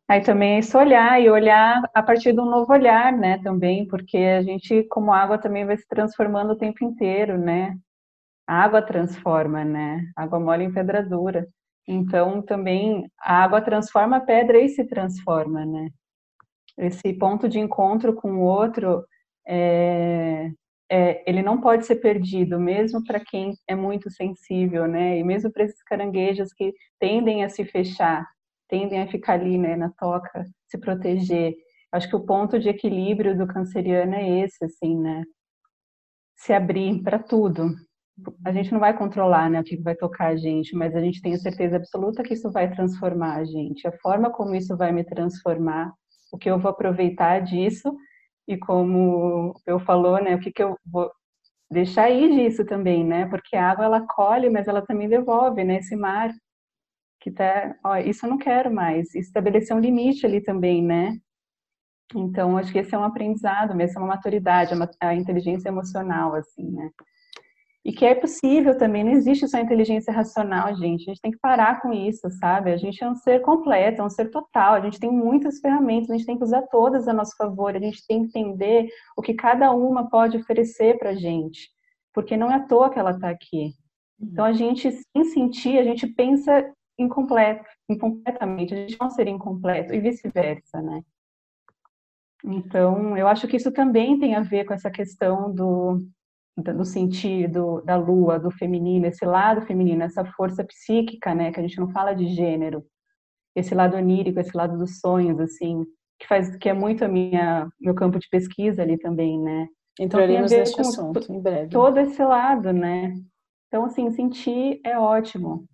aí 0.09 0.21
também 0.23 0.57
é 0.57 0.59
isso 0.61 0.79
olhar 0.79 1.21
e 1.23 1.31
olhar 1.31 1.83
a 1.95 2.03
partir 2.03 2.33
de 2.35 2.41
um 2.41 2.47
novo 2.47 2.73
olhar, 2.73 3.13
né, 3.13 3.39
também, 3.43 3.87
porque 3.89 4.19
a 4.19 4.43
gente, 4.43 4.85
como 4.85 5.13
água, 5.13 5.39
também 5.39 5.67
vai 5.67 5.77
se 5.77 5.87
transformando 5.89 6.53
o 6.53 6.59
tempo 6.59 6.85
inteiro, 6.85 7.39
né? 7.39 7.77
A 8.47 8.65
água 8.65 8.83
transforma, 8.83 9.65
né? 9.65 10.03
Água 10.17 10.41
mole 10.41 10.65
em 10.65 10.73
pedra 10.73 11.03
dura. 11.03 11.47
Então, 11.87 12.43
também 12.43 13.09
a 13.20 13.43
água 13.45 13.61
transforma 13.62 14.16
a 14.16 14.20
pedra 14.20 14.59
e 14.61 14.68
se 14.68 14.84
transforma, 14.84 15.64
né? 15.64 15.91
Esse 16.78 17.12
ponto 17.14 17.49
de 17.49 17.59
encontro 17.59 18.14
com 18.14 18.37
o 18.39 18.43
outro, 18.43 19.05
é, 19.47 20.51
é, 20.91 21.22
ele 21.30 21.43
não 21.43 21.61
pode 21.61 21.87
ser 21.87 21.97
perdido, 21.97 22.61
mesmo 22.61 23.03
para 23.05 23.20
quem 23.20 23.55
é 23.68 23.74
muito 23.74 24.11
sensível, 24.11 24.87
né? 24.87 25.18
E 25.18 25.24
mesmo 25.24 25.51
para 25.53 25.64
esses 25.64 25.82
caranguejos 25.82 26.53
que 26.53 26.74
tendem 26.99 27.45
a 27.45 27.49
se 27.49 27.64
fechar, 27.64 28.26
tendem 28.68 29.01
a 29.03 29.09
ficar 29.09 29.34
ali, 29.34 29.59
né, 29.59 29.76
na 29.76 29.91
toca, 29.91 30.45
se 30.68 30.78
proteger. 30.78 31.55
Acho 31.93 32.09
que 32.09 32.16
o 32.16 32.26
ponto 32.26 32.59
de 32.59 32.68
equilíbrio 32.68 33.37
do 33.37 33.47
canceriano 33.47 34.14
é 34.14 34.41
esse, 34.41 34.64
assim, 34.64 34.99
né? 35.01 35.22
Se 36.37 36.53
abrir 36.53 37.03
para 37.03 37.18
tudo, 37.18 37.74
a 38.45 38.53
gente 38.53 38.73
não 38.73 38.81
vai 38.81 38.97
controlar 38.97 39.51
né, 39.51 39.61
o 39.61 39.64
que 39.64 39.77
vai 39.77 39.95
tocar 39.95 40.29
a 40.29 40.37
gente, 40.37 40.75
mas 40.75 40.95
a 40.95 41.01
gente 41.01 41.21
tem 41.21 41.35
a 41.35 41.39
certeza 41.39 41.77
absoluta 41.77 42.23
que 42.23 42.35
isso 42.35 42.51
vai 42.51 42.71
transformar 42.75 43.37
a 43.37 43.45
gente. 43.45 43.87
A 43.87 43.93
forma 43.99 44.31
como 44.31 44.55
isso 44.55 44.77
vai 44.77 44.93
me 44.93 45.05
transformar, 45.05 45.93
o 46.33 46.39
que 46.39 46.51
eu 46.51 46.59
vou 46.59 46.71
aproveitar 46.71 47.41
disso 47.41 47.95
e 48.49 48.57
como 48.57 49.55
eu 49.67 49.79
falou, 49.81 50.23
né, 50.23 50.35
o 50.35 50.41
que, 50.41 50.51
que 50.51 50.62
eu 50.62 50.77
vou 50.87 51.11
deixar 51.71 52.11
ir 52.11 52.31
disso 52.35 52.64
também, 52.64 53.05
né? 53.05 53.27
Porque 53.27 53.57
a 53.57 53.71
água 53.71 53.85
ela 53.85 54.07
colhe, 54.07 54.49
mas 54.49 54.69
ela 54.69 54.83
também 54.85 55.09
devolve, 55.09 55.64
né? 55.64 55.79
Esse 55.79 55.97
mar 55.97 56.33
que 57.21 57.31
tá, 57.31 57.75
ó, 57.85 57.97
isso 57.97 58.25
eu 58.25 58.31
não 58.31 58.39
quero 58.39 58.73
mais. 58.73 59.14
Estabelecer 59.14 59.77
um 59.77 59.81
limite 59.81 60.25
ali 60.25 60.41
também, 60.41 60.83
né? 60.83 61.19
Então, 62.14 62.57
acho 62.57 62.73
que 62.73 62.79
esse 62.79 62.95
é 62.95 62.99
um 62.99 63.05
aprendizado, 63.05 63.79
essa 63.81 63.99
é 63.99 64.03
uma 64.03 64.14
maturidade, 64.14 64.75
a 65.01 65.14
inteligência 65.14 65.69
emocional, 65.69 66.35
assim, 66.35 66.71
né? 66.71 66.91
E 67.87 67.93
que 67.93 68.05
é 68.05 68.16
possível 68.16 68.76
também, 68.76 69.05
não 69.05 69.12
existe 69.12 69.47
só 69.47 69.61
inteligência 69.61 70.12
racional, 70.12 70.74
gente. 70.74 71.03
A 71.03 71.14
gente 71.14 71.20
tem 71.20 71.30
que 71.30 71.39
parar 71.39 71.80
com 71.80 71.93
isso, 71.93 72.28
sabe? 72.32 72.72
A 72.72 72.76
gente 72.76 73.03
é 73.05 73.09
um 73.09 73.14
ser 73.14 73.41
completo, 73.43 74.03
é 74.03 74.05
um 74.05 74.11
ser 74.11 74.28
total. 74.28 74.74
A 74.74 74.80
gente 74.80 74.99
tem 74.99 75.09
muitas 75.09 75.61
ferramentas, 75.61 76.11
a 76.11 76.16
gente 76.16 76.26
tem 76.26 76.37
que 76.37 76.43
usar 76.43 76.62
todas 76.62 77.07
a 77.07 77.12
nosso 77.12 77.37
favor. 77.37 77.76
A 77.76 77.78
gente 77.78 78.05
tem 78.05 78.26
que 78.26 78.37
entender 78.37 78.89
o 79.16 79.22
que 79.22 79.34
cada 79.34 79.70
uma 79.70 80.11
pode 80.11 80.37
oferecer 80.37 80.99
para 80.99 81.11
a 81.11 81.14
gente. 81.14 81.70
Porque 82.12 82.37
não 82.37 82.51
é 82.51 82.57
à 82.57 82.66
toa 82.66 82.91
que 82.91 82.99
ela 82.99 83.12
está 83.12 83.30
aqui. 83.30 83.70
Então, 84.20 84.45
a 84.45 84.53
gente, 84.53 84.91
sem 84.91 85.24
sentir, 85.26 85.78
a 85.78 85.84
gente 85.84 86.09
pensa 86.09 86.68
incompleto, 86.99 87.70
incompletamente. 87.89 88.74
A 88.74 88.78
gente 88.78 88.97
não 89.01 89.11
seria 89.11 89.32
incompleto 89.32 89.95
e 89.95 90.01
vice-versa, 90.01 90.82
né? 90.82 91.03
Então, 92.45 93.16
eu 93.16 93.28
acho 93.28 93.47
que 93.47 93.57
isso 93.57 93.70
também 93.70 94.18
tem 94.18 94.34
a 94.34 94.41
ver 94.41 94.64
com 94.64 94.74
essa 94.74 94.91
questão 94.91 95.55
do, 95.55 96.05
no 96.57 96.85
sentido 96.85 97.83
da 97.85 97.97
lua, 97.97 98.39
do 98.39 98.51
feminino, 98.51 99.07
esse 99.07 99.25
lado 99.25 99.63
feminino, 99.63 100.03
essa 100.03 100.25
força 100.25 100.65
psíquica, 100.65 101.35
né, 101.35 101.53
que 101.53 101.61
a 101.61 101.63
gente 101.63 101.79
não 101.79 101.91
fala 101.91 102.15
de 102.15 102.29
gênero, 102.29 102.85
esse 103.55 103.75
lado 103.75 103.97
onírico, 103.97 104.41
esse 104.41 104.57
lado 104.57 104.79
dos 104.79 104.99
sonhos, 105.01 105.39
assim, 105.41 105.85
que 106.19 106.27
faz 106.27 106.57
que 106.57 106.69
é 106.69 106.73
muito 106.73 107.05
a 107.05 107.09
minha 107.09 107.69
meu 107.81 107.95
campo 107.95 108.19
de 108.19 108.29
pesquisa 108.31 108.83
ali 108.83 108.99
também, 108.99 109.41
né? 109.41 109.69
Entraremos 109.99 110.53
então, 110.53 110.61
nesse 110.61 110.81
assunto 110.81 111.33
em 111.33 111.41
breve. 111.41 111.71
Todo 111.71 111.99
esse 111.99 112.23
lado, 112.23 112.73
né? 112.73 113.15
Então, 113.69 113.85
assim, 113.85 114.11
sentir 114.11 114.81
é 114.85 114.99
ótimo. 114.99 115.65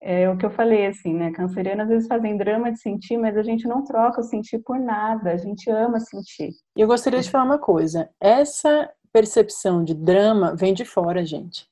É 0.00 0.28
o 0.28 0.36
que 0.36 0.44
eu 0.44 0.50
falei, 0.50 0.86
assim, 0.86 1.14
né? 1.14 1.32
Cancerianos 1.32 1.84
às 1.84 1.88
vezes 1.88 2.08
fazem 2.08 2.36
drama 2.36 2.70
de 2.70 2.78
sentir, 2.78 3.16
mas 3.16 3.36
a 3.36 3.42
gente 3.42 3.66
não 3.66 3.82
troca 3.82 4.20
o 4.20 4.24
sentir 4.24 4.58
por 4.58 4.78
nada. 4.78 5.32
A 5.32 5.36
gente 5.36 5.68
ama 5.70 5.98
sentir. 5.98 6.50
E 6.76 6.80
eu 6.80 6.86
gostaria 6.86 7.20
de 7.20 7.30
falar 7.30 7.44
uma 7.44 7.58
coisa. 7.58 8.08
Essa 8.20 8.90
percepção 9.14 9.84
de 9.84 9.94
drama 9.94 10.56
vem 10.56 10.74
de 10.74 10.84
fora, 10.84 11.24
gente. 11.24 11.68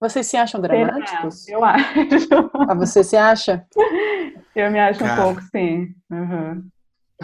Vocês 0.00 0.28
se 0.28 0.36
acham 0.36 0.60
dramáticos? 0.60 1.48
Eu 1.48 1.64
acho. 1.64 1.84
Ah, 2.54 2.74
você 2.74 3.02
se 3.02 3.16
acha? 3.16 3.66
Eu 4.54 4.70
me 4.70 4.78
acho 4.78 5.00
Cara, 5.00 5.20
um 5.20 5.24
pouco, 5.24 5.42
sim. 5.50 5.92
Uhum. 6.08 6.70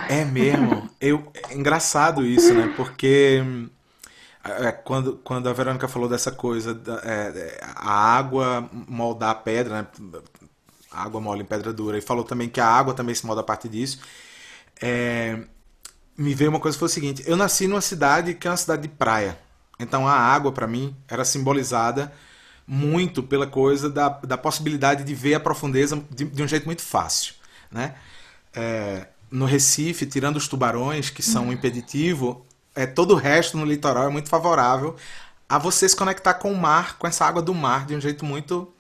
É 0.09 0.25
mesmo. 0.25 0.91
Eu, 1.01 1.33
é 1.49 1.55
engraçado 1.55 2.27
isso, 2.27 2.53
né? 2.53 2.75
Porque 2.77 3.41
é, 4.45 4.73
quando, 4.73 5.17
quando 5.19 5.49
a 5.49 5.53
Verônica 5.53 5.89
falou 5.89 6.09
dessa 6.09 6.33
coisa, 6.33 6.75
da, 6.75 7.01
é, 7.05 7.61
a 7.63 7.91
água 8.17 8.69
moldar 8.73 9.31
a 9.31 9.35
pedra, 9.35 9.83
né? 9.83 9.87
A 10.91 11.05
água 11.05 11.21
molda 11.21 11.43
em 11.43 11.47
pedra 11.47 11.73
dura, 11.73 11.97
e 11.97 12.03
falou 12.03 12.25
também 12.25 12.49
que 12.49 12.61
a 12.61 12.67
água 12.67 12.95
também 12.95 13.15
se 13.15 13.25
molda 13.25 13.41
a 13.43 13.45
partir 13.45 13.69
disso. 13.69 14.01
É, 14.83 15.39
me 16.17 16.35
veio 16.35 16.51
uma 16.51 16.61
coisa 16.61 16.79
foi 16.79 16.87
o 16.87 16.91
seguinte: 16.91 17.23
eu 17.27 17.37
nasci 17.37 17.67
numa 17.67 17.81
cidade 17.81 18.35
que 18.35 18.47
é 18.47 18.51
uma 18.51 18.57
cidade 18.57 18.83
de 18.83 18.89
praia. 18.89 19.39
Então 19.79 20.09
a 20.09 20.15
água, 20.15 20.53
para 20.53 20.67
mim, 20.67 20.97
era 21.09 21.25
simbolizada 21.25 22.13
muito 22.67 23.23
pela 23.23 23.47
coisa 23.47 23.89
da, 23.89 24.09
da 24.09 24.37
possibilidade 24.37 25.05
de 25.05 25.15
ver 25.15 25.35
a 25.35 25.41
profundeza 25.41 26.03
de, 26.11 26.25
de 26.25 26.43
um 26.43 26.49
jeito 26.49 26.67
muito 26.67 26.83
fácil. 26.83 27.35
Né? 27.71 27.95
É, 28.55 29.07
no 29.31 29.45
Recife, 29.45 30.07
tirando 30.07 30.37
os 30.37 30.49
tubarões, 30.49 31.11
que 31.11 31.23
são 31.23 31.49
um 31.49 31.53
impeditivo, 31.53 32.45
é, 32.75 32.87
todo 32.87 33.13
o 33.13 33.17
resto 33.17 33.57
no 33.57 33.65
litoral 33.65 34.05
é 34.05 34.09
muito 34.09 34.29
favorável 34.29 34.97
a 35.49 35.59
você 35.59 35.89
se 35.89 35.95
conectar 35.95 36.35
com 36.35 36.51
o 36.51 36.57
mar, 36.57 36.99
com 36.99 37.07
essa 37.07 37.25
água 37.25 37.41
do 37.41 37.55
mar, 37.55 37.87
de 37.87 37.95
um 37.95 38.01
jeito 38.01 38.25
muito. 38.25 38.73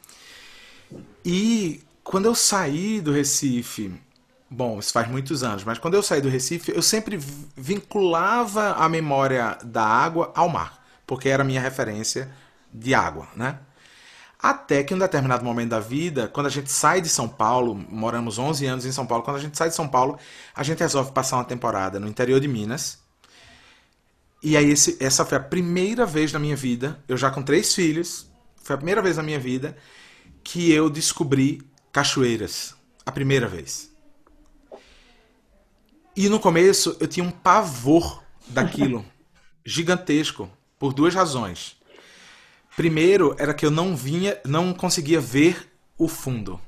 E 1.24 1.82
quando 2.02 2.26
eu 2.26 2.34
saí 2.34 3.00
do 3.00 3.12
Recife 3.12 3.92
Bom, 4.48 4.78
isso 4.78 4.92
faz 4.92 5.08
muitos 5.08 5.42
anos, 5.42 5.64
mas 5.64 5.78
quando 5.78 5.94
eu 5.94 6.02
saí 6.02 6.20
do 6.20 6.28
Recife, 6.28 6.72
eu 6.72 6.82
sempre 6.82 7.18
vinculava 7.56 8.74
a 8.74 8.88
memória 8.88 9.58
da 9.64 9.84
água 9.84 10.32
ao 10.36 10.48
mar, 10.48 10.84
porque 11.04 11.28
era 11.28 11.42
a 11.42 11.46
minha 11.46 11.60
referência 11.60 12.30
de 12.72 12.94
água, 12.94 13.26
né? 13.34 13.58
Até 14.38 14.84
que 14.84 14.94
em 14.94 14.96
um 14.96 15.00
determinado 15.00 15.44
momento 15.44 15.70
da 15.70 15.80
vida, 15.80 16.28
quando 16.28 16.46
a 16.46 16.50
gente 16.50 16.70
sai 16.70 17.00
de 17.00 17.08
São 17.08 17.28
Paulo, 17.28 17.74
moramos 17.74 18.38
11 18.38 18.66
anos 18.66 18.86
em 18.86 18.92
São 18.92 19.04
Paulo, 19.04 19.24
quando 19.24 19.38
a 19.38 19.40
gente 19.40 19.56
sai 19.56 19.68
de 19.68 19.74
São 19.74 19.88
Paulo, 19.88 20.18
a 20.54 20.62
gente 20.62 20.78
resolve 20.78 21.10
passar 21.10 21.38
uma 21.38 21.44
temporada 21.44 21.98
no 21.98 22.06
interior 22.06 22.38
de 22.38 22.46
Minas. 22.46 22.98
E 24.40 24.56
aí 24.56 24.70
esse, 24.70 24.96
essa 25.00 25.24
foi 25.24 25.38
a 25.38 25.40
primeira 25.40 26.06
vez 26.06 26.32
na 26.32 26.38
minha 26.38 26.54
vida, 26.54 27.02
eu 27.08 27.16
já 27.16 27.30
com 27.30 27.42
três 27.42 27.74
filhos, 27.74 28.30
foi 28.62 28.74
a 28.74 28.76
primeira 28.76 29.02
vez 29.02 29.16
na 29.16 29.22
minha 29.22 29.40
vida 29.40 29.76
que 30.44 30.70
eu 30.70 30.88
descobri 30.88 31.62
cachoeiras. 31.90 32.76
A 33.04 33.10
primeira 33.10 33.48
vez. 33.48 33.95
E 36.16 36.28
no 36.28 36.40
começo 36.40 36.96
eu 36.98 37.06
tinha 37.06 37.24
um 37.24 37.30
pavor 37.30 38.22
daquilo, 38.48 39.04
gigantesco, 39.64 40.50
por 40.78 40.94
duas 40.94 41.14
razões. 41.14 41.76
Primeiro 42.74 43.36
era 43.38 43.52
que 43.52 43.66
eu 43.66 43.70
não 43.70 43.94
vinha, 43.94 44.38
não 44.44 44.72
conseguia 44.72 45.20
ver 45.20 45.70
o 45.98 46.08
fundo. 46.08 46.60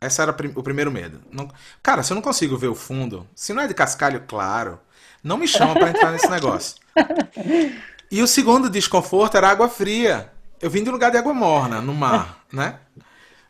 Esse 0.00 0.20
era 0.20 0.32
o 0.32 0.62
primeiro 0.62 0.90
medo. 0.90 1.20
Não... 1.30 1.48
Cara, 1.82 2.02
se 2.02 2.12
eu 2.12 2.14
não 2.14 2.22
consigo 2.22 2.56
ver 2.56 2.68
o 2.68 2.74
fundo, 2.74 3.26
se 3.34 3.52
não 3.52 3.62
é 3.62 3.68
de 3.68 3.74
cascalho 3.74 4.24
claro, 4.26 4.80
não 5.22 5.36
me 5.36 5.46
chama 5.46 5.74
para 5.74 5.90
entrar 5.90 6.12
nesse 6.12 6.28
negócio. 6.28 6.76
E 8.12 8.20
o 8.20 8.26
segundo 8.26 8.68
desconforto 8.68 9.38
era 9.38 9.48
água 9.48 9.70
fria. 9.70 10.30
Eu 10.60 10.68
vim 10.68 10.82
de 10.82 10.90
um 10.90 10.92
lugar 10.92 11.10
de 11.10 11.16
água 11.16 11.32
morna, 11.32 11.80
no 11.80 11.94
mar, 11.94 12.44
né? 12.52 12.78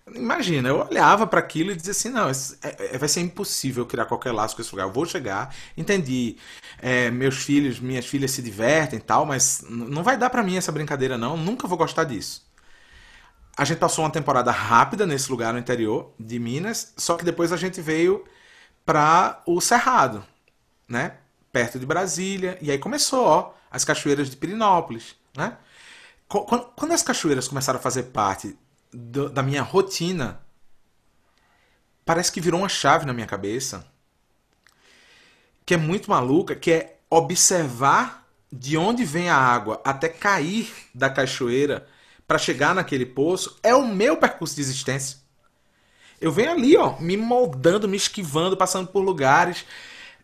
Imagina, 0.06 0.68
eu 0.68 0.80
olhava 0.80 1.26
para 1.26 1.38
aquilo 1.38 1.70
e 1.70 1.76
dizia 1.76 1.92
assim: 1.92 2.08
não, 2.08 2.28
é, 2.28 2.32
é, 2.94 2.98
vai 2.98 3.08
ser 3.08 3.20
impossível 3.20 3.86
criar 3.86 4.06
qualquer 4.06 4.32
laço 4.32 4.56
com 4.56 4.62
esse 4.62 4.72
lugar. 4.72 4.84
Eu 4.84 4.92
vou 4.92 5.06
chegar, 5.06 5.54
entendi. 5.76 6.36
É, 6.78 7.10
meus 7.10 7.36
filhos, 7.36 7.78
minhas 7.78 8.06
filhas 8.06 8.32
se 8.32 8.42
divertem 8.42 8.98
e 8.98 9.02
tal, 9.02 9.24
mas 9.24 9.64
não 9.68 10.02
vai 10.02 10.16
dar 10.16 10.30
para 10.30 10.42
mim 10.42 10.56
essa 10.56 10.72
brincadeira, 10.72 11.16
não. 11.16 11.36
Nunca 11.36 11.68
vou 11.68 11.78
gostar 11.78 12.04
disso. 12.04 12.44
a 13.56 13.64
gente 13.64 13.78
passou 13.78 14.04
uma 14.04 14.10
temporada 14.10 14.50
rápida 14.50 15.06
nesse 15.06 15.30
lugar 15.30 15.52
no 15.52 15.58
interior 15.58 16.12
de 16.18 16.38
Minas, 16.38 16.92
só 16.96 17.16
que 17.16 17.24
depois 17.24 17.52
a 17.52 17.56
gente 17.56 17.80
veio 17.80 18.24
para 18.84 19.42
o 19.46 19.60
Cerrado, 19.60 20.24
né? 20.88 21.16
Perto 21.52 21.78
de 21.78 21.86
Brasília. 21.86 22.58
E 22.60 22.70
aí 22.70 22.78
começou, 22.78 23.24
ó, 23.26 23.52
as 23.70 23.84
cachoeiras 23.84 24.30
de 24.30 24.36
Pirinópolis, 24.36 25.14
né? 25.36 25.56
Quando, 26.28 26.66
quando 26.76 26.92
as 26.92 27.02
cachoeiras 27.02 27.46
começaram 27.48 27.78
a 27.78 27.82
fazer 27.82 28.04
parte 28.04 28.56
do, 28.92 29.28
da 29.28 29.42
minha 29.42 29.62
rotina, 29.62 30.40
parece 32.04 32.30
que 32.30 32.40
virou 32.40 32.60
uma 32.60 32.68
chave 32.68 33.06
na 33.06 33.12
minha 33.12 33.26
cabeça, 33.26 33.86
que 35.64 35.74
é 35.74 35.76
muito 35.76 36.10
maluca, 36.10 36.54
que 36.54 36.72
é 36.72 36.98
observar 37.08 38.28
de 38.52 38.76
onde 38.76 39.04
vem 39.04 39.30
a 39.30 39.36
água 39.36 39.80
até 39.84 40.08
cair 40.08 40.70
da 40.94 41.08
cachoeira 41.08 41.86
para 42.26 42.38
chegar 42.38 42.74
naquele 42.74 43.06
poço 43.06 43.58
é 43.62 43.74
o 43.74 43.86
meu 43.86 44.16
percurso 44.16 44.54
de 44.54 44.60
existência. 44.60 45.18
Eu 46.20 46.30
venho 46.30 46.52
ali, 46.52 46.76
ó, 46.76 46.98
me 47.00 47.16
moldando, 47.16 47.88
me 47.88 47.96
esquivando, 47.96 48.56
passando 48.56 48.88
por 48.88 49.02
lugares, 49.02 49.64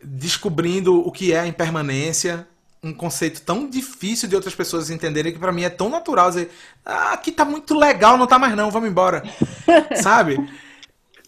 descobrindo 0.01 0.99
o 1.05 1.11
que 1.11 1.33
é 1.33 1.39
a 1.39 1.47
impermanência, 1.47 2.47
um 2.81 2.93
conceito 2.93 3.41
tão 3.41 3.69
difícil 3.69 4.29
de 4.29 4.35
outras 4.35 4.55
pessoas 4.55 4.89
entenderem 4.89 5.33
que 5.33 5.39
para 5.39 5.51
mim 5.51 5.63
é 5.63 5.69
tão 5.69 5.89
natural 5.89 6.29
dizer, 6.29 6.51
ah, 6.85 7.13
aqui 7.13 7.31
tá 7.31 7.43
muito 7.43 7.77
legal, 7.77 8.17
não 8.17 8.27
tá 8.27 8.39
mais 8.39 8.55
não, 8.55 8.71
vamos 8.71 8.89
embora. 8.89 9.23
Sabe? 10.01 10.49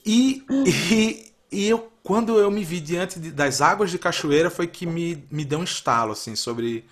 E, 0.05 0.43
e, 0.65 1.33
e, 1.51 1.67
eu, 1.67 1.91
quando 2.01 2.39
eu 2.39 2.49
me 2.49 2.63
vi 2.63 2.79
diante 2.79 3.19
de, 3.19 3.31
das 3.31 3.61
águas 3.61 3.91
de 3.91 3.99
cachoeira, 3.99 4.49
foi 4.49 4.65
que 4.65 4.85
me, 4.85 5.27
me 5.29 5.43
deu 5.43 5.59
um 5.59 5.63
estalo, 5.63 6.13
assim, 6.13 6.35
sobre 6.35 6.85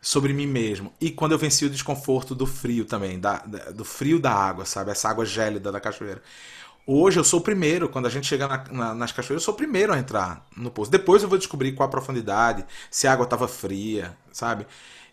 sobre 0.00 0.32
mim 0.32 0.46
mesmo. 0.46 0.92
E 1.00 1.10
quando 1.10 1.32
eu 1.32 1.38
venci 1.38 1.64
o 1.64 1.70
desconforto 1.70 2.32
do 2.32 2.46
frio 2.46 2.84
também, 2.84 3.18
da, 3.18 3.38
da, 3.38 3.70
do 3.70 3.84
frio 3.84 4.20
da 4.20 4.32
água, 4.32 4.64
sabe? 4.64 4.92
Essa 4.92 5.08
água 5.08 5.26
gélida 5.26 5.72
da 5.72 5.80
cachoeira. 5.80 6.22
Hoje 6.86 7.18
eu 7.18 7.24
sou 7.24 7.40
o 7.40 7.42
primeiro, 7.42 7.88
quando 7.88 8.06
a 8.06 8.10
gente 8.10 8.26
chega 8.26 8.46
na, 8.46 8.64
na, 8.70 8.94
nas 8.94 9.10
cachoeiras, 9.10 9.42
eu 9.42 9.44
sou 9.44 9.54
o 9.54 9.56
primeiro 9.56 9.92
a 9.92 9.98
entrar 9.98 10.46
no 10.56 10.70
poço. 10.70 10.90
Depois 10.90 11.22
eu 11.22 11.28
vou 11.28 11.36
descobrir 11.36 11.72
qual 11.72 11.88
a 11.88 11.90
profundidade, 11.90 12.64
se 12.90 13.08
a 13.08 13.12
água 13.12 13.24
estava 13.24 13.48
fria, 13.48 14.16
sabe? 14.32 14.66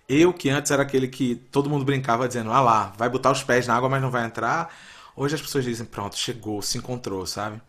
Eu, 0.08 0.32
que 0.32 0.50
antes 0.50 0.72
era 0.72 0.84
aquele 0.84 1.08
que 1.08 1.36
todo 1.52 1.70
mundo 1.70 1.84
brincava 1.84 2.28
dizendo, 2.28 2.52
ah 2.52 2.62
lá, 2.62 2.94
vai 2.98 3.10
botar 3.10 3.32
os 3.32 3.42
pés 3.44 3.66
na 3.66 3.76
água, 3.76 3.90
mas 3.90 4.02
não 4.02 4.12
vai 4.12 4.26
entrar. 4.26 4.72
Hoje 5.16 5.36
as 5.36 5.42
pessoas 5.42 5.64
dizem, 5.64 5.86
pronto, 5.86 6.16
chegou, 6.16 6.62
se 6.62 6.78
encontrou, 6.78 7.26
sabe? 7.26 7.60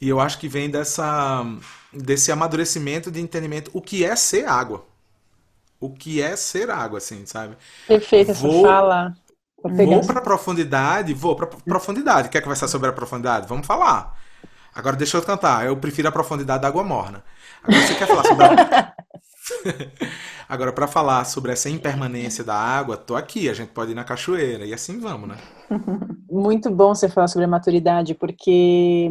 E 0.00 0.08
eu 0.08 0.20
acho 0.20 0.38
que 0.38 0.48
vem 0.48 0.68
dessa, 0.68 1.44
desse 1.92 2.30
amadurecimento 2.30 3.10
de 3.10 3.20
entendimento 3.20 3.70
o 3.72 3.80
que 3.80 4.04
é 4.04 4.14
ser 4.16 4.46
água 4.46 4.84
o 5.80 5.88
que 5.88 6.20
é 6.20 6.36
ser 6.36 6.70
água, 6.70 6.98
assim, 6.98 7.24
sabe? 7.24 7.56
Perfeito 7.88 8.32
essa 8.32 8.46
vou, 9.62 9.76
fala. 9.76 9.96
Vou 9.96 10.06
para 10.06 10.20
profundidade, 10.20 11.14
vou 11.14 11.36
para 11.36 11.46
profundidade. 11.46 12.28
Quer 12.28 12.40
conversar 12.40 12.68
sobre 12.68 12.88
a 12.88 12.92
profundidade? 12.92 13.46
Vamos 13.46 13.66
falar. 13.66 14.16
Agora 14.74 14.96
deixa 14.96 15.16
eu 15.16 15.22
cantar. 15.22 15.66
Eu 15.66 15.76
prefiro 15.76 16.08
a 16.08 16.12
profundidade 16.12 16.62
da 16.62 16.68
água 16.68 16.84
morna. 16.84 17.22
Agora 17.62 17.86
você 17.86 17.94
quer 17.94 18.06
falar 18.06 18.24
sobre 18.24 18.44
a... 18.44 18.94
Agora, 20.48 20.72
para 20.72 20.88
falar 20.88 21.24
sobre 21.26 21.52
essa 21.52 21.70
impermanência 21.70 22.42
da 22.42 22.54
água, 22.54 22.96
tô 22.96 23.14
aqui, 23.14 23.48
a 23.48 23.54
gente 23.54 23.70
pode 23.70 23.92
ir 23.92 23.94
na 23.94 24.02
cachoeira 24.02 24.64
e 24.64 24.72
assim 24.74 24.98
vamos, 24.98 25.28
né? 25.28 25.36
Muito 26.28 26.70
bom 26.70 26.94
você 26.94 27.08
falar 27.08 27.28
sobre 27.28 27.44
a 27.44 27.48
maturidade, 27.48 28.14
porque 28.14 29.08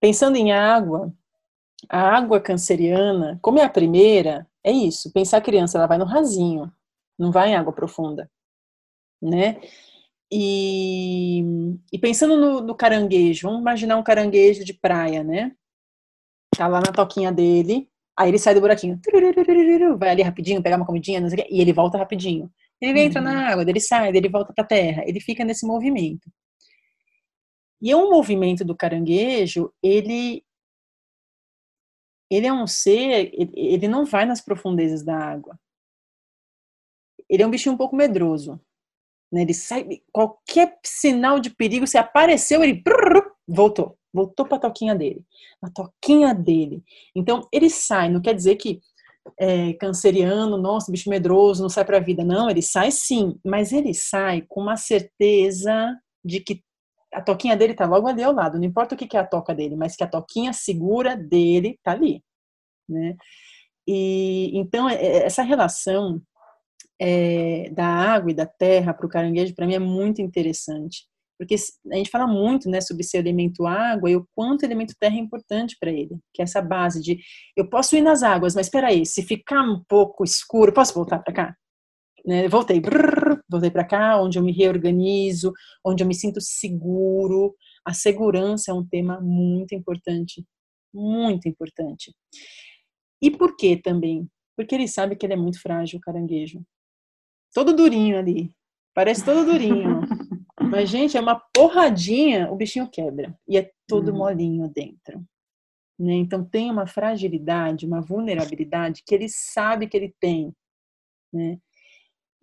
pensando 0.00 0.36
em 0.36 0.52
água, 0.52 1.10
a 1.88 2.16
água 2.16 2.40
canceriana, 2.40 3.38
como 3.40 3.58
é 3.58 3.64
a 3.64 3.70
primeira, 3.70 4.46
é 4.62 4.70
isso. 4.70 5.10
Pensar 5.12 5.38
a 5.38 5.42
criança, 5.42 5.78
ela 5.78 5.86
vai 5.86 5.98
no 5.98 6.04
rasinho, 6.04 6.70
não 7.18 7.32
vai 7.32 7.50
em 7.50 7.56
água 7.56 7.72
profunda, 7.72 8.30
né? 9.20 9.60
E, 10.32 11.42
e 11.92 11.98
pensando 11.98 12.36
no, 12.36 12.60
no, 12.60 12.74
caranguejo, 12.74 13.46
vamos 13.46 13.60
imaginar 13.60 13.96
um 13.96 14.02
caranguejo 14.02 14.64
de 14.64 14.74
praia, 14.74 15.22
né? 15.22 15.52
Tá 16.56 16.66
lá 16.66 16.80
na 16.80 16.92
toquinha 16.92 17.30
dele, 17.32 17.88
aí 18.16 18.30
ele 18.30 18.38
sai 18.38 18.54
do 18.54 18.60
buraquinho, 18.60 19.00
vai 19.98 20.10
ali 20.10 20.22
rapidinho, 20.22 20.62
pegar 20.62 20.76
uma 20.76 20.86
comidinha, 20.86 21.20
e 21.50 21.60
ele 21.60 21.72
volta 21.72 21.98
rapidinho. 21.98 22.50
Ele 22.80 23.00
entra 23.00 23.20
uhum. 23.20 23.26
na 23.26 23.48
água, 23.50 23.64
ele 23.68 23.80
sai, 23.80 24.08
ele 24.08 24.28
volta 24.28 24.52
para 24.52 24.64
a 24.64 24.66
terra, 24.66 25.04
ele 25.06 25.20
fica 25.20 25.44
nesse 25.44 25.66
movimento. 25.66 26.30
E 27.80 27.90
é 27.90 27.96
um 27.96 28.10
movimento 28.10 28.64
do 28.64 28.76
caranguejo, 28.76 29.72
ele 29.82 30.42
ele 32.30 32.46
é 32.46 32.52
um 32.52 32.66
ser, 32.66 33.30
ele 33.32 33.86
não 33.86 34.04
vai 34.04 34.24
nas 34.24 34.40
profundezas 34.40 35.04
da 35.04 35.16
água. 35.16 35.58
Ele 37.28 37.42
é 37.42 37.46
um 37.46 37.50
bichinho 37.50 37.74
um 37.74 37.78
pouco 37.78 37.94
medroso. 37.94 38.60
Né? 39.34 39.42
Ele 39.42 39.52
sai, 39.52 39.84
qualquer 40.12 40.78
sinal 40.84 41.40
de 41.40 41.50
perigo, 41.50 41.88
se 41.88 41.98
apareceu, 41.98 42.62
ele 42.62 42.80
voltou. 43.48 43.98
Voltou 44.12 44.46
para 44.46 44.58
a 44.58 44.60
toquinha 44.60 44.94
dele. 44.94 45.24
Na 45.60 45.68
toquinha 45.68 46.32
dele. 46.32 46.84
Então, 47.16 47.48
ele 47.52 47.68
sai, 47.68 48.08
não 48.08 48.22
quer 48.22 48.32
dizer 48.32 48.54
que 48.54 48.80
é, 49.40 49.72
canceriano, 49.72 50.56
nossa, 50.56 50.92
bicho 50.92 51.10
medroso, 51.10 51.62
não 51.62 51.68
sai 51.68 51.84
para 51.84 51.96
a 51.96 52.00
vida. 52.00 52.22
Não, 52.22 52.48
ele 52.48 52.62
sai 52.62 52.92
sim, 52.92 53.36
mas 53.44 53.72
ele 53.72 53.92
sai 53.92 54.42
com 54.48 54.60
uma 54.60 54.76
certeza 54.76 55.98
de 56.24 56.38
que 56.38 56.62
a 57.12 57.20
toquinha 57.20 57.56
dele 57.56 57.74
tá 57.74 57.86
logo 57.86 58.06
ali 58.06 58.22
ao 58.22 58.32
lado, 58.32 58.58
não 58.58 58.64
importa 58.64 58.94
o 58.94 58.98
que 58.98 59.16
é 59.16 59.20
a 59.20 59.26
toca 59.26 59.54
dele, 59.54 59.76
mas 59.76 59.94
que 59.96 60.02
a 60.02 60.08
toquinha 60.08 60.52
segura 60.52 61.16
dele 61.16 61.78
tá 61.82 61.92
ali, 61.92 62.22
né? 62.88 63.16
E 63.86 64.50
então 64.54 64.88
é, 64.88 64.94
é, 64.94 65.26
essa 65.26 65.42
relação 65.42 66.20
é, 67.00 67.70
da 67.70 67.86
água 67.86 68.30
e 68.30 68.34
da 68.34 68.46
terra 68.46 68.94
para 68.94 69.06
o 69.06 69.08
caranguejo 69.08 69.54
para 69.54 69.66
mim 69.66 69.74
é 69.74 69.78
muito 69.78 70.22
interessante, 70.22 71.06
porque 71.38 71.56
a 71.92 71.96
gente 71.96 72.10
fala 72.10 72.26
muito, 72.26 72.70
né, 72.70 72.80
sobre 72.80 73.02
esse 73.02 73.16
elemento 73.16 73.66
água 73.66 74.10
e 74.10 74.16
o 74.16 74.26
quanto 74.34 74.62
o 74.62 74.66
elemento 74.66 74.94
terra 74.98 75.16
é 75.16 75.18
importante 75.18 75.76
para 75.80 75.90
ele, 75.90 76.18
que 76.32 76.40
é 76.40 76.44
essa 76.44 76.62
base 76.62 77.00
de 77.00 77.18
eu 77.56 77.68
posso 77.68 77.96
ir 77.96 78.00
nas 78.00 78.22
águas, 78.22 78.54
mas 78.54 78.66
espera 78.66 78.88
aí, 78.88 79.04
se 79.04 79.22
ficar 79.22 79.62
um 79.62 79.82
pouco 79.88 80.24
escuro, 80.24 80.72
posso 80.72 80.94
voltar 80.94 81.18
para 81.18 81.34
cá? 81.34 81.56
Né? 82.24 82.48
Voltei, 82.48 82.80
brrr, 82.80 83.40
voltei 83.50 83.70
para 83.70 83.84
cá, 83.84 84.20
onde 84.20 84.38
eu 84.38 84.42
me 84.42 84.52
reorganizo, 84.52 85.52
onde 85.84 86.02
eu 86.02 86.06
me 86.06 86.14
sinto 86.14 86.40
seguro. 86.40 87.54
A 87.84 87.92
segurança 87.92 88.70
é 88.70 88.74
um 88.74 88.86
tema 88.86 89.20
muito 89.20 89.74
importante, 89.74 90.42
muito 90.92 91.46
importante. 91.48 92.14
E 93.20 93.30
por 93.30 93.56
que 93.56 93.76
também? 93.76 94.26
Porque 94.56 94.74
ele 94.74 94.88
sabe 94.88 95.16
que 95.16 95.26
ele 95.26 95.34
é 95.34 95.36
muito 95.36 95.60
frágil, 95.60 95.98
o 95.98 96.00
caranguejo. 96.00 96.62
Todo 97.54 97.72
durinho 97.72 98.18
ali, 98.18 98.52
parece 98.92 99.24
todo 99.24 99.46
durinho. 99.46 100.00
Mas, 100.60 100.88
gente, 100.88 101.16
é 101.16 101.20
uma 101.20 101.40
porradinha, 101.54 102.50
o 102.50 102.56
bichinho 102.56 102.90
quebra. 102.90 103.38
E 103.48 103.56
é 103.56 103.70
todo 103.86 104.12
hum. 104.12 104.18
molinho 104.18 104.68
dentro. 104.68 105.24
Né? 105.98 106.14
Então, 106.14 106.44
tem 106.44 106.70
uma 106.70 106.86
fragilidade, 106.86 107.86
uma 107.86 108.00
vulnerabilidade 108.00 109.02
que 109.06 109.14
ele 109.14 109.28
sabe 109.28 109.86
que 109.86 109.96
ele 109.96 110.12
tem. 110.18 110.52
Né? 111.32 111.58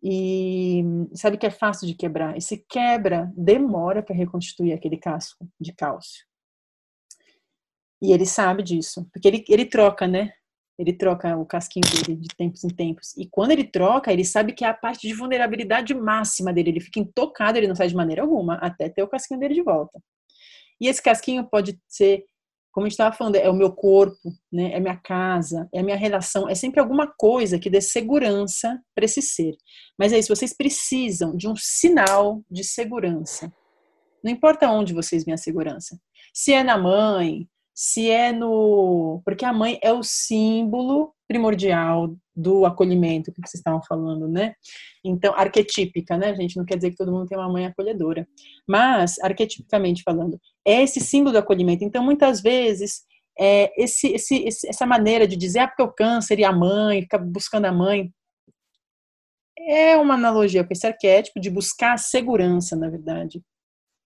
E 0.02 0.84
sabe 1.14 1.38
que 1.38 1.46
é 1.46 1.52
fácil 1.52 1.86
de 1.88 1.94
quebrar. 1.94 2.38
E 2.38 2.42
se 2.42 2.66
quebra, 2.70 3.32
demora 3.36 4.02
para 4.02 4.16
reconstituir 4.16 4.72
aquele 4.72 4.98
casco 4.98 5.46
de 5.60 5.74
cálcio. 5.74 6.26
E 8.02 8.14
ele 8.14 8.26
sabe 8.26 8.64
disso, 8.64 9.08
porque 9.12 9.28
ele, 9.28 9.44
ele 9.48 9.66
troca, 9.66 10.08
né? 10.08 10.34
Ele 10.82 10.94
troca 10.94 11.38
o 11.38 11.46
casquinho 11.46 11.86
dele 11.94 12.20
de 12.20 12.28
tempos 12.36 12.64
em 12.64 12.70
tempos. 12.70 13.16
E 13.16 13.28
quando 13.30 13.52
ele 13.52 13.64
troca, 13.64 14.12
ele 14.12 14.26
sabe 14.26 14.52
que 14.52 14.66
é 14.66 14.68
a 14.68 14.74
parte 14.74 15.08
de 15.08 15.14
vulnerabilidade 15.14 15.94
máxima 15.94 16.52
dele. 16.52 16.72
Ele 16.72 16.80
fica 16.80 17.00
intocado, 17.00 17.58
ele 17.58 17.68
não 17.68 17.76
sai 17.76 17.88
de 17.88 17.96
maneira 17.96 18.24
alguma, 18.24 18.56
até 18.56 18.90
ter 18.90 19.04
o 19.04 19.08
casquinho 19.08 19.40
dele 19.40 19.54
de 19.54 19.62
volta. 19.62 20.02
E 20.80 20.88
esse 20.88 21.02
casquinho 21.02 21.48
pode 21.48 21.80
ser 21.88 22.26
como 22.72 22.86
a 22.86 22.90
gente 22.90 22.94
estava 22.94 23.16
falando, 23.16 23.36
é 23.36 23.50
o 23.50 23.54
meu 23.54 23.72
corpo, 23.72 24.34
né? 24.52 24.72
é 24.72 24.80
minha 24.80 24.96
casa, 24.96 25.68
é 25.74 25.82
a 25.82 25.84
minha 25.84 25.98
relação, 25.98 26.48
é 26.50 26.56
sempre 26.56 26.80
alguma 26.80 27.06
coisa 27.06 27.60
que 27.60 27.70
dê 27.70 27.82
segurança 27.82 28.82
para 28.96 29.04
esse 29.04 29.22
ser. 29.22 29.58
Mas 30.00 30.14
é 30.14 30.20
isso, 30.20 30.34
vocês 30.34 30.56
precisam 30.56 31.36
de 31.36 31.50
um 31.50 31.56
sinal 31.58 32.42
de 32.50 32.64
segurança. 32.64 33.52
Não 34.24 34.32
importa 34.32 34.72
onde 34.72 34.94
vocês 34.94 35.26
veem 35.26 35.34
a 35.34 35.38
segurança. 35.38 36.00
Se 36.34 36.54
é 36.54 36.64
na 36.64 36.78
mãe, 36.78 37.46
se 37.74 38.10
é 38.10 38.32
no. 38.32 39.22
Porque 39.26 39.46
a 39.46 39.54
mãe 39.54 39.80
é 39.82 39.92
o 39.92 40.04
símbolo 40.04 41.14
primordial 41.28 42.14
do 42.36 42.66
acolhimento 42.66 43.32
que 43.32 43.40
vocês 43.40 43.60
estavam 43.60 43.82
falando, 43.88 44.28
né? 44.28 44.54
Então, 45.04 45.34
arquetípica, 45.34 46.18
né, 46.18 46.36
gente? 46.36 46.58
Não 46.58 46.66
quer 46.66 46.76
dizer 46.76 46.92
que 46.92 46.98
todo 46.98 47.12
mundo 47.12 47.28
tem 47.28 47.38
uma 47.38 47.50
mãe 47.50 47.66
acolhedora. 47.66 48.28
Mas, 48.68 49.18
arquetipicamente 49.20 50.04
falando, 50.04 50.40
é 50.66 50.82
esse 50.84 51.00
símbolo 51.00 51.34
do 51.34 51.40
acolhimento. 51.40 51.84
Então, 51.84 52.04
muitas 52.04 52.42
vezes, 52.42 53.04
é 53.40 53.72
esse, 53.82 54.08
esse, 54.14 54.46
essa 54.48 54.86
maneira 54.86 55.28
de 55.28 55.36
dizer, 55.36 55.60
ah, 55.60 55.68
porque 55.68 55.84
o 55.84 55.92
câncer 55.92 56.40
e 56.40 56.44
a 56.44 56.52
mãe, 56.52 57.02
ficar 57.02 57.20
buscando 57.20 57.66
a 57.66 57.72
mãe, 57.72 58.12
é 59.58 59.96
uma 59.98 60.16
analogia 60.16 60.64
com 60.64 60.74
esse 60.74 60.88
arquétipo 60.88 61.40
de 61.40 61.50
buscar 61.50 61.94
a 61.94 61.98
segurança, 61.98 62.76
na 62.76 62.90
verdade, 62.90 63.42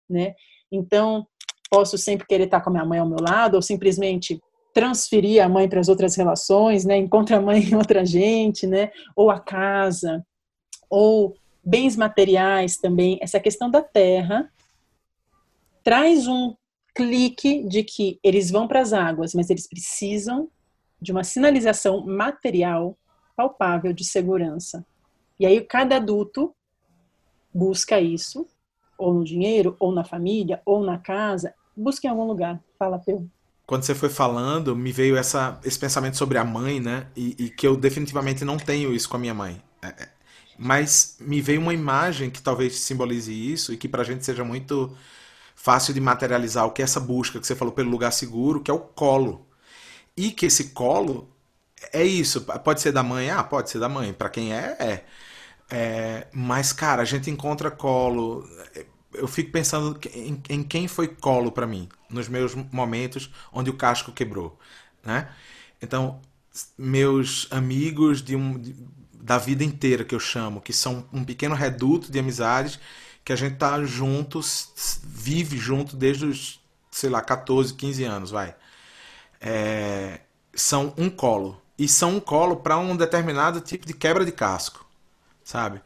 né? 0.10 0.34
Então, 0.72 1.26
posso 1.70 1.98
sempre 1.98 2.26
querer 2.28 2.46
estar 2.46 2.62
com 2.62 2.70
a 2.70 2.74
minha 2.74 2.86
mãe 2.86 3.00
ao 3.00 3.08
meu 3.08 3.20
lado, 3.20 3.56
ou 3.56 3.62
simplesmente 3.62 4.40
transferir 4.74 5.44
a 5.44 5.48
mãe 5.48 5.70
para 5.70 5.80
as 5.80 5.88
outras 5.88 6.16
relações, 6.16 6.84
né? 6.84 6.98
Encontra 6.98 7.38
a 7.38 7.42
mãe 7.42 7.62
em 7.64 7.76
outra 7.76 8.06
gente, 8.06 8.68
né? 8.68 8.92
Ou 9.16 9.32
a 9.32 9.40
casa, 9.40 10.26
ou 10.90 11.36
bens 11.64 11.96
materiais 11.96 12.78
também, 12.78 13.18
essa 13.22 13.40
questão 13.40 13.70
da 13.70 13.82
terra 13.82 14.52
traz 15.84 16.28
um 16.28 16.56
clique 16.94 17.64
de 17.68 17.84
que 17.84 18.20
eles 18.24 18.50
vão 18.50 18.68
para 18.68 18.82
as 18.82 18.94
águas, 18.94 19.34
mas 19.34 19.50
eles 19.50 19.68
precisam 19.68 20.50
de 21.02 21.12
uma 21.12 21.24
sinalização 21.24 22.06
material 22.06 22.98
palpável 23.36 23.92
de 23.92 24.04
segurança. 24.04 24.86
E 25.40 25.46
aí 25.46 25.60
cada 25.62 25.98
adulto 25.98 26.56
busca 27.54 28.00
isso, 28.00 28.48
ou 28.98 29.14
no 29.14 29.24
dinheiro, 29.24 29.76
ou 29.80 29.92
na 29.92 30.04
família, 30.04 30.62
ou 30.66 30.84
na 30.84 30.98
casa, 30.98 31.54
busca 31.76 32.08
em 32.08 32.10
algum 32.10 32.26
lugar. 32.26 32.60
Fala, 32.78 33.00
Peu. 33.00 33.28
Quando 33.66 33.84
você 33.84 33.96
foi 33.96 34.10
falando, 34.10 34.76
me 34.76 34.92
veio 34.92 35.18
essa, 35.18 35.60
esse 35.64 35.80
pensamento 35.80 36.18
sobre 36.18 36.38
a 36.38 36.46
mãe, 36.46 36.80
né? 36.80 37.08
E, 37.16 37.36
e 37.38 37.50
que 37.50 37.66
eu 37.66 37.76
definitivamente 37.76 38.46
não 38.46 38.58
tenho 38.58 38.94
isso 38.94 39.10
com 39.10 39.18
a 39.18 39.20
minha 39.20 39.34
mãe. 39.34 39.62
É, 39.82 39.88
é 39.88 40.16
mas 40.58 41.18
me 41.20 41.42
veio 41.42 41.60
uma 41.60 41.74
imagem 41.74 42.30
que 42.30 42.42
talvez 42.42 42.78
simbolize 42.80 43.32
isso 43.32 43.74
e 43.74 43.78
que 43.78 43.90
pra 43.90 44.04
gente 44.04 44.26
seja 44.26 44.44
muito 44.44 44.96
fácil 45.56 45.94
de 45.94 46.00
materializar 46.00 46.66
o 46.66 46.72
que 46.72 46.82
é 46.82 46.86
essa 46.86 47.00
busca 47.00 47.40
que 47.40 47.48
você 47.48 47.56
falou 47.56 47.74
pelo 47.74 47.90
lugar 47.90 48.12
seguro, 48.12 48.62
que 48.62 48.72
é 48.72 48.74
o 48.74 48.80
colo. 48.80 49.46
E 50.16 50.32
que 50.32 50.46
esse 50.46 50.70
colo 50.70 51.30
é 51.92 52.04
isso. 52.04 52.42
Pode 52.42 52.82
ser 52.82 52.92
da 52.92 53.04
mãe? 53.04 53.30
Ah, 53.30 53.44
pode 53.44 53.70
ser 53.70 53.80
da 53.80 53.90
mãe. 53.90 54.14
Para 54.14 54.30
quem 54.30 54.54
é, 54.54 54.78
é, 54.80 55.06
é. 55.70 56.28
Mas, 56.34 56.74
cara, 56.74 57.02
a 57.02 57.06
gente 57.06 57.30
encontra 57.30 57.72
colo. 57.72 58.48
Eu 59.14 59.28
fico 59.28 59.52
pensando 59.52 60.00
em, 60.14 60.42
em 60.50 60.64
quem 60.64 60.88
foi 60.88 61.08
colo 61.08 61.52
para 61.52 61.66
mim, 61.66 61.88
nos 62.10 62.28
meus 62.28 62.54
momentos 62.72 63.32
onde 63.52 63.70
o 63.70 63.78
casco 63.78 64.12
quebrou. 64.12 64.60
Né? 65.04 65.30
Então, 65.82 66.20
meus 66.78 67.48
amigos 67.52 68.22
de 68.22 68.36
um, 68.36 68.60
de, 68.60 68.76
da 69.14 69.38
vida 69.38 69.64
inteira 69.64 70.04
que 70.04 70.14
eu 70.14 70.20
chamo, 70.20 70.62
que 70.62 70.74
são 70.74 71.08
um 71.14 71.24
pequeno 71.24 71.56
reduto 71.56 72.12
de 72.12 72.20
amizades 72.20 72.80
que 73.24 73.34
a 73.34 73.36
gente 73.36 73.56
tá 73.56 73.84
juntos, 73.84 75.02
vive 75.04 75.58
junto 75.58 75.96
desde 75.98 76.26
os, 76.26 76.62
sei 76.92 77.10
lá, 77.10 77.22
14, 77.22 77.74
15 77.74 78.04
anos, 78.04 78.32
vai. 78.32 78.56
É, 79.42 80.22
são 80.54 80.94
um 80.96 81.10
colo. 81.10 81.60
E 81.78 81.88
são 81.88 82.18
um 82.18 82.20
colo 82.20 82.58
para 82.58 82.78
um 82.78 82.96
determinado 82.96 83.60
tipo 83.60 83.86
de 83.86 83.94
quebra 83.94 84.24
de 84.24 84.32
casco, 84.32 84.85
sabe? 85.46 85.82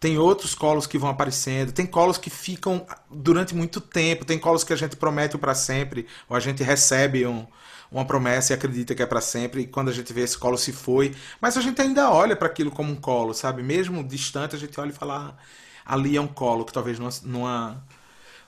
Tem 0.00 0.18
outros 0.18 0.52
colos 0.52 0.84
que 0.88 0.98
vão 0.98 1.10
aparecendo, 1.10 1.70
tem 1.70 1.86
colos 1.86 2.18
que 2.18 2.28
ficam 2.28 2.84
durante 3.08 3.54
muito 3.54 3.80
tempo, 3.80 4.24
tem 4.24 4.36
colos 4.36 4.64
que 4.64 4.72
a 4.72 4.76
gente 4.76 4.96
promete 4.96 5.38
para 5.38 5.54
sempre, 5.54 6.08
ou 6.28 6.36
a 6.36 6.40
gente 6.40 6.60
recebe 6.64 7.24
um, 7.24 7.46
uma 7.88 8.04
promessa 8.04 8.52
e 8.52 8.54
acredita 8.54 8.96
que 8.96 9.02
é 9.02 9.06
para 9.06 9.20
sempre, 9.20 9.60
e 9.60 9.66
quando 9.66 9.90
a 9.90 9.92
gente 9.92 10.12
vê 10.12 10.22
esse 10.22 10.36
colo 10.36 10.58
se 10.58 10.72
foi, 10.72 11.14
mas 11.40 11.56
a 11.56 11.60
gente 11.60 11.80
ainda 11.80 12.10
olha 12.10 12.34
para 12.34 12.48
aquilo 12.48 12.72
como 12.72 12.90
um 12.90 12.96
colo, 12.96 13.32
sabe? 13.32 13.62
Mesmo 13.62 14.02
distante, 14.02 14.56
a 14.56 14.58
gente 14.58 14.80
olha 14.80 14.90
e 14.90 14.94
fala, 14.94 15.36
ah, 15.36 15.94
ali 15.94 16.16
é 16.16 16.20
um 16.20 16.26
colo 16.26 16.64
que 16.64 16.72
talvez 16.72 16.98
numa, 16.98 17.84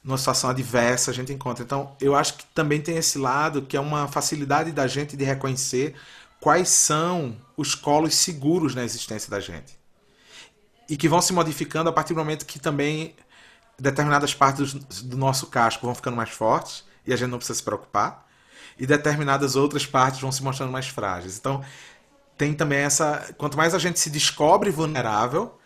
numa, 0.02 0.18
situação 0.18 0.50
adversa 0.50 1.12
a 1.12 1.14
gente 1.14 1.32
encontra. 1.32 1.62
Então, 1.62 1.94
eu 2.00 2.16
acho 2.16 2.34
que 2.34 2.46
também 2.46 2.80
tem 2.80 2.96
esse 2.96 3.18
lado 3.18 3.62
que 3.62 3.76
é 3.76 3.80
uma 3.80 4.08
facilidade 4.08 4.72
da 4.72 4.86
gente 4.88 5.16
de 5.16 5.24
reconhecer 5.24 5.94
quais 6.40 6.68
são 6.68 7.36
os 7.56 7.76
colos 7.76 8.14
seguros 8.14 8.74
na 8.74 8.82
existência 8.82 9.30
da 9.30 9.38
gente. 9.38 9.83
E 10.88 10.96
que 10.96 11.08
vão 11.08 11.20
se 11.20 11.32
modificando 11.32 11.88
a 11.88 11.92
partir 11.92 12.12
do 12.14 12.18
momento 12.18 12.44
que 12.44 12.58
também 12.58 13.14
determinadas 13.78 14.34
partes 14.34 14.74
do, 14.74 15.16
nosso 15.16 15.46
casco 15.48 15.86
vão 15.86 15.94
ficando 15.94 16.16
mais 16.16 16.30
fortes 16.30 16.84
e 17.06 17.12
a 17.12 17.16
gente 17.16 17.30
não 17.30 17.38
precisa 17.38 17.58
se 17.58 17.62
preocupar, 17.62 18.26
e 18.78 18.86
determinadas 18.86 19.56
outras 19.56 19.84
partes 19.86 20.20
vão 20.20 20.32
se 20.32 20.42
mostrando 20.42 20.72
mais 20.72 20.88
frágeis. 20.88 21.36
Então, 21.38 21.62
tem 22.36 22.54
também 22.54 22.78
essa. 22.78 23.34
Quanto 23.36 23.56
mais 23.56 23.74
a 23.74 23.78
gente 23.78 24.00
se 24.00 24.10
descobre 24.10 24.70
vulnerável, 24.70 25.56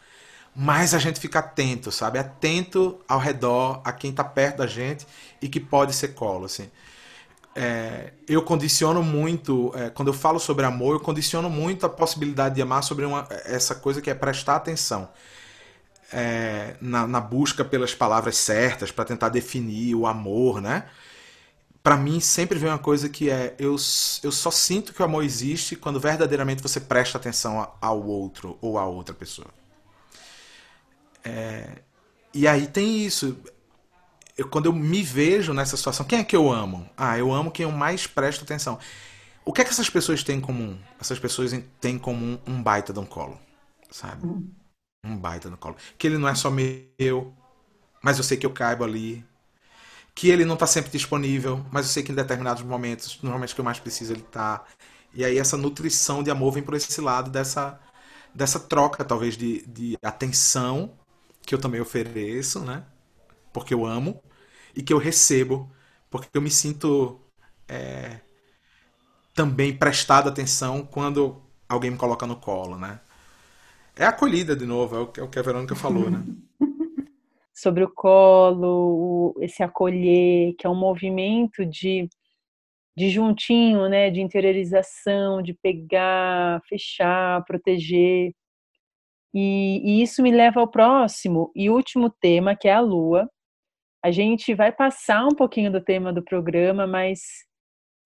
mais 0.55 0.93
a 0.93 0.99
gente 0.99 1.21
fica 1.21 1.39
atento, 1.39 1.91
sabe? 1.91 2.19
Atento 2.19 2.99
ao 3.09 3.19
redor, 3.19 3.81
a 3.85 3.93
quem 3.93 4.11
está 4.11 4.25
perto 4.25 4.59
da 4.59 4.67
gente 4.67 5.07
e 5.41 5.49
que 5.49 5.61
pode 5.61 5.95
ser 5.95 6.09
colo, 6.09 6.45
assim. 6.45 6.71
É, 7.61 8.13
eu 8.29 8.41
condiciono 8.41 9.03
muito, 9.03 9.73
é, 9.75 9.91
quando 9.91 10.07
eu 10.07 10.15
falo 10.15 10.39
sobre 10.39 10.65
amor, 10.65 10.95
eu 10.95 11.01
condiciono 11.01 11.51
muito 11.51 11.85
a 11.85 11.89
possibilidade 11.89 12.55
de 12.55 12.63
amar 12.63 12.85
sobre 12.85 13.05
uma, 13.05 13.27
essa 13.45 13.75
coisa 13.75 14.01
que 14.01 14.09
é 14.09 14.15
prestar 14.15 14.55
atenção. 14.55 15.11
É, 16.13 16.77
na, 16.81 17.05
na, 17.05 17.21
busca 17.21 17.65
pelas 17.65 17.97
palavras 17.97 18.37
certas 18.37 18.93
para 18.93 19.05
tentar 19.05 19.29
definir 19.31 19.97
o 19.97 20.07
amor, 20.07 20.61
né? 20.63 20.89
Para 21.83 21.97
mim 21.97 22.21
sempre 22.21 22.57
vem 22.61 22.71
uma 22.71 22.79
coisa 22.79 23.09
que 23.09 23.29
é 23.29 23.57
eu, 23.59 23.75
eu 24.23 24.31
só 24.31 24.53
sinto 24.53 24.95
que 24.95 25.03
o 25.03 25.05
amor 25.05 25.25
existe 25.25 25.75
quando 25.75 25.99
verdadeiramente 25.99 26.63
você 26.63 26.79
presta 26.79 27.19
atenção 27.19 27.73
ao 27.81 28.07
outro 28.07 28.57
ou 28.63 28.79
a 28.79 28.87
outra 28.87 29.13
pessoa. 29.13 29.49
É, 31.25 31.83
e 32.33 32.47
aí 32.47 32.69
tem 32.69 33.05
isso. 33.05 33.37
Eu, 34.39 34.49
quando 34.49 34.67
eu 34.67 34.73
me 34.73 35.03
vejo 35.03 35.53
nessa 35.53 35.77
situação, 35.77 36.07
quem 36.07 36.21
é 36.21 36.25
que 36.25 36.37
eu 36.37 36.51
amo? 36.51 36.89
Ah, 36.97 37.19
eu 37.19 37.33
amo 37.33 37.51
quem 37.51 37.65
eu 37.65 37.73
mais 37.73 38.07
presto 38.07 38.45
atenção. 38.45 38.79
O 39.45 39.53
que 39.53 39.63
é 39.63 39.65
que 39.65 39.71
essas 39.71 39.91
pessoas 39.91 40.23
têm 40.23 40.39
em 40.39 40.41
comum? 40.41 40.79
Essas 41.01 41.19
pessoas 41.19 41.53
têm 41.81 41.97
em 41.97 41.99
comum 41.99 42.39
um 42.47 42.63
baita 42.63 42.93
de 42.93 43.01
um 43.01 43.07
colo, 43.07 43.39
sabe? 43.91 44.25
Um 45.05 45.17
baita 45.17 45.51
no 45.51 45.57
colo. 45.59 45.77
Que 45.99 46.07
ele 46.07 46.19
não 46.19 46.29
é 46.29 46.35
só 46.37 46.51
meu, 46.51 47.35
mas 48.03 48.19
eu 48.19 48.25
sei 48.25 48.37
que 48.37 48.47
eu 48.47 48.53
caibo 48.53 48.85
ali. 48.85 49.25
Que 50.15 50.31
ele 50.31 50.45
não 50.45 50.55
está 50.55 50.67
sempre 50.67 50.91
disponível, 50.91 51.65
mas 51.71 51.87
eu 51.87 51.93
sei 51.93 52.03
que 52.03 52.13
em 52.13 52.15
determinados 52.15 52.63
momentos, 52.63 53.21
normalmente 53.23 53.55
que 53.55 53.61
eu 53.61 53.65
mais 53.65 53.81
preciso, 53.81 54.13
ele 54.13 54.23
está. 54.23 54.65
E 55.15 55.25
aí 55.25 55.39
essa 55.39 55.57
nutrição 55.57 56.23
de 56.23 56.31
amor 56.31 56.53
vem 56.53 56.63
por 56.63 56.75
esse 56.75 57.01
lado 57.01 57.31
dessa, 57.31 57.81
dessa 58.35 58.61
troca, 58.61 59.05
talvez, 59.05 59.37
de, 59.37 59.67
de 59.67 59.99
atenção 60.03 60.93
que 61.43 61.55
eu 61.55 61.61
também 61.61 61.81
ofereço, 61.81 62.61
né? 62.61 62.85
Porque 63.53 63.75
eu 63.75 63.87
amo, 63.87 64.21
e 64.79 64.83
que 64.83 64.93
eu 64.93 64.99
recebo, 64.99 65.69
porque 66.09 66.29
eu 66.33 66.41
me 66.41 66.53
sinto 66.53 67.21
é, 67.67 68.21
também 69.35 69.77
prestado 69.77 70.29
atenção 70.29 70.87
quando 70.87 71.43
alguém 71.69 71.91
me 71.91 71.99
coloca 71.99 72.25
no 72.29 72.37
colo, 72.37 72.79
né? 72.79 73.01
É 73.97 74.05
acolhida, 74.05 74.55
de 74.55 74.65
novo, 74.65 74.95
é 74.95 75.01
o 75.01 75.29
que 75.29 75.37
é 75.37 75.41
a 75.41 75.45
Verônica 75.45 75.75
falou, 75.75 76.09
né? 76.09 76.23
Sobre 77.53 77.83
o 77.83 77.91
colo, 77.91 79.35
esse 79.41 79.65
acolher, 79.65 80.55
que 80.57 80.65
é 80.65 80.71
um 80.71 80.79
movimento 80.79 81.67
de, 81.67 82.09
de 82.97 83.11
juntinho, 83.11 83.89
né? 83.89 84.11
De 84.11 84.21
interiorização, 84.21 85.43
de 85.43 85.55
pegar, 85.55 86.63
fechar, 86.69 87.45
proteger. 87.45 88.33
E, 89.35 89.83
e, 89.85 90.03
isso 90.03 90.23
me 90.23 90.31
leva 90.31 90.61
ao 90.61 90.69
próximo 90.69 91.51
e 91.53 91.69
último 91.69 92.09
tema, 92.09 92.55
que 92.55 92.69
é 92.69 92.75
a 92.75 92.81
Lua. 92.81 93.29
A 94.09 94.11
gente 94.11 94.55
vai 94.55 94.73
passar 94.73 95.27
um 95.27 95.35
pouquinho 95.35 95.71
do 95.71 95.83
tema 95.83 96.11
do 96.11 96.25
programa, 96.25 96.87
mas 96.87 97.21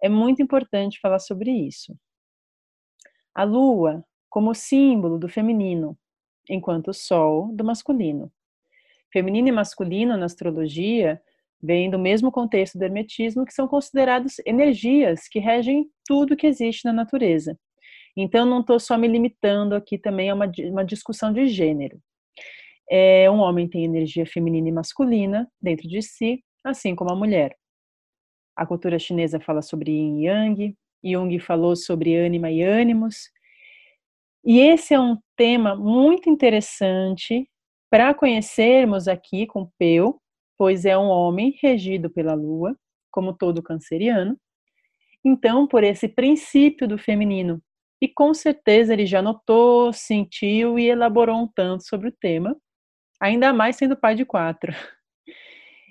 é 0.02 0.08
muito 0.08 0.42
importante 0.42 0.98
falar 0.98 1.20
sobre 1.20 1.52
isso. 1.52 1.96
A 3.32 3.44
Lua, 3.44 4.04
como 4.28 4.52
símbolo 4.52 5.16
do 5.16 5.28
feminino, 5.28 5.96
enquanto 6.50 6.88
o 6.88 6.92
Sol 6.92 7.54
do 7.54 7.62
masculino. 7.62 8.32
Feminino 9.12 9.46
e 9.46 9.52
masculino 9.52 10.16
na 10.16 10.26
astrologia 10.26 11.22
vêm 11.62 11.88
do 11.88 12.00
mesmo 12.00 12.32
contexto 12.32 12.76
do 12.76 12.82
hermetismo, 12.82 13.46
que 13.46 13.54
são 13.54 13.68
considerados 13.68 14.40
energias 14.44 15.28
que 15.28 15.38
regem 15.38 15.88
tudo 16.04 16.36
que 16.36 16.48
existe 16.48 16.84
na 16.84 16.92
natureza. 16.92 17.56
Então, 18.16 18.44
não 18.44 18.58
estou 18.58 18.80
só 18.80 18.98
me 18.98 19.06
limitando 19.06 19.76
aqui 19.76 19.96
também 19.96 20.30
a 20.30 20.34
uma, 20.34 20.50
uma 20.68 20.84
discussão 20.84 21.32
de 21.32 21.46
gênero. 21.46 22.02
É, 22.90 23.30
um 23.30 23.38
homem 23.38 23.68
tem 23.68 23.84
energia 23.84 24.26
feminina 24.26 24.68
e 24.68 24.72
masculina 24.72 25.48
dentro 25.60 25.88
de 25.88 26.02
si, 26.02 26.42
assim 26.64 26.94
como 26.94 27.12
a 27.12 27.16
mulher. 27.16 27.56
A 28.56 28.66
cultura 28.66 28.98
chinesa 28.98 29.40
fala 29.40 29.62
sobre 29.62 29.90
yin 29.90 30.20
e 30.20 30.26
yang, 30.26 30.76
Jung 31.04 31.38
falou 31.40 31.74
sobre 31.74 32.16
ânima 32.16 32.50
e 32.50 32.62
ânimos. 32.62 33.30
E 34.44 34.60
esse 34.60 34.94
é 34.94 35.00
um 35.00 35.16
tema 35.36 35.74
muito 35.74 36.28
interessante 36.28 37.48
para 37.90 38.14
conhecermos 38.14 39.08
aqui 39.08 39.46
com 39.46 39.70
Peu, 39.78 40.20
pois 40.58 40.84
é 40.84 40.96
um 40.96 41.08
homem 41.08 41.56
regido 41.62 42.10
pela 42.10 42.34
lua, 42.34 42.76
como 43.10 43.36
todo 43.36 43.62
canceriano. 43.62 44.36
Então, 45.24 45.66
por 45.66 45.84
esse 45.84 46.08
princípio 46.08 46.88
do 46.88 46.98
feminino 46.98 47.62
e 48.00 48.08
com 48.08 48.34
certeza 48.34 48.92
ele 48.92 49.06
já 49.06 49.22
notou, 49.22 49.92
sentiu 49.92 50.76
e 50.76 50.88
elaborou 50.88 51.36
um 51.36 51.46
tanto 51.46 51.86
sobre 51.86 52.08
o 52.08 52.12
tema, 52.20 52.56
ainda 53.22 53.52
mais 53.52 53.76
sendo 53.76 53.96
pai 53.96 54.16
de 54.16 54.24
quatro. 54.24 54.74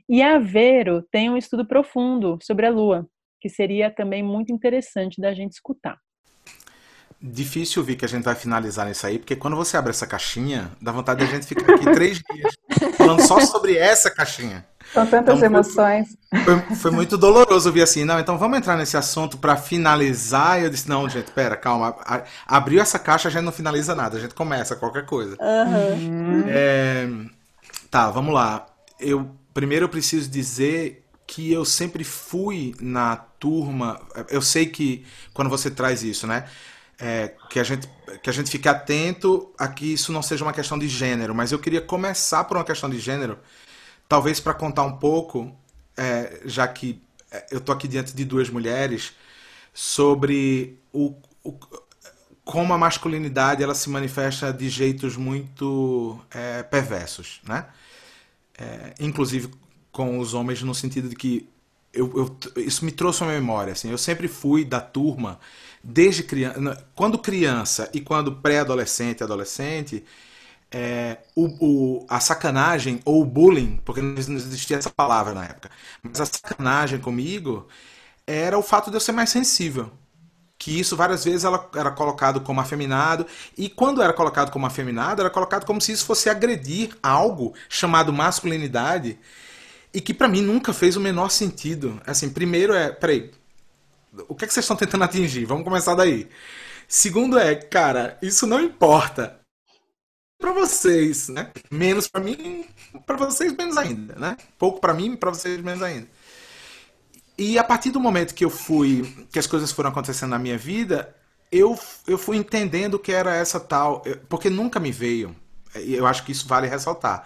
E 0.09 0.21
a 0.21 0.38
Vero 0.38 1.01
tem 1.09 1.29
um 1.29 1.38
estudo 1.38 1.65
profundo 1.65 2.38
sobre 2.41 2.65
a 2.65 2.69
Lua, 2.69 3.07
que 3.39 3.47
seria 3.47 3.89
também 3.89 4.21
muito 4.21 4.51
interessante 4.51 5.21
da 5.21 5.34
gente 5.34 5.53
escutar. 5.53 5.97
Difícil 7.21 7.82
ver 7.84 7.95
que 7.95 8.03
a 8.03 8.07
gente 8.07 8.23
vai 8.23 8.36
finalizar 8.36 8.86
nisso 8.86 9.07
aí, 9.07 9.17
porque 9.17 9.38
quando 9.38 9.55
você 9.55 9.77
abre 9.77 9.91
essa 9.91 10.05
caixinha, 10.05 10.69
dá 10.82 10.91
vontade 10.91 11.23
de 11.23 11.32
a 11.32 11.34
gente 11.34 11.47
ficar 11.47 11.75
aqui 11.75 11.86
três 11.93 12.19
dias 12.19 12.53
falando 12.97 13.21
só 13.21 13.39
sobre 13.39 13.77
essa 13.77 14.11
caixinha. 14.11 14.65
São 14.94 15.06
tantas 15.06 15.38
então, 15.38 15.50
emoções. 15.50 16.18
Foi, 16.44 16.76
foi, 16.76 16.92
muito 16.92 17.18
doloroso 17.18 17.70
ouvir 17.70 17.82
assim, 17.82 18.04
não, 18.04 18.20
então 18.20 18.38
vamos 18.38 18.58
entrar 18.58 18.76
nesse 18.76 18.98
assunto 18.98 19.38
para 19.38 19.56
finalizar. 19.56 20.60
E 20.60 20.64
eu 20.64 20.70
disse, 20.70 20.89
não, 20.89 21.08
gente, 21.08 21.32
pera, 21.32 21.56
calma. 21.56 21.96
Abriu 22.46 22.82
essa 22.82 23.00
caixa, 23.00 23.30
a 23.30 23.32
gente 23.32 23.44
não 23.44 23.52
finaliza 23.52 23.96
nada, 23.96 24.18
a 24.18 24.20
gente 24.20 24.34
começa 24.34 24.76
qualquer 24.76 25.06
coisa. 25.06 25.38
Uhum. 25.39 26.44
É, 26.48 27.08
tá, 27.89 28.10
vamos 28.10 28.34
lá. 28.34 28.66
Eu 29.00 29.32
primeiro 29.54 29.86
eu 29.86 29.89
preciso 29.89 30.30
dizer 30.30 31.06
que 31.26 31.52
eu 31.52 31.64
sempre 31.64 32.04
fui 32.04 32.76
na 32.82 33.16
turma. 33.16 34.00
Eu 34.30 34.42
sei 34.42 34.66
que 34.66 35.06
quando 35.34 35.50
você 35.50 35.72
traz 35.72 36.04
isso, 36.04 36.28
né? 36.28 36.46
É, 37.00 37.34
que, 37.50 37.60
a 37.60 37.64
gente, 37.64 37.89
que 38.22 38.30
a 38.30 38.34
gente 38.34 38.52
fique 38.52 38.68
atento 38.70 39.52
a 39.58 39.68
que 39.68 39.94
isso 39.94 40.12
não 40.12 40.22
seja 40.22 40.44
uma 40.44 40.54
questão 40.54 40.78
de 40.78 40.88
gênero, 40.88 41.34
mas 41.34 41.52
eu 41.52 41.58
queria 41.58 41.82
começar 41.82 42.44
por 42.44 42.58
uma 42.58 42.64
questão 42.64 42.88
de 42.88 43.00
gênero, 43.00 43.39
talvez 44.12 44.41
para 44.41 44.53
contar 44.53 44.84
um 44.84 44.97
pouco, 44.97 45.55
é, 45.95 46.41
já 46.43 46.68
que 46.68 47.01
é, 47.32 47.45
eu 47.49 47.62
tô 47.62 47.72
aqui 47.72 47.88
diante 47.88 48.14
de 48.14 48.26
duas 48.26 48.49
mulheres, 48.49 49.14
sobre 49.74 50.78
o, 50.91 51.16
o, 51.41 51.57
como 52.43 52.74
a 52.74 52.78
masculinidade 52.78 53.64
ela 53.64 53.74
se 53.74 53.89
manifesta 53.89 54.51
de 54.51 54.68
jeitos 54.68 55.16
muito 55.16 56.20
é, 56.30 56.62
perversos, 56.62 57.39
né? 57.47 57.68
É, 58.59 58.93
inclusive 58.99 59.49
com 59.93 60.20
os 60.20 60.34
homens 60.34 60.62
no 60.62 60.76
sentido 60.76 61.07
de 61.07 61.16
que 61.16 61.47
eu, 61.93 62.12
eu, 62.18 62.62
isso 62.62 62.84
me 62.84 62.91
trouxe 62.91 63.24
uma 63.24 63.32
memória. 63.32 63.72
Assim, 63.72 63.91
eu 63.91 63.97
sempre 63.97 64.28
fui 64.28 64.66
da 64.66 64.82
turma, 64.82 65.39
desde 65.82 66.22
criança, 66.22 66.86
quando 66.93 67.18
criança 67.18 67.89
e 67.93 68.01
quando 68.01 68.36
pré-adolescente, 68.36 69.24
adolescente, 69.24 70.03
é, 70.72 71.17
o, 71.36 71.47
o, 71.99 72.05
a 72.09 72.19
sacanagem 72.19 73.01
ou 73.03 73.22
o 73.22 73.26
bullying, 73.26 73.80
porque 73.84 74.01
não 74.01 74.15
existia 74.15 74.78
essa 74.78 74.89
palavra 74.89 75.34
na 75.34 75.43
época, 75.45 75.69
mas 76.01 76.22
a 76.22 76.26
sacanagem 76.26 76.99
comigo 76.99 77.67
era 78.26 78.57
o 78.57 78.63
fato 78.63 78.89
de 78.89 78.95
eu 78.95 79.01
ser 79.01 79.11
mais 79.11 79.30
sensível. 79.30 79.91
Que 80.57 80.80
isso 80.80 80.95
várias 80.95 81.26
vezes 81.26 81.43
ela 81.43 81.69
era 81.76 81.91
colocado 81.91 82.41
como 82.41 82.61
afeminado, 82.61 83.26
e 83.57 83.67
quando 83.67 84.01
era 84.01 84.13
colocado 84.13 84.51
como 84.51 84.65
afeminado, 84.65 85.22
era 85.22 85.30
colocado 85.30 85.65
como 85.65 85.82
se 85.82 85.91
isso 85.91 86.05
fosse 86.05 86.30
agredir 86.30 86.95
algo 87.01 87.53
chamado 87.67 88.13
masculinidade 88.13 89.19
e 89.93 89.99
que 89.99 90.13
para 90.13 90.28
mim 90.28 90.41
nunca 90.41 90.72
fez 90.74 90.95
o 90.95 91.01
menor 91.01 91.30
sentido. 91.32 92.01
Assim, 92.05 92.30
primeiro 92.30 92.74
é, 92.74 92.91
peraí, 92.91 93.32
o 94.28 94.36
que, 94.36 94.45
é 94.45 94.47
que 94.47 94.53
vocês 94.53 94.63
estão 94.63 94.78
tentando 94.78 95.03
atingir? 95.03 95.45
Vamos 95.45 95.63
começar 95.63 95.95
daí. 95.95 96.30
Segundo 96.88 97.39
é, 97.39 97.55
cara, 97.55 98.17
isso 98.22 98.45
não 98.45 98.61
importa 98.61 99.41
para 100.42 100.52
vocês, 100.52 101.30
né? 101.30 101.52
Menos 101.70 102.08
para 102.08 102.22
mim, 102.22 102.66
para 103.06 103.16
vocês 103.16 103.56
menos 103.56 103.78
ainda, 103.78 104.16
né? 104.16 104.36
Pouco 104.58 104.82
para 104.82 104.94
mim, 104.94 105.16
para 105.16 105.30
vocês 105.30 105.62
menos 105.62 105.82
ainda. 105.82 106.08
E 107.38 107.58
a 107.58 107.64
partir 107.64 107.92
do 107.92 108.00
momento 108.00 108.36
que 108.36 108.44
eu 108.44 108.50
fui, 108.50 109.26
que 109.32 109.39
as 109.39 109.48
coisas 109.48 109.72
foram 109.72 109.89
acontecendo 109.89 110.32
na 110.32 110.39
minha 110.39 110.58
vida, 110.58 111.16
eu, 111.52 111.80
eu 112.06 112.18
fui 112.18 112.36
entendendo 112.38 113.00
que 113.00 113.12
era 113.12 113.34
essa 113.36 113.60
tal, 113.60 114.04
porque 114.28 114.50
nunca 114.50 114.80
me 114.80 114.92
veio. 114.92 115.36
Eu 115.74 116.06
acho 116.06 116.26
que 116.26 116.34
isso 116.34 116.48
vale 116.48 116.68
ressaltar 116.68 117.26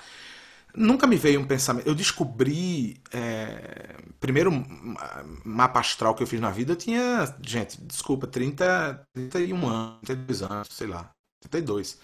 Nunca 0.76 1.08
me 1.08 1.16
veio 1.16 1.40
um 1.40 1.48
pensamento. 1.48 1.88
Eu 1.88 1.96
descobri. 1.96 3.02
É, 3.12 3.96
primeiro 4.20 4.52
mapa 5.46 5.80
astral 5.80 6.14
que 6.14 6.22
eu 6.22 6.28
fiz 6.28 6.40
na 6.42 6.52
vida, 6.52 6.74
eu 6.74 6.76
tinha, 6.76 7.34
gente, 7.42 7.80
desculpa, 7.82 8.28
30, 8.28 9.08
31 9.14 9.68
anos, 9.68 10.00
32 10.04 10.42
anos, 10.44 10.68
sei 10.72 10.88
lá, 10.88 11.10
32. 11.42 11.98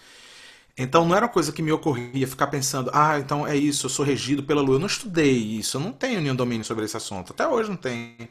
Então 0.76 1.06
não 1.06 1.14
era 1.14 1.26
uma 1.26 1.32
coisa 1.32 1.52
que 1.52 1.62
me 1.62 1.70
ocorria 1.72 2.26
ficar 2.26 2.46
pensando, 2.46 2.90
ah, 2.94 3.18
então 3.18 3.46
é 3.46 3.56
isso, 3.56 3.86
eu 3.86 3.90
sou 3.90 4.04
regido 4.04 4.42
pela 4.42 4.62
lua. 4.62 4.76
Eu 4.76 4.80
não 4.80 4.86
estudei 4.86 5.32
isso, 5.32 5.76
eu 5.76 5.80
não 5.80 5.92
tenho 5.92 6.20
nenhum 6.20 6.34
domínio 6.34 6.64
sobre 6.64 6.84
esse 6.84 6.96
assunto. 6.96 7.32
Até 7.32 7.46
hoje 7.46 7.70
não 7.70 7.76
tenho. 7.76 8.28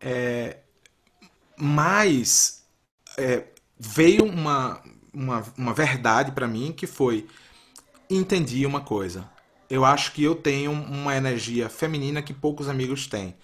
É, 0.00 0.58
mas 1.56 2.64
é, 3.16 3.44
veio 3.78 4.24
uma, 4.24 4.82
uma, 5.12 5.44
uma 5.56 5.74
verdade 5.74 6.32
para 6.32 6.46
mim 6.46 6.72
que 6.72 6.86
foi: 6.86 7.26
entendi 8.10 8.64
uma 8.66 8.80
coisa 8.80 9.28
eu 9.70 9.84
acho 9.84 10.12
que 10.12 10.22
eu 10.22 10.34
tenho 10.34 10.72
uma 10.72 11.14
energia 11.14 11.68
feminina 11.68 12.22
que 12.22 12.32
poucos 12.32 12.68
amigos 12.68 13.06
têm. 13.06 13.36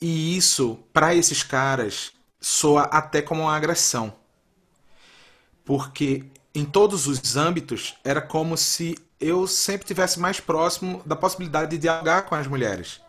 E 0.00 0.36
isso, 0.36 0.78
para 0.92 1.14
esses 1.14 1.42
caras, 1.42 2.12
soa 2.40 2.82
até 2.84 3.20
como 3.20 3.42
uma 3.42 3.56
agressão. 3.56 4.14
Porque 5.64 6.24
em 6.54 6.64
todos 6.64 7.06
os 7.06 7.36
âmbitos 7.36 7.96
era 8.04 8.20
como 8.20 8.56
se 8.56 8.96
eu 9.20 9.46
sempre 9.46 9.86
tivesse 9.86 10.18
mais 10.18 10.40
próximo 10.40 11.02
da 11.04 11.16
possibilidade 11.16 11.72
de 11.72 11.78
dialogar 11.78 12.22
com 12.22 12.34
as 12.34 12.46
mulheres. 12.46 13.00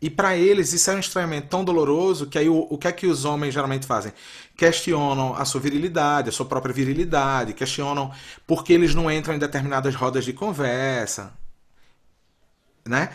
E 0.00 0.08
para 0.08 0.36
eles 0.36 0.72
isso 0.72 0.90
é 0.90 0.94
um 0.94 1.00
estranhamento 1.00 1.48
tão 1.48 1.64
doloroso 1.64 2.26
que 2.26 2.38
aí 2.38 2.48
o, 2.48 2.66
o 2.70 2.78
que 2.78 2.86
é 2.86 2.92
que 2.92 3.06
os 3.06 3.24
homens 3.24 3.52
geralmente 3.52 3.86
fazem? 3.86 4.12
Questionam 4.56 5.34
a 5.34 5.44
sua 5.44 5.60
virilidade, 5.60 6.28
a 6.28 6.32
sua 6.32 6.46
própria 6.46 6.72
virilidade, 6.72 7.52
questionam 7.52 8.12
porque 8.46 8.72
eles 8.72 8.94
não 8.94 9.10
entram 9.10 9.34
em 9.34 9.38
determinadas 9.38 9.94
rodas 9.96 10.24
de 10.24 10.32
conversa, 10.32 11.32
né? 12.86 13.10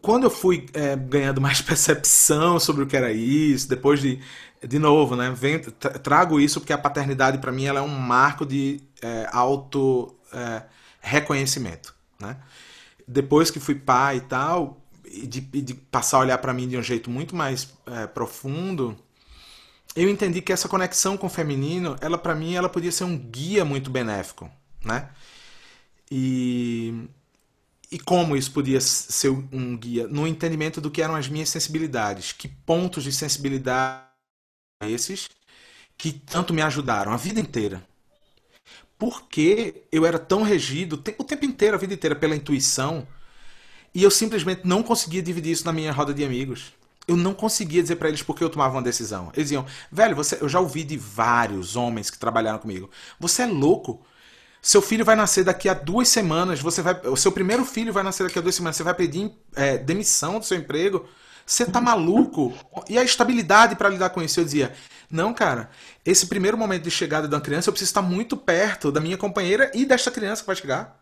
Quando 0.00 0.24
eu 0.24 0.30
fui 0.30 0.66
é, 0.74 0.96
ganhando 0.96 1.40
mais 1.42 1.60
percepção 1.60 2.58
sobre 2.58 2.84
o 2.84 2.86
que 2.86 2.96
era 2.96 3.12
isso, 3.12 3.68
depois 3.68 4.00
de, 4.00 4.20
de 4.66 4.78
novo, 4.78 5.16
né, 5.16 5.30
venho, 5.30 5.60
trago 5.70 6.40
isso 6.40 6.60
porque 6.60 6.72
a 6.72 6.78
paternidade 6.78 7.38
para 7.38 7.52
mim 7.52 7.64
ela 7.64 7.80
é 7.80 7.82
um 7.82 7.88
marco 7.88 8.44
de 8.46 8.80
é, 9.02 9.28
auto 9.32 10.14
é, 10.32 10.62
reconhecimento, 11.00 11.94
né? 12.18 12.36
Depois 13.06 13.50
que 13.50 13.60
fui 13.60 13.74
pai 13.74 14.16
e 14.16 14.20
tal, 14.22 14.80
e 15.04 15.26
de, 15.26 15.40
de 15.40 15.74
passar 15.74 16.18
a 16.18 16.20
olhar 16.20 16.38
para 16.38 16.54
mim 16.54 16.66
de 16.66 16.76
um 16.76 16.82
jeito 16.82 17.10
muito 17.10 17.36
mais 17.36 17.68
é, 17.86 18.06
profundo, 18.06 18.96
eu 19.94 20.08
entendi 20.08 20.40
que 20.40 20.52
essa 20.52 20.68
conexão 20.68 21.16
com 21.16 21.26
o 21.26 21.30
feminino, 21.30 21.96
ela 22.00 22.18
para 22.18 22.34
mim, 22.34 22.54
ela 22.54 22.68
podia 22.68 22.90
ser 22.90 23.04
um 23.04 23.16
guia 23.16 23.64
muito 23.64 23.90
benéfico, 23.90 24.50
né? 24.84 25.10
E 26.10 27.08
e 27.94 27.98
como 27.98 28.36
isso 28.36 28.50
podia 28.50 28.80
ser 28.80 29.28
um 29.28 29.76
guia? 29.76 30.08
No 30.08 30.26
entendimento 30.26 30.80
do 30.80 30.90
que 30.90 31.00
eram 31.00 31.14
as 31.14 31.28
minhas 31.28 31.48
sensibilidades. 31.48 32.32
Que 32.32 32.48
pontos 32.48 33.04
de 33.04 33.12
sensibilidade 33.12 34.02
esses 34.82 35.28
que 35.96 36.12
tanto 36.12 36.52
me 36.52 36.62
ajudaram 36.62 37.12
a 37.12 37.16
vida 37.16 37.40
inteira. 37.40 37.82
Porque 38.98 39.82
eu 39.90 40.06
era 40.06 40.18
tão 40.18 40.42
regido 40.42 40.94
o 41.18 41.24
tempo 41.24 41.44
inteiro, 41.44 41.76
a 41.76 41.78
vida 41.78 41.94
inteira, 41.94 42.16
pela 42.16 42.36
intuição, 42.36 43.06
e 43.94 44.02
eu 44.02 44.10
simplesmente 44.10 44.62
não 44.64 44.82
conseguia 44.82 45.22
dividir 45.22 45.52
isso 45.52 45.64
na 45.64 45.72
minha 45.72 45.92
roda 45.92 46.12
de 46.12 46.24
amigos. 46.24 46.72
Eu 47.06 47.16
não 47.16 47.34
conseguia 47.34 47.82
dizer 47.82 47.96
para 47.96 48.08
eles 48.08 48.22
porque 48.22 48.42
eu 48.42 48.48
tomava 48.48 48.74
uma 48.74 48.82
decisão. 48.82 49.30
Eles 49.34 49.50
diziam, 49.50 49.66
velho, 49.92 50.16
você, 50.16 50.38
eu 50.40 50.48
já 50.48 50.58
ouvi 50.58 50.82
de 50.84 50.96
vários 50.96 51.76
homens 51.76 52.10
que 52.10 52.18
trabalharam 52.18 52.58
comigo. 52.58 52.90
Você 53.20 53.42
é 53.42 53.46
louco. 53.46 54.04
Seu 54.62 54.80
filho 54.80 55.04
vai 55.04 55.14
nascer 55.14 55.44
daqui 55.44 55.68
a 55.68 55.74
duas 55.74 56.08
semanas, 56.08 56.60
você 56.60 56.80
vai. 56.80 56.98
O 57.06 57.16
seu 57.16 57.30
primeiro 57.30 57.64
filho 57.64 57.92
vai 57.92 58.02
nascer 58.02 58.24
daqui 58.24 58.38
a 58.38 58.42
duas 58.42 58.54
semanas, 58.54 58.76
você 58.76 58.82
vai 58.82 58.94
pedir 58.94 59.30
é, 59.54 59.76
demissão 59.76 60.38
do 60.38 60.44
seu 60.46 60.56
emprego. 60.56 61.06
Você 61.46 61.66
tá 61.66 61.80
maluco? 61.80 62.54
E 62.88 62.98
a 62.98 63.04
estabilidade 63.04 63.76
para 63.76 63.88
lidar 63.88 64.10
com 64.10 64.22
isso? 64.22 64.40
Eu 64.40 64.44
dizia, 64.44 64.74
não, 65.10 65.34
cara, 65.34 65.70
esse 66.04 66.26
primeiro 66.26 66.56
momento 66.56 66.84
de 66.84 66.90
chegada 66.90 67.28
uma 67.28 67.40
criança, 67.40 67.68
eu 67.68 67.72
preciso 67.72 67.90
estar 67.90 68.02
muito 68.02 68.36
perto 68.36 68.90
da 68.90 69.00
minha 69.00 69.16
companheira 69.16 69.70
e 69.74 69.84
desta 69.84 70.10
criança 70.10 70.42
que 70.42 70.46
vai 70.46 70.56
chegar. 70.56 71.00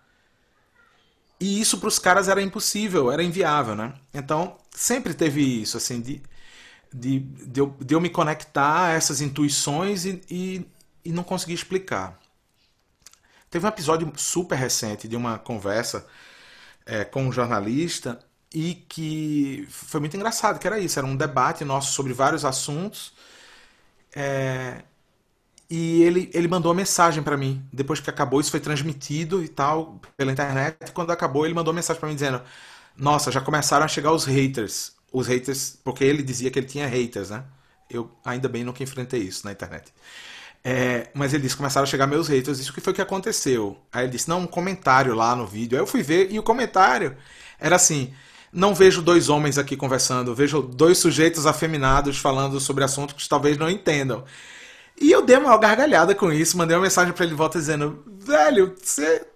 E 1.38 1.60
isso 1.60 1.78
para 1.78 1.88
os 1.88 1.98
caras 1.98 2.28
era 2.28 2.40
impossível, 2.40 3.10
era 3.10 3.22
inviável, 3.22 3.74
né? 3.74 3.94
Então, 4.12 4.56
sempre 4.70 5.14
teve 5.14 5.42
isso, 5.62 5.76
assim, 5.76 6.00
de, 6.00 6.22
de, 6.92 7.20
de, 7.20 7.60
eu, 7.60 7.76
de 7.80 7.94
eu 7.94 8.00
me 8.00 8.10
conectar 8.10 8.86
a 8.86 8.92
essas 8.92 9.20
intuições 9.20 10.04
e, 10.04 10.20
e, 10.30 10.66
e 11.04 11.12
não 11.12 11.24
conseguir 11.24 11.54
explicar. 11.54 12.18
Teve 13.50 13.66
um 13.66 13.68
episódio 13.68 14.12
super 14.16 14.56
recente 14.56 15.08
de 15.08 15.16
uma 15.16 15.38
conversa 15.38 16.06
é, 16.86 17.04
com 17.04 17.24
um 17.24 17.32
jornalista 17.32 18.18
e 18.54 18.74
que 18.88 19.66
foi 19.70 20.00
muito 20.00 20.16
engraçado, 20.16 20.58
que 20.58 20.66
era 20.66 20.78
isso, 20.78 20.98
era 20.98 21.06
um 21.06 21.16
debate 21.16 21.64
nosso 21.64 21.92
sobre 21.92 22.12
vários 22.12 22.44
assuntos. 22.44 23.12
É, 24.14 24.82
e 25.70 26.02
ele, 26.02 26.30
ele 26.34 26.48
mandou 26.48 26.70
uma 26.70 26.76
mensagem 26.76 27.22
para 27.22 27.36
mim. 27.36 27.64
Depois 27.72 27.98
que 27.98 28.10
acabou, 28.10 28.40
isso 28.40 28.50
foi 28.50 28.60
transmitido 28.60 29.42
e 29.42 29.48
tal 29.48 30.00
pela 30.16 30.30
internet. 30.30 30.92
Quando 30.92 31.10
acabou, 31.10 31.46
ele 31.46 31.54
mandou 31.54 31.72
uma 31.72 31.76
mensagem 31.78 31.98
para 31.98 32.08
mim 32.08 32.14
dizendo: 32.14 32.42
Nossa, 32.96 33.30
já 33.32 33.40
começaram 33.40 33.84
a 33.84 33.88
chegar 33.88 34.12
os 34.12 34.24
haters. 34.26 34.92
Os 35.10 35.26
haters, 35.26 35.78
porque 35.82 36.04
ele 36.04 36.22
dizia 36.22 36.50
que 36.50 36.58
ele 36.58 36.66
tinha 36.66 36.86
haters, 36.86 37.30
né? 37.30 37.44
Eu 37.88 38.10
ainda 38.24 38.48
bem 38.48 38.64
nunca 38.64 38.82
enfrentei 38.82 39.20
isso 39.22 39.46
na 39.46 39.52
internet. 39.52 39.92
É, 40.64 41.08
mas 41.14 41.32
ele 41.32 41.42
disse: 41.42 41.56
começaram 41.56 41.84
a 41.84 41.86
chegar 41.86 42.06
meus 42.06 42.28
haters. 42.28 42.58
Isso 42.58 42.72
que 42.72 42.80
foi 42.82 42.92
que 42.92 43.00
aconteceu. 43.02 43.78
Aí 43.90 44.04
ele 44.04 44.12
disse: 44.12 44.28
não, 44.28 44.40
um 44.40 44.46
comentário 44.46 45.14
lá 45.14 45.34
no 45.34 45.46
vídeo. 45.46 45.76
Aí 45.78 45.82
eu 45.82 45.86
fui 45.86 46.02
ver 46.02 46.30
e 46.30 46.38
o 46.38 46.42
comentário 46.42 47.16
era 47.58 47.76
assim: 47.76 48.12
não 48.52 48.74
vejo 48.74 49.00
dois 49.00 49.28
homens 49.28 49.56
aqui 49.56 49.76
conversando, 49.76 50.34
vejo 50.34 50.60
dois 50.60 50.98
sujeitos 50.98 51.46
afeminados 51.46 52.18
falando 52.18 52.60
sobre 52.60 52.84
assuntos 52.84 53.22
que 53.22 53.28
talvez 53.28 53.56
não 53.56 53.70
entendam. 53.70 54.24
E 55.00 55.10
eu 55.10 55.24
dei 55.24 55.36
uma 55.36 55.56
gargalhada 55.56 56.14
com 56.14 56.30
isso, 56.30 56.58
mandei 56.58 56.76
uma 56.76 56.82
mensagem 56.82 57.12
para 57.12 57.24
ele 57.24 57.32
de 57.32 57.38
volta 57.38 57.58
dizendo: 57.58 58.04
velho, 58.20 58.74
você 58.80 59.26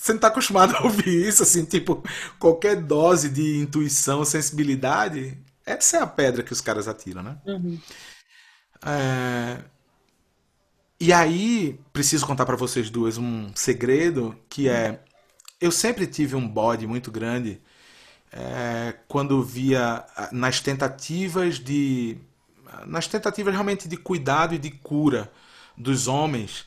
você 0.00 0.12
não 0.12 0.16
está 0.16 0.28
acostumado 0.28 0.74
a 0.76 0.82
ouvir 0.82 1.28
isso, 1.28 1.42
assim, 1.42 1.64
tipo, 1.64 2.02
qualquer 2.38 2.76
dose 2.76 3.28
de 3.28 3.58
intuição, 3.58 4.24
sensibilidade, 4.24 5.36
essa 5.66 5.98
é 5.98 6.00
a 6.00 6.06
pedra 6.06 6.42
que 6.42 6.54
os 6.54 6.60
caras 6.62 6.88
atiram, 6.88 7.22
né? 7.22 7.36
Uhum. 7.46 7.78
É... 8.82 9.58
E 10.98 11.12
aí, 11.12 11.78
preciso 11.92 12.26
contar 12.26 12.46
para 12.46 12.56
vocês 12.56 12.88
duas 12.88 13.18
um 13.18 13.54
segredo, 13.54 14.34
que 14.48 14.70
é, 14.70 15.00
eu 15.60 15.70
sempre 15.70 16.06
tive 16.06 16.34
um 16.34 16.48
bode 16.48 16.86
muito 16.86 17.10
grande 17.10 17.60
é, 18.32 18.94
quando 19.08 19.42
via 19.42 20.04
nas 20.30 20.60
tentativas 20.60 21.58
de, 21.58 22.16
nas 22.86 23.06
tentativas 23.06 23.52
realmente 23.52 23.88
de 23.88 23.96
cuidado 23.96 24.54
e 24.54 24.58
de 24.58 24.70
cura 24.70 25.30
dos 25.76 26.06
homens, 26.06 26.66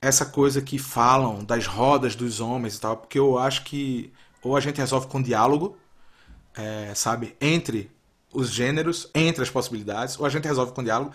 essa 0.00 0.26
coisa 0.26 0.60
que 0.60 0.78
falam 0.78 1.44
das 1.44 1.66
rodas 1.66 2.14
dos 2.14 2.40
homens 2.40 2.76
e 2.76 2.80
tal, 2.80 2.96
porque 2.96 3.18
eu 3.18 3.38
acho 3.38 3.62
que 3.64 4.12
ou 4.42 4.56
a 4.56 4.60
gente 4.60 4.78
resolve 4.78 5.06
com 5.06 5.22
diálogo, 5.22 5.76
é, 6.54 6.92
sabe, 6.94 7.36
entre 7.40 7.90
os 8.32 8.50
gêneros, 8.50 9.08
entre 9.14 9.42
as 9.42 9.50
possibilidades, 9.50 10.18
ou 10.18 10.26
a 10.26 10.28
gente 10.28 10.48
resolve 10.48 10.72
com 10.72 10.82
diálogo, 10.82 11.12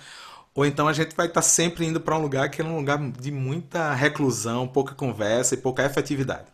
ou 0.55 0.65
então 0.65 0.87
a 0.87 0.93
gente 0.93 1.15
vai 1.15 1.27
estar 1.27 1.41
sempre 1.41 1.85
indo 1.85 1.99
para 1.99 2.17
um 2.17 2.21
lugar 2.21 2.49
que 2.49 2.61
é 2.61 2.65
um 2.65 2.77
lugar 2.77 2.97
de 3.11 3.31
muita 3.31 3.93
reclusão, 3.93 4.67
pouca 4.67 4.95
conversa 4.95 5.55
e 5.55 5.57
pouca 5.57 5.85
efetividade. 5.85 6.47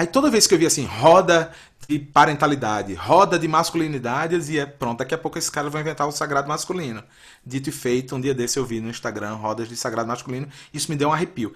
Aí 0.00 0.06
toda 0.06 0.30
vez 0.30 0.46
que 0.46 0.54
eu 0.54 0.58
vi 0.58 0.64
assim, 0.64 0.86
roda 0.86 1.52
de 1.86 1.98
parentalidade, 1.98 2.94
roda 2.94 3.38
de 3.38 3.46
masculinidades, 3.46 4.48
e 4.48 4.58
é 4.58 4.64
pronto, 4.64 5.00
daqui 5.00 5.14
a 5.14 5.18
pouco 5.18 5.36
esse 5.36 5.52
cara 5.52 5.68
vai 5.68 5.82
inventar 5.82 6.08
o 6.08 6.10
sagrado 6.10 6.48
masculino. 6.48 7.04
Dito 7.44 7.68
e 7.68 7.72
feito, 7.72 8.16
um 8.16 8.20
dia 8.20 8.32
desse 8.32 8.58
eu 8.58 8.64
vi 8.64 8.80
no 8.80 8.88
Instagram 8.88 9.34
rodas 9.34 9.68
de 9.68 9.76
sagrado 9.76 10.08
masculino, 10.08 10.48
isso 10.72 10.90
me 10.90 10.96
deu 10.96 11.10
um 11.10 11.12
arrepio. 11.12 11.52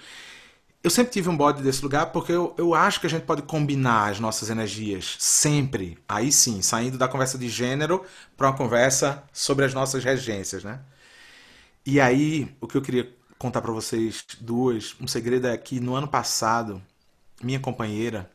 Eu 0.82 0.90
sempre 0.90 1.10
tive 1.10 1.30
um 1.30 1.36
bode 1.38 1.62
desse 1.62 1.82
lugar 1.82 2.12
porque 2.12 2.32
eu, 2.32 2.54
eu 2.58 2.74
acho 2.74 3.00
que 3.00 3.06
a 3.06 3.08
gente 3.08 3.24
pode 3.24 3.40
combinar 3.40 4.10
as 4.10 4.20
nossas 4.20 4.50
energias 4.50 5.16
sempre. 5.18 5.96
Aí 6.06 6.30
sim, 6.30 6.60
saindo 6.60 6.98
da 6.98 7.08
conversa 7.08 7.38
de 7.38 7.48
gênero 7.48 8.04
para 8.36 8.48
uma 8.48 8.54
conversa 8.58 9.24
sobre 9.32 9.64
as 9.64 9.72
nossas 9.72 10.04
regências, 10.04 10.62
né? 10.62 10.80
E 11.86 11.98
aí, 11.98 12.54
o 12.60 12.68
que 12.68 12.76
eu 12.76 12.82
queria 12.82 13.10
contar 13.38 13.62
para 13.62 13.72
vocês 13.72 14.22
duas, 14.38 14.94
um 15.00 15.06
segredo 15.06 15.46
é 15.46 15.56
que 15.56 15.80
no 15.80 15.94
ano 15.94 16.08
passado, 16.08 16.82
minha 17.42 17.58
companheira, 17.58 18.33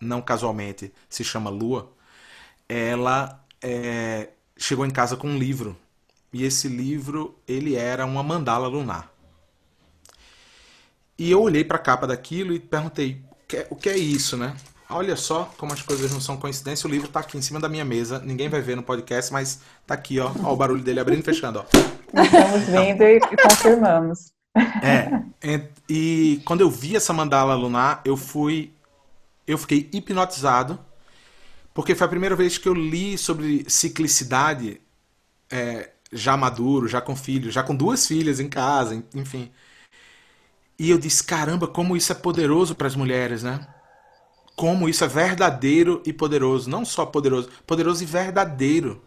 não 0.00 0.20
casualmente 0.20 0.92
se 1.08 1.24
chama 1.24 1.50
Lua, 1.50 1.92
ela 2.68 3.44
é, 3.62 4.30
chegou 4.56 4.84
em 4.84 4.90
casa 4.90 5.16
com 5.16 5.28
um 5.28 5.38
livro. 5.38 5.76
E 6.32 6.44
esse 6.44 6.68
livro, 6.68 7.38
ele 7.46 7.76
era 7.76 8.04
uma 8.04 8.22
mandala 8.22 8.66
lunar. 8.66 9.12
E 11.16 11.30
eu 11.30 11.40
olhei 11.40 11.62
para 11.62 11.76
a 11.76 11.80
capa 11.80 12.06
daquilo 12.06 12.52
e 12.52 12.58
perguntei, 12.58 13.22
o 13.70 13.76
que, 13.76 13.88
é, 13.88 13.96
isso, 13.96 14.36
né? 14.36 14.56
Olha 14.90 15.14
só 15.14 15.50
como 15.56 15.72
as 15.72 15.80
coisas 15.80 16.12
não 16.12 16.20
são 16.20 16.36
coincidência. 16.36 16.88
O 16.88 16.90
livro 16.90 17.06
está 17.06 17.20
aqui 17.20 17.38
em 17.38 17.42
cima 17.42 17.60
da 17.60 17.68
minha 17.68 17.84
mesa. 17.84 18.18
Ninguém 18.18 18.48
vai 18.48 18.60
ver 18.60 18.76
no 18.76 18.82
podcast, 18.82 19.32
mas 19.32 19.60
está 19.80 19.94
aqui, 19.94 20.18
ó. 20.18 20.32
ó 20.42 20.52
o 20.52 20.56
barulho 20.56 20.82
dele 20.82 20.98
abrindo 20.98 21.20
e 21.20 21.22
fechando, 21.22 21.60
ó. 21.60 22.20
Estamos 22.20 22.62
vendo 22.68 23.02
e 23.04 23.20
confirmamos. 23.20 24.32
É. 24.82 25.68
E 25.88 26.42
quando 26.44 26.62
eu 26.62 26.70
vi 26.70 26.96
essa 26.96 27.12
mandala 27.12 27.54
lunar, 27.54 28.00
eu 28.04 28.16
fui. 28.16 28.72
Eu 29.46 29.58
fiquei 29.58 29.88
hipnotizado. 29.92 30.78
Porque 31.72 31.94
foi 31.94 32.06
a 32.06 32.10
primeira 32.10 32.36
vez 32.36 32.56
que 32.56 32.68
eu 32.68 32.74
li 32.74 33.18
sobre 33.18 33.64
ciclicidade 33.68 34.80
é, 35.50 35.90
já 36.12 36.36
maduro, 36.36 36.86
já 36.86 37.00
com 37.00 37.16
filhos, 37.16 37.52
já 37.52 37.62
com 37.64 37.74
duas 37.74 38.06
filhas 38.06 38.38
em 38.38 38.48
casa, 38.48 39.02
enfim. 39.14 39.50
E 40.78 40.90
eu 40.90 40.98
disse: 40.98 41.24
caramba, 41.24 41.66
como 41.66 41.96
isso 41.96 42.12
é 42.12 42.14
poderoso 42.14 42.74
para 42.74 42.86
as 42.86 42.96
mulheres, 42.96 43.42
né? 43.42 43.66
Como 44.56 44.88
isso 44.88 45.04
é 45.04 45.08
verdadeiro 45.08 46.00
e 46.06 46.12
poderoso. 46.12 46.70
Não 46.70 46.84
só 46.84 47.04
poderoso, 47.06 47.48
poderoso 47.66 48.02
e 48.02 48.06
verdadeiro. 48.06 49.02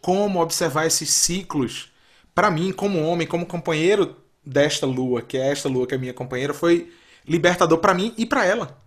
Como 0.00 0.40
observar 0.42 0.86
esses 0.86 1.10
ciclos. 1.10 1.92
Para 2.34 2.50
mim, 2.50 2.72
como 2.72 3.02
homem, 3.04 3.26
como 3.26 3.46
companheiro 3.46 4.16
desta 4.44 4.86
lua, 4.86 5.22
que 5.22 5.36
é 5.36 5.50
esta 5.50 5.68
lua 5.68 5.86
que 5.86 5.94
é 5.94 5.98
minha 5.98 6.14
companheira, 6.14 6.54
foi 6.54 6.92
libertador 7.26 7.78
para 7.78 7.94
mim 7.94 8.14
e 8.16 8.26
para 8.26 8.44
ela. 8.44 8.79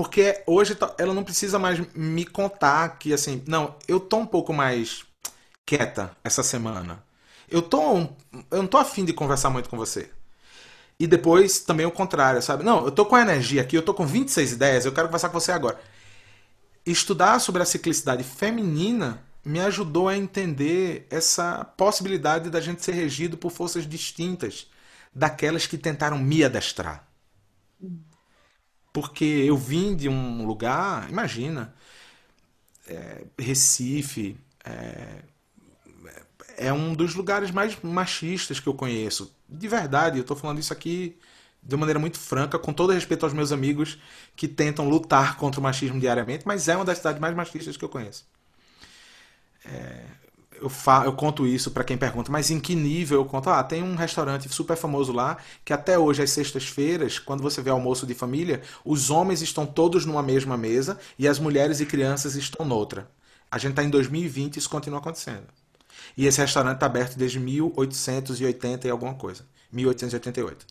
Porque 0.00 0.42
hoje 0.46 0.74
tá, 0.74 0.94
ela 0.96 1.12
não 1.12 1.22
precisa 1.22 1.58
mais 1.58 1.78
me 1.94 2.24
contar 2.24 2.96
que 2.98 3.12
assim, 3.12 3.44
não, 3.46 3.76
eu 3.86 4.00
tô 4.00 4.16
um 4.16 4.24
pouco 4.24 4.50
mais 4.50 5.04
quieta 5.66 6.16
essa 6.24 6.42
semana. 6.42 7.04
Eu 7.50 7.60
tô 7.60 8.08
eu 8.50 8.62
não 8.62 8.66
tô 8.66 8.78
afim 8.78 9.04
de 9.04 9.12
conversar 9.12 9.50
muito 9.50 9.68
com 9.68 9.76
você. 9.76 10.10
E 10.98 11.06
depois 11.06 11.58
também 11.60 11.84
o 11.84 11.90
contrário, 11.90 12.40
sabe? 12.40 12.64
Não, 12.64 12.86
eu 12.86 12.90
tô 12.90 13.04
com 13.04 13.18
energia 13.18 13.60
aqui, 13.60 13.76
eu 13.76 13.82
tô 13.82 13.92
com 13.92 14.06
26 14.06 14.52
ideias, 14.52 14.86
eu 14.86 14.92
quero 14.92 15.08
conversar 15.08 15.28
com 15.28 15.38
você 15.38 15.52
agora. 15.52 15.78
Estudar 16.86 17.38
sobre 17.38 17.60
a 17.60 17.66
ciclicidade 17.66 18.24
feminina 18.24 19.22
me 19.44 19.60
ajudou 19.60 20.08
a 20.08 20.16
entender 20.16 21.06
essa 21.10 21.62
possibilidade 21.76 22.48
da 22.48 22.62
gente 22.62 22.82
ser 22.82 22.92
regido 22.92 23.36
por 23.36 23.50
forças 23.50 23.86
distintas 23.86 24.66
daquelas 25.14 25.66
que 25.66 25.76
tentaram 25.76 26.16
me 26.16 26.42
adestrar. 26.42 27.06
Porque 28.92 29.24
eu 29.24 29.56
vim 29.56 29.94
de 29.94 30.08
um 30.08 30.46
lugar, 30.46 31.08
imagina, 31.10 31.74
é, 32.86 33.24
Recife, 33.38 34.36
é, 34.64 35.22
é 36.56 36.72
um 36.72 36.94
dos 36.94 37.14
lugares 37.14 37.50
mais 37.50 37.80
machistas 37.82 38.60
que 38.60 38.66
eu 38.68 38.74
conheço. 38.74 39.34
De 39.48 39.68
verdade, 39.68 40.18
eu 40.18 40.22
estou 40.22 40.36
falando 40.36 40.58
isso 40.58 40.72
aqui 40.72 41.16
de 41.62 41.76
maneira 41.76 41.98
muito 41.98 42.18
franca, 42.18 42.58
com 42.58 42.72
todo 42.72 42.92
respeito 42.92 43.24
aos 43.24 43.32
meus 43.32 43.52
amigos 43.52 43.98
que 44.34 44.48
tentam 44.48 44.88
lutar 44.88 45.36
contra 45.36 45.60
o 45.60 45.62
machismo 45.62 46.00
diariamente, 46.00 46.46
mas 46.46 46.68
é 46.68 46.76
uma 46.76 46.84
das 46.84 46.98
cidades 46.98 47.20
mais 47.20 47.34
machistas 47.34 47.76
que 47.76 47.84
eu 47.84 47.88
conheço. 47.88 48.26
É, 49.64 50.04
eu, 50.60 50.68
fa 50.68 51.04
eu 51.04 51.12
conto 51.12 51.46
isso 51.46 51.70
para 51.70 51.84
quem 51.84 51.96
pergunta, 51.96 52.30
mas 52.30 52.50
em 52.50 52.60
que 52.60 52.74
nível 52.74 53.20
eu 53.20 53.24
conto? 53.24 53.50
Ah, 53.50 53.62
tem 53.62 53.82
um 53.82 53.94
restaurante 53.94 54.48
super 54.48 54.76
famoso 54.76 55.12
lá 55.12 55.38
que 55.64 55.72
até 55.72 55.98
hoje, 55.98 56.22
às 56.22 56.30
sextas-feiras, 56.30 57.18
quando 57.18 57.42
você 57.42 57.62
vê 57.62 57.70
almoço 57.70 58.06
de 58.06 58.14
família, 58.14 58.62
os 58.84 59.10
homens 59.10 59.42
estão 59.42 59.66
todos 59.66 60.04
numa 60.04 60.22
mesma 60.22 60.56
mesa 60.56 60.98
e 61.18 61.26
as 61.26 61.38
mulheres 61.38 61.80
e 61.80 61.86
crianças 61.86 62.34
estão 62.34 62.64
noutra. 62.66 63.10
A 63.50 63.58
gente 63.58 63.70
está 63.70 63.82
em 63.82 63.90
2020 63.90 64.56
e 64.56 64.58
isso 64.58 64.70
continua 64.70 65.00
acontecendo. 65.00 65.46
E 66.16 66.26
esse 66.26 66.40
restaurante 66.40 66.76
está 66.76 66.86
aberto 66.86 67.16
desde 67.16 67.40
1880 67.40 68.86
e 68.86 68.90
alguma 68.90 69.14
coisa. 69.14 69.44
1888. 69.72 70.66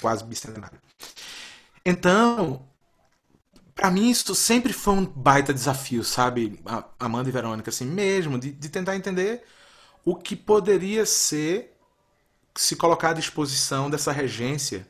Quase 0.00 0.24
bicentenário. 0.24 0.78
Então, 1.84 2.66
para 3.74 3.90
mim 3.90 4.10
isso 4.10 4.34
sempre 4.34 4.72
foi 4.72 4.94
um 4.94 5.04
baita 5.04 5.52
desafio, 5.52 6.04
sabe, 6.04 6.60
Amanda 6.98 7.28
e 7.28 7.32
Verônica, 7.32 7.70
assim 7.70 7.84
mesmo, 7.84 8.38
de, 8.38 8.52
de 8.52 8.68
tentar 8.68 8.96
entender 8.96 9.42
o 10.04 10.14
que 10.14 10.36
poderia 10.36 11.04
ser 11.04 11.76
se 12.54 12.76
colocar 12.76 13.10
à 13.10 13.14
disposição 13.14 13.90
dessa 13.90 14.12
regência, 14.12 14.86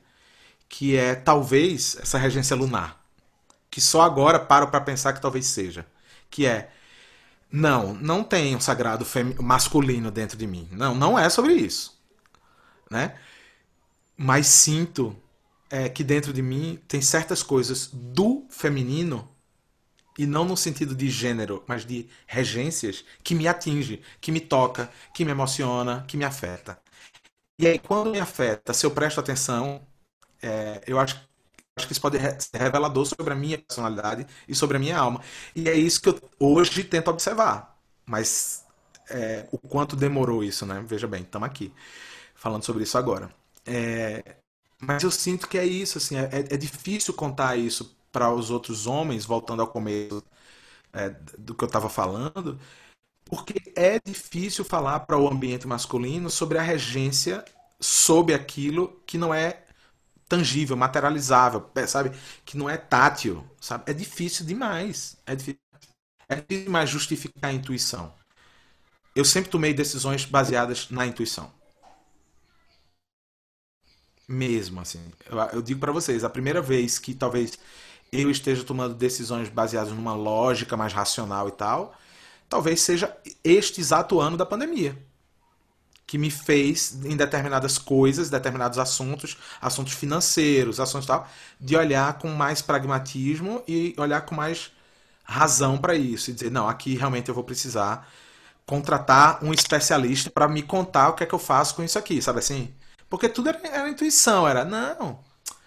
que 0.68 0.96
é 0.96 1.14
talvez 1.14 1.96
essa 2.00 2.18
regência 2.18 2.54
lunar, 2.54 3.02
que 3.70 3.80
só 3.80 4.02
agora 4.02 4.38
paro 4.38 4.68
para 4.68 4.80
pensar 4.80 5.12
que 5.14 5.20
talvez 5.20 5.46
seja, 5.46 5.86
que 6.30 6.46
é 6.46 6.70
não, 7.50 7.94
não 7.94 8.24
tem 8.24 8.56
um 8.56 8.60
sagrado 8.60 9.06
masculino 9.40 10.10
dentro 10.10 10.36
de 10.36 10.46
mim. 10.46 10.68
Não, 10.72 10.94
não 10.94 11.18
é 11.18 11.30
sobre 11.30 11.54
isso, 11.54 11.96
né? 12.90 13.16
Mas 14.16 14.48
sinto 14.48 15.16
é, 15.70 15.88
que 15.88 16.04
dentro 16.04 16.32
de 16.32 16.42
mim 16.42 16.78
tem 16.88 17.00
certas 17.02 17.42
coisas 17.42 17.88
do 17.92 18.46
feminino 18.50 19.28
e 20.18 20.26
não 20.26 20.44
no 20.44 20.56
sentido 20.56 20.94
de 20.94 21.10
gênero, 21.10 21.64
mas 21.66 21.84
de 21.84 22.08
regências 22.26 23.04
que 23.22 23.34
me 23.34 23.48
atinge, 23.48 24.02
que 24.20 24.30
me 24.32 24.40
toca, 24.40 24.90
que 25.14 25.24
me 25.24 25.32
emociona, 25.32 26.04
que 26.06 26.16
me 26.16 26.24
afeta. 26.24 26.78
E 27.58 27.66
aí 27.66 27.78
quando 27.78 28.10
me 28.10 28.20
afeta, 28.20 28.74
se 28.74 28.86
eu 28.86 28.90
presto 28.90 29.20
atenção, 29.20 29.86
é, 30.42 30.82
eu 30.86 30.98
acho, 31.00 31.16
acho 31.76 31.86
que 31.86 31.92
isso 31.92 32.00
pode 32.02 32.18
ser 32.18 32.58
revelador 32.58 33.06
sobre 33.06 33.32
a 33.32 33.36
minha 33.36 33.58
personalidade 33.58 34.26
e 34.48 34.54
sobre 34.54 34.76
a 34.76 34.80
minha 34.80 34.98
alma. 34.98 35.20
E 35.56 35.68
é 35.68 35.74
isso 35.74 36.00
que 36.02 36.08
eu 36.10 36.20
hoje 36.40 36.84
tento 36.84 37.08
observar. 37.10 37.78
Mas 38.06 38.64
é, 39.10 39.48
o 39.52 39.58
quanto 39.58 39.96
demorou 39.96 40.44
isso, 40.44 40.66
né? 40.66 40.82
Veja 40.86 41.06
bem, 41.06 41.22
estamos 41.22 41.46
aqui 41.48 41.72
falando 42.34 42.64
sobre 42.64 42.84
isso 42.84 42.98
agora. 42.98 43.30
É, 43.66 44.36
mas 44.86 45.02
eu 45.02 45.10
sinto 45.10 45.48
que 45.48 45.58
é 45.58 45.64
isso, 45.64 45.98
assim, 45.98 46.16
é, 46.16 46.28
é 46.32 46.56
difícil 46.56 47.14
contar 47.14 47.56
isso 47.56 47.96
para 48.12 48.32
os 48.32 48.50
outros 48.50 48.86
homens, 48.86 49.24
voltando 49.24 49.60
ao 49.62 49.68
começo 49.68 50.22
é, 50.92 51.10
do 51.38 51.54
que 51.54 51.64
eu 51.64 51.66
estava 51.66 51.88
falando, 51.88 52.58
porque 53.24 53.72
é 53.76 53.98
difícil 54.04 54.64
falar 54.64 55.00
para 55.00 55.18
o 55.18 55.28
ambiente 55.28 55.66
masculino 55.66 56.30
sobre 56.30 56.58
a 56.58 56.62
regência 56.62 57.44
sobre 57.80 58.34
aquilo 58.34 59.00
que 59.06 59.18
não 59.18 59.34
é 59.34 59.64
tangível, 60.28 60.76
materializável, 60.76 61.70
é, 61.74 61.86
sabe? 61.86 62.16
Que 62.44 62.56
não 62.56 62.68
é 62.68 62.76
tátil, 62.76 63.44
sabe? 63.60 63.90
É 63.90 63.94
difícil 63.94 64.46
demais. 64.46 65.16
É 65.26 65.34
difícil, 65.36 65.60
é 66.28 66.36
difícil 66.36 66.64
demais 66.64 66.90
justificar 66.90 67.50
a 67.50 67.54
intuição. 67.54 68.12
Eu 69.14 69.24
sempre 69.24 69.50
tomei 69.50 69.72
decisões 69.74 70.24
baseadas 70.24 70.90
na 70.90 71.06
intuição. 71.06 71.52
Mesmo, 74.28 74.80
assim. 74.80 75.00
Eu, 75.30 75.38
eu 75.54 75.62
digo 75.62 75.80
para 75.80 75.92
vocês, 75.92 76.24
a 76.24 76.30
primeira 76.30 76.60
vez 76.62 76.98
que 76.98 77.14
talvez 77.14 77.58
eu 78.12 78.30
esteja 78.30 78.64
tomando 78.64 78.94
decisões 78.94 79.48
baseadas 79.48 79.92
numa 79.92 80.14
lógica 80.14 80.76
mais 80.76 80.92
racional 80.92 81.48
e 81.48 81.52
tal, 81.52 81.94
talvez 82.48 82.80
seja 82.80 83.16
este 83.42 83.80
exato 83.80 84.20
ano 84.20 84.36
da 84.36 84.46
pandemia 84.46 84.96
que 86.06 86.18
me 86.18 86.30
fez 86.30 86.98
em 87.04 87.16
determinadas 87.16 87.78
coisas, 87.78 88.28
determinados 88.30 88.78
assuntos, 88.78 89.36
assuntos 89.60 89.94
financeiros, 89.94 90.78
assuntos 90.78 91.06
tal, 91.06 91.28
de 91.58 91.76
olhar 91.76 92.18
com 92.18 92.28
mais 92.28 92.60
pragmatismo 92.60 93.62
e 93.66 93.94
olhar 93.96 94.20
com 94.22 94.34
mais 94.34 94.70
razão 95.24 95.78
para 95.78 95.94
isso 95.94 96.30
e 96.30 96.34
dizer, 96.34 96.50
não, 96.50 96.68
aqui 96.68 96.94
realmente 96.96 97.28
eu 97.28 97.34
vou 97.34 97.44
precisar 97.44 98.06
contratar 98.66 99.42
um 99.44 99.52
especialista 99.52 100.30
para 100.30 100.48
me 100.48 100.62
contar 100.62 101.10
o 101.10 101.14
que 101.14 101.24
é 101.24 101.26
que 101.26 101.34
eu 101.34 101.38
faço 101.38 101.74
com 101.74 101.82
isso 101.82 101.98
aqui, 101.98 102.20
sabe 102.20 102.38
assim? 102.40 102.72
Porque 103.14 103.28
tudo 103.28 103.48
era, 103.48 103.60
era 103.68 103.88
intuição, 103.88 104.48
era, 104.48 104.64
não, 104.64 105.20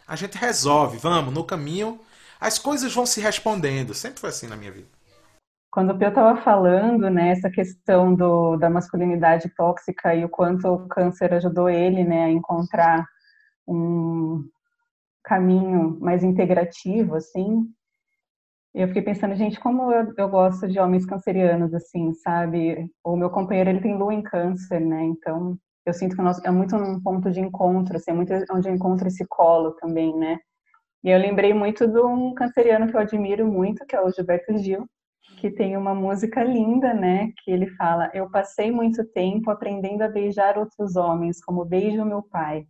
a 0.06 0.18
gente 0.18 0.38
resolve, 0.38 0.98
vamos, 0.98 1.34
no 1.34 1.46
caminho, 1.46 1.98
as 2.42 2.60
coisas 2.60 2.94
vão 2.94 3.06
se 3.06 3.22
respondendo. 3.22 3.94
Sempre 3.94 4.20
foi 4.20 4.32
assim 4.32 4.48
na 4.48 4.58
minha 4.58 4.70
vida. 4.70 4.90
Quando 5.72 5.92
o 5.92 5.98
Pio 5.98 6.10
estava 6.10 6.42
falando, 6.42 7.10
né, 7.10 7.40
questão 7.54 8.14
do, 8.14 8.58
da 8.58 8.70
masculinidade 8.70 9.48
tóxica 9.56 10.14
e 10.14 10.26
o 10.26 10.30
quanto 10.30 10.68
o 10.68 10.90
câncer 10.90 11.34
ajudou 11.36 11.70
ele, 11.70 12.04
né, 12.04 12.26
a 12.26 12.30
encontrar 12.30 13.08
um 13.66 14.44
caminho 15.24 15.98
mais 16.02 16.26
integrativo, 16.26 17.16
assim, 17.16 17.66
eu 18.74 18.90
fiquei 18.90 19.04
pensando, 19.04 19.36
gente, 19.36 19.58
como 19.58 19.90
eu, 19.94 20.14
eu 20.18 20.28
gosto 20.28 20.68
de 20.68 20.80
homens 20.80 21.06
cancerianos, 21.06 21.74
assim, 21.74 22.14
sabe? 22.16 22.92
O 23.02 23.16
meu 23.16 23.30
companheiro, 23.30 23.70
ele 23.70 23.80
tem 23.80 23.98
lua 23.98 24.14
em 24.14 24.22
câncer, 24.22 24.82
né, 24.82 25.02
então 25.06 25.58
eu 25.90 25.94
sinto 25.94 26.16
que 26.16 26.22
é 26.48 26.52
muito 26.52 26.76
um 26.76 27.02
ponto 27.02 27.32
de 27.32 27.40
encontro, 27.40 27.98
assim, 27.98 28.12
é 28.12 28.14
muito 28.14 28.34
onde 28.52 28.70
eu 28.70 28.76
encontro 28.76 29.08
esse 29.08 29.26
colo 29.28 29.72
também, 29.74 30.16
né? 30.16 30.40
E 31.04 31.10
eu 31.10 31.20
lembrei 31.20 31.54
muito 31.54 31.88
de 31.88 32.00
um 32.00 32.34
canceriano 32.34 32.88
que 32.88 32.96
eu 32.96 33.00
admiro 33.00 33.48
muito, 33.48 33.86
que 33.86 33.96
é 33.96 34.02
o 34.02 34.12
Gilberto 34.12 34.58
Gil, 34.58 34.86
que 35.40 35.52
tem 35.52 35.78
uma 35.78 35.94
música 35.94 36.44
linda, 36.44 36.94
né? 36.94 37.32
Que 37.44 37.52
ele 37.52 37.68
fala: 37.76 38.10
Eu 38.14 38.30
passei 38.30 38.72
muito 38.72 39.06
tempo 39.12 39.50
aprendendo 39.52 40.02
a 40.02 40.10
beijar 40.10 40.58
outros 40.58 40.96
homens, 40.96 41.44
como 41.44 41.66
beijo 41.66 42.04
meu 42.04 42.24
pai. 42.24 42.66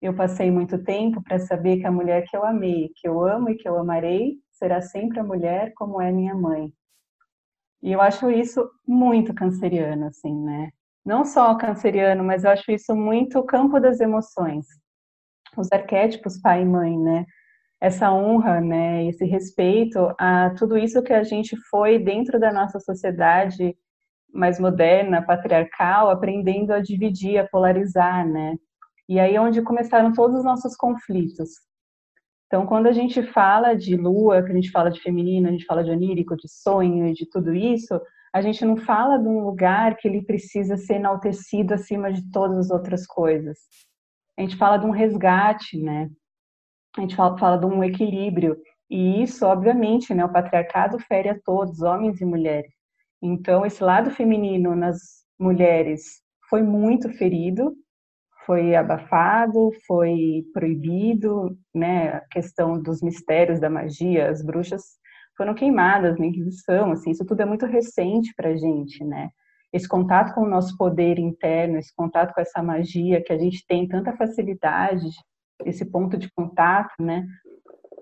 Eu 0.00 0.14
passei 0.14 0.50
muito 0.50 0.82
tempo 0.82 1.22
para 1.22 1.38
saber 1.38 1.78
que 1.78 1.86
a 1.86 1.92
mulher 1.92 2.24
que 2.28 2.36
eu 2.36 2.44
amei, 2.44 2.90
que 2.96 3.06
eu 3.06 3.24
amo 3.24 3.50
e 3.50 3.54
que 3.54 3.68
eu 3.68 3.78
amarei, 3.78 4.38
será 4.50 4.80
sempre 4.80 5.20
a 5.20 5.24
mulher 5.24 5.72
como 5.74 6.00
é 6.00 6.10
minha 6.10 6.34
mãe. 6.34 6.72
E 7.82 7.92
eu 7.92 8.00
acho 8.00 8.30
isso 8.30 8.68
muito 8.86 9.34
canceriano, 9.34 10.06
assim, 10.06 10.34
né? 10.34 10.70
Não 11.04 11.24
só 11.24 11.54
canceriano, 11.56 12.22
mas 12.22 12.44
eu 12.44 12.50
acho 12.50 12.70
isso 12.70 12.94
muito 12.94 13.38
o 13.38 13.44
campo 13.44 13.80
das 13.80 14.00
emoções. 14.00 14.66
Os 15.56 15.70
arquétipos 15.72 16.40
pai 16.40 16.62
e 16.62 16.64
mãe, 16.64 16.98
né? 16.98 17.26
Essa 17.80 18.12
honra, 18.12 18.60
né? 18.60 19.06
Esse 19.06 19.24
respeito 19.24 20.14
a 20.18 20.50
tudo 20.50 20.78
isso 20.78 21.02
que 21.02 21.12
a 21.12 21.22
gente 21.24 21.56
foi 21.68 21.98
dentro 21.98 22.38
da 22.38 22.52
nossa 22.52 22.78
sociedade 22.80 23.76
mais 24.32 24.58
moderna, 24.58 25.22
patriarcal, 25.22 26.08
aprendendo 26.10 26.72
a 26.72 26.80
dividir, 26.80 27.38
a 27.38 27.46
polarizar, 27.46 28.26
né? 28.26 28.56
E 29.08 29.20
aí 29.20 29.34
é 29.34 29.40
onde 29.40 29.60
começaram 29.62 30.12
todos 30.12 30.38
os 30.38 30.44
nossos 30.44 30.74
conflitos. 30.74 31.50
Então, 32.46 32.66
quando 32.66 32.86
a 32.86 32.92
gente 32.92 33.22
fala 33.22 33.74
de 33.74 33.96
lua, 33.96 34.42
que 34.42 34.52
a 34.52 34.54
gente 34.54 34.70
fala 34.70 34.90
de 34.90 35.00
feminino, 35.00 35.48
a 35.48 35.50
gente 35.50 35.64
fala 35.64 35.82
de 35.82 35.90
onírico, 35.90 36.36
de 36.36 36.48
sonho 36.48 37.12
de 37.12 37.28
tudo 37.28 37.54
isso, 37.54 38.00
a 38.32 38.40
gente 38.40 38.64
não 38.64 38.76
fala 38.76 39.18
de 39.18 39.28
um 39.28 39.44
lugar 39.44 39.96
que 39.96 40.08
ele 40.08 40.22
precisa 40.22 40.76
ser 40.76 40.94
enaltecido 40.94 41.74
acima 41.74 42.10
de 42.10 42.30
todas 42.30 42.56
as 42.56 42.70
outras 42.70 43.06
coisas. 43.06 43.58
A 44.38 44.40
gente 44.40 44.56
fala 44.56 44.78
de 44.78 44.86
um 44.86 44.90
resgate, 44.90 45.78
né? 45.78 46.10
A 46.96 47.02
gente 47.02 47.14
fala, 47.14 47.36
fala 47.38 47.58
de 47.58 47.66
um 47.66 47.84
equilíbrio. 47.84 48.56
E 48.90 49.22
isso, 49.22 49.44
obviamente, 49.44 50.14
né, 50.14 50.24
o 50.24 50.32
patriarcado 50.32 50.98
fere 50.98 51.28
a 51.28 51.38
todos, 51.44 51.82
homens 51.82 52.20
e 52.20 52.24
mulheres. 52.24 52.72
Então, 53.22 53.64
esse 53.64 53.82
lado 53.82 54.10
feminino 54.10 54.74
nas 54.74 54.98
mulheres 55.38 56.22
foi 56.48 56.62
muito 56.62 57.10
ferido, 57.10 57.74
foi 58.44 58.74
abafado, 58.74 59.70
foi 59.86 60.44
proibido, 60.52 61.56
né? 61.74 62.08
A 62.14 62.20
questão 62.30 62.80
dos 62.80 63.02
mistérios 63.02 63.60
da 63.60 63.70
magia, 63.70 64.28
as 64.28 64.42
bruxas 64.42 64.82
foram 65.42 65.54
queimadas 65.54 66.16
na 66.20 66.26
Inquisição, 66.26 66.92
assim, 66.92 67.10
isso 67.10 67.26
tudo 67.26 67.40
é 67.40 67.44
muito 67.44 67.66
recente 67.66 68.32
para 68.36 68.50
a 68.50 68.56
gente, 68.56 69.02
né? 69.02 69.28
Esse 69.72 69.88
contato 69.88 70.32
com 70.34 70.42
o 70.42 70.48
nosso 70.48 70.76
poder 70.76 71.18
interno, 71.18 71.78
esse 71.78 71.92
contato 71.96 72.32
com 72.32 72.40
essa 72.40 72.62
magia 72.62 73.20
que 73.20 73.32
a 73.32 73.38
gente 73.38 73.66
tem 73.66 73.88
tanta 73.88 74.16
facilidade, 74.16 75.08
esse 75.64 75.84
ponto 75.84 76.16
de 76.16 76.30
contato, 76.30 76.94
né? 77.00 77.26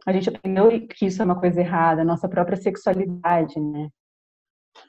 A 0.06 0.12
gente 0.12 0.28
aprendeu 0.28 0.68
que 0.86 1.06
isso 1.06 1.22
é 1.22 1.24
uma 1.24 1.40
coisa 1.40 1.60
errada, 1.60 2.02
a 2.02 2.04
nossa 2.04 2.28
própria 2.28 2.58
sexualidade, 2.58 3.58
né? 3.58 3.88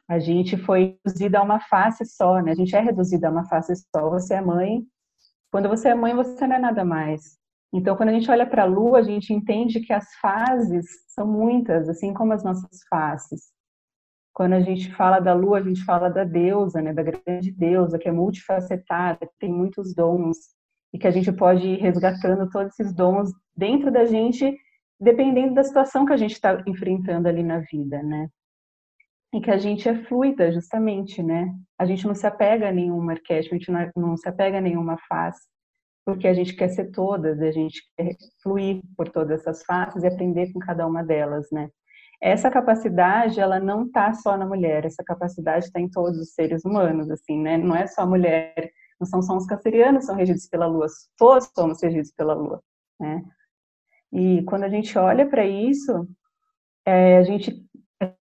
A 0.06 0.20
gente 0.20 0.58
foi 0.58 0.98
reduzida 1.06 1.40
a 1.40 1.44
uma 1.44 1.60
face 1.62 2.04
só, 2.06 2.42
né? 2.42 2.52
A 2.52 2.56
gente 2.56 2.76
é 2.76 2.82
reduzida 2.82 3.30
a 3.30 3.32
uma 3.32 3.46
face 3.46 3.74
só. 3.96 4.10
Você 4.10 4.34
é 4.34 4.42
mãe. 4.42 4.84
Quando 5.50 5.70
você 5.70 5.88
é 5.88 5.96
mãe, 5.96 6.14
você 6.14 6.46
não 6.46 6.58
é 6.58 6.60
nada 6.60 6.84
mais. 6.84 7.40
Então, 7.74 7.96
quando 7.96 8.10
a 8.10 8.14
gente 8.14 8.30
olha 8.30 8.46
para 8.46 8.64
a 8.64 8.66
Lua, 8.66 9.00
a 9.00 9.04
gente 9.04 9.34
entende 9.34 9.80
que 9.80 9.94
as 9.94 10.14
fases 10.16 10.86
são 11.08 11.26
muitas, 11.26 11.88
assim 11.88 12.14
como 12.14 12.34
as 12.34 12.44
nossas 12.44 12.84
faces. 12.90 13.52
Quando 14.34 14.54
a 14.54 14.60
gente 14.60 14.94
fala 14.94 15.20
da 15.20 15.34
Lua, 15.34 15.60
a 15.60 15.62
gente 15.62 15.84
fala 15.86 16.10
da 16.10 16.24
deusa, 16.24 16.82
né, 16.82 16.94
da 16.94 17.04
grande 17.04 17.52
deusa, 17.52 17.98
que 17.98 18.10
é 18.10 18.12
multifacetada, 18.12 19.26
que 19.26 19.38
tem 19.40 19.54
muitos 19.54 19.94
dons, 19.96 20.38
e 20.94 21.00
que 21.00 21.08
a 21.08 21.12
gente 21.12 21.32
pode 21.32 21.66
ir 21.66 21.80
resgatando 21.80 22.50
todos 22.50 22.78
esses 22.78 22.94
dons 22.94 23.32
dentro 23.56 23.90
da 23.90 24.06
gente, 24.06 24.58
dependendo 25.00 25.54
da 25.54 25.64
situação 25.64 26.06
que 26.06 26.14
a 26.14 26.18
gente 26.18 26.34
está 26.34 26.62
enfrentando 26.68 27.28
ali 27.30 27.44
na 27.44 27.60
vida, 27.60 28.04
né? 28.04 28.28
E 29.34 29.40
que 29.40 29.50
a 29.50 29.58
gente 29.58 29.88
é 29.88 29.96
fluida, 30.04 30.52
justamente, 30.52 31.24
né? 31.24 31.54
A 31.80 31.86
gente 31.86 32.06
não 32.06 32.14
se 32.14 32.28
apega 32.28 32.68
a 32.68 32.72
nenhum 32.72 33.10
arquétipo, 33.10 33.56
a 33.56 33.58
gente 33.58 33.72
não, 33.96 34.18
se 34.18 34.28
apega 34.28 34.58
a 34.58 34.62
nenhuma 34.62 34.98
face 35.08 35.50
porque 36.06 36.28
a 36.28 36.34
gente 36.34 36.56
quer 36.56 36.70
ser 36.70 36.92
todas, 36.92 37.42
a 37.42 37.52
gente 37.52 37.82
quer 37.96 38.16
fluir 38.42 38.82
por 38.98 39.10
todas 39.10 39.40
essas 39.40 39.64
faces 39.64 40.04
e 40.04 40.08
aprender 40.08 40.52
com 40.52 40.60
cada 40.60 40.86
uma 40.88 41.04
delas, 41.04 41.48
né? 41.52 41.70
Essa 42.22 42.52
capacidade, 42.52 43.40
ela 43.40 43.60
não 43.60 43.86
está 43.86 44.14
só 44.14 44.38
na 44.38 44.46
mulher, 44.46 44.86
essa 44.86 45.04
capacidade 45.04 45.66
está 45.66 45.80
em 45.80 45.90
todos 45.90 46.20
os 46.20 46.34
seres 46.34 46.64
humanos, 46.64 47.10
assim, 47.10 47.40
né? 47.40 47.58
Não 47.58 47.76
é 47.76 47.88
só 47.88 48.02
a 48.02 48.06
mulher, 48.06 48.72
não 49.00 49.08
são 49.08 49.22
só 49.22 49.36
os 49.36 49.48
cancerianos 49.48 50.06
são 50.06 50.16
regidos 50.16 50.48
pela 50.48 50.68
lua, 50.68 50.88
todos 51.18 51.50
somos 51.56 51.82
regidos 51.82 52.12
pela 52.12 52.34
lua, 52.34 52.62
né? 53.00 53.24
E 54.14 54.44
quando 54.44 54.64
a 54.64 54.70
gente 54.70 54.98
olha 54.98 55.28
para 55.28 55.46
isso, 55.46 56.08
é, 56.86 57.18
a 57.18 57.24
gente, 57.24 57.66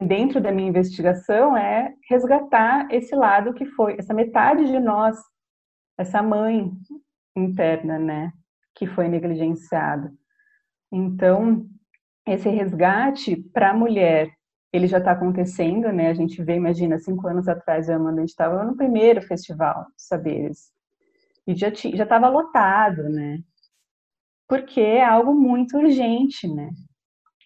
dentro 0.01 0.41
da 0.41 0.53
minha 0.53 0.69
investigação, 0.69 1.57
é 1.57 1.95
resgatar 2.09 2.89
esse 2.91 3.15
lado 3.15 3.53
que 3.53 3.67
foi, 3.67 3.97
essa 3.99 4.15
metade 4.15 4.67
de 4.67 4.79
nós, 4.79 5.19
essa 5.99 6.23
mãe, 6.23 6.71
interna, 7.41 7.99
né, 7.99 8.33
que 8.75 8.87
foi 8.87 9.09
negligenciado. 9.09 10.11
Então, 10.93 11.67
esse 12.27 12.49
resgate 12.49 13.37
para 13.53 13.71
a 13.71 13.75
mulher, 13.75 14.31
ele 14.73 14.87
já 14.87 14.99
está 14.99 15.13
acontecendo, 15.13 15.93
né? 15.93 16.09
A 16.09 16.15
gente 16.15 16.43
vê, 16.43 16.55
imagina, 16.55 16.99
cinco 16.99 17.27
anos 17.27 17.49
atrás, 17.49 17.89
eu 17.89 17.97
Amanda, 17.97 18.19
a 18.19 18.21
gente 18.21 18.31
estava 18.31 18.65
no 18.65 18.77
primeiro 18.77 19.21
festival 19.23 19.87
Saberes 19.97 20.71
e 21.47 21.57
já 21.57 21.69
estava 21.69 22.29
lotado, 22.29 23.09
né? 23.09 23.41
Porque 24.49 24.81
é 24.81 25.05
algo 25.05 25.35
muito 25.35 25.77
urgente, 25.79 26.47
né? 26.49 26.71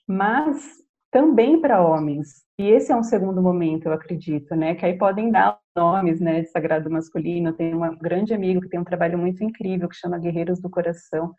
Mas 0.07 0.84
também 1.15 1.61
para 1.61 1.81
homens. 1.81 2.43
E 2.59 2.69
esse 2.69 2.91
é 2.91 2.97
um 2.97 3.05
segundo 3.05 3.41
momento, 3.41 3.87
eu 3.87 3.93
acredito, 3.93 4.57
né? 4.57 4.75
Que 4.75 4.85
aí 4.85 4.99
podem 4.99 5.31
dar 5.31 5.61
nomes, 5.77 6.21
né, 6.21 6.41
de 6.41 6.49
sagrado 6.49 6.91
masculino. 6.91 7.53
Tem 7.53 7.73
um 7.73 7.97
grande 7.99 8.35
amigo 8.35 8.61
que 8.61 8.69
tem 8.69 8.81
um 8.81 8.85
trabalho 8.85 9.17
muito 9.17 9.45
incrível 9.45 9.89
que 9.89 9.95
chama 9.95 10.19
Guerreiros 10.19 10.61
do 10.61 10.69
Coração, 10.69 11.33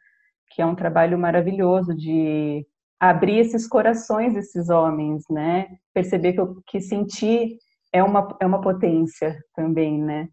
que 0.51 0.61
é 0.61 0.65
um 0.65 0.75
trabalho 0.75 1.19
maravilhoso 1.19 1.93
de 1.93 2.65
abrir 2.97 3.39
esses 3.39 3.67
corações 3.67 4.33
desses 4.33 4.69
homens, 4.69 5.23
né? 5.29 5.67
Perceber 5.93 6.31
que, 6.31 6.41
que 6.67 6.79
sentir 6.79 7.57
é 7.91 8.01
uma, 8.01 8.29
é 8.39 8.45
uma 8.45 8.61
potência 8.61 9.37
também, 9.53 10.01
né? 10.01 10.29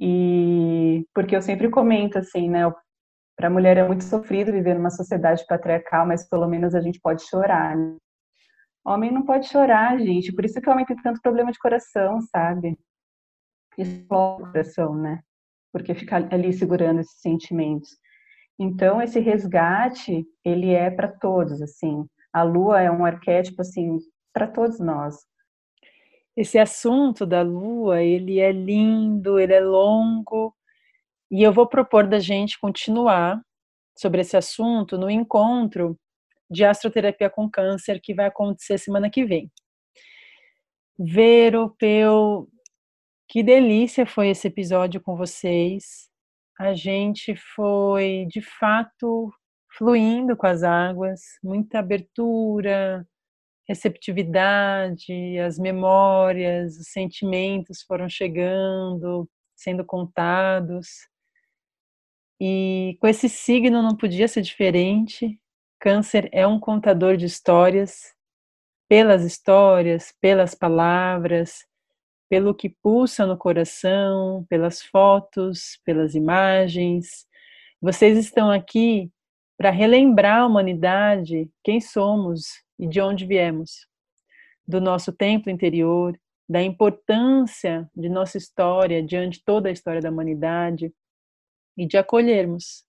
E 0.00 1.06
porque 1.14 1.36
eu 1.36 1.42
sempre 1.42 1.70
comento 1.70 2.18
assim, 2.18 2.50
né? 2.50 2.68
Para 3.36 3.46
a 3.46 3.50
mulher 3.50 3.76
é 3.76 3.86
muito 3.86 4.02
sofrido 4.02 4.50
viver 4.50 4.74
numa 4.74 4.90
sociedade 4.90 5.44
patriarcal, 5.46 6.04
mas 6.04 6.28
pelo 6.28 6.48
menos 6.48 6.74
a 6.74 6.80
gente 6.80 7.00
pode 7.00 7.22
chorar. 7.22 7.76
Né? 7.76 7.96
Homem 8.84 9.12
não 9.12 9.24
pode 9.24 9.48
chorar, 9.48 9.98
gente. 9.98 10.32
Por 10.32 10.44
isso 10.44 10.60
que 10.60 10.68
o 10.68 10.72
homem 10.72 10.86
tem 10.86 10.96
tanto 10.96 11.20
problema 11.20 11.52
de 11.52 11.58
coração, 11.58 12.20
sabe? 12.20 12.78
Explode 13.76 14.42
o 14.42 14.46
coração, 14.46 14.94
né? 14.96 15.20
Porque 15.72 15.94
fica 15.94 16.16
ali 16.16 16.52
segurando 16.52 17.00
esses 17.00 17.20
sentimentos. 17.20 17.90
Então, 18.58 19.00
esse 19.00 19.20
resgate, 19.20 20.26
ele 20.44 20.72
é 20.72 20.90
para 20.90 21.08
todos, 21.08 21.62
assim. 21.62 22.06
A 22.32 22.42
lua 22.42 22.80
é 22.80 22.90
um 22.90 23.04
arquétipo, 23.04 23.62
assim, 23.62 23.98
para 24.32 24.48
todos 24.48 24.80
nós. 24.80 25.16
Esse 26.36 26.58
assunto 26.58 27.26
da 27.26 27.42
lua, 27.42 28.02
ele 28.02 28.38
é 28.38 28.52
lindo, 28.52 29.38
ele 29.38 29.52
é 29.52 29.60
longo, 29.60 30.54
e 31.30 31.42
eu 31.42 31.52
vou 31.52 31.66
propor 31.66 32.06
da 32.06 32.18
gente 32.18 32.58
continuar 32.58 33.40
sobre 33.96 34.20
esse 34.20 34.36
assunto 34.36 34.96
no 34.96 35.10
encontro 35.10 35.98
de 36.50 36.64
astroterapia 36.64 37.30
com 37.30 37.50
câncer 37.50 38.00
que 38.00 38.14
vai 38.14 38.26
acontecer 38.26 38.78
semana 38.78 39.10
que 39.10 39.24
vem. 39.24 39.50
Vero, 40.98 41.74
Peu, 41.78 42.48
que 43.28 43.42
delícia 43.42 44.06
foi 44.06 44.30
esse 44.30 44.48
episódio 44.48 45.00
com 45.00 45.16
vocês. 45.16 46.08
A 46.58 46.74
gente 46.74 47.36
foi, 47.54 48.26
de 48.28 48.40
fato, 48.40 49.30
fluindo 49.76 50.36
com 50.36 50.46
as 50.46 50.62
águas, 50.62 51.20
muita 51.42 51.78
abertura, 51.78 53.06
receptividade, 53.68 55.38
as 55.38 55.58
memórias, 55.58 56.78
os 56.78 56.88
sentimentos 56.90 57.82
foram 57.82 58.08
chegando, 58.08 59.28
sendo 59.54 59.84
contados. 59.84 60.88
E 62.40 62.96
com 63.00 63.06
esse 63.06 63.28
signo 63.28 63.82
não 63.82 63.96
podia 63.96 64.26
ser 64.26 64.42
diferente. 64.42 65.38
Câncer 65.80 66.28
é 66.32 66.44
um 66.44 66.58
contador 66.58 67.16
de 67.16 67.26
histórias, 67.26 68.12
pelas 68.88 69.22
histórias, 69.22 70.12
pelas 70.20 70.52
palavras, 70.52 71.64
pelo 72.28 72.52
que 72.52 72.68
pulsa 72.68 73.24
no 73.24 73.36
coração, 73.36 74.44
pelas 74.48 74.82
fotos, 74.82 75.78
pelas 75.84 76.16
imagens. 76.16 77.26
Vocês 77.80 78.18
estão 78.18 78.50
aqui 78.50 79.12
para 79.56 79.70
relembrar 79.70 80.40
a 80.40 80.46
humanidade 80.46 81.48
quem 81.62 81.80
somos 81.80 82.46
e 82.76 82.88
de 82.88 83.00
onde 83.00 83.24
viemos, 83.24 83.86
do 84.66 84.80
nosso 84.80 85.12
templo 85.12 85.50
interior, 85.50 86.18
da 86.48 86.60
importância 86.60 87.88
de 87.94 88.08
nossa 88.08 88.36
história 88.36 89.00
diante 89.00 89.38
de 89.38 89.44
toda 89.44 89.68
a 89.68 89.72
história 89.72 90.00
da 90.00 90.10
humanidade 90.10 90.92
e 91.76 91.86
de 91.86 91.96
acolhermos 91.96 92.84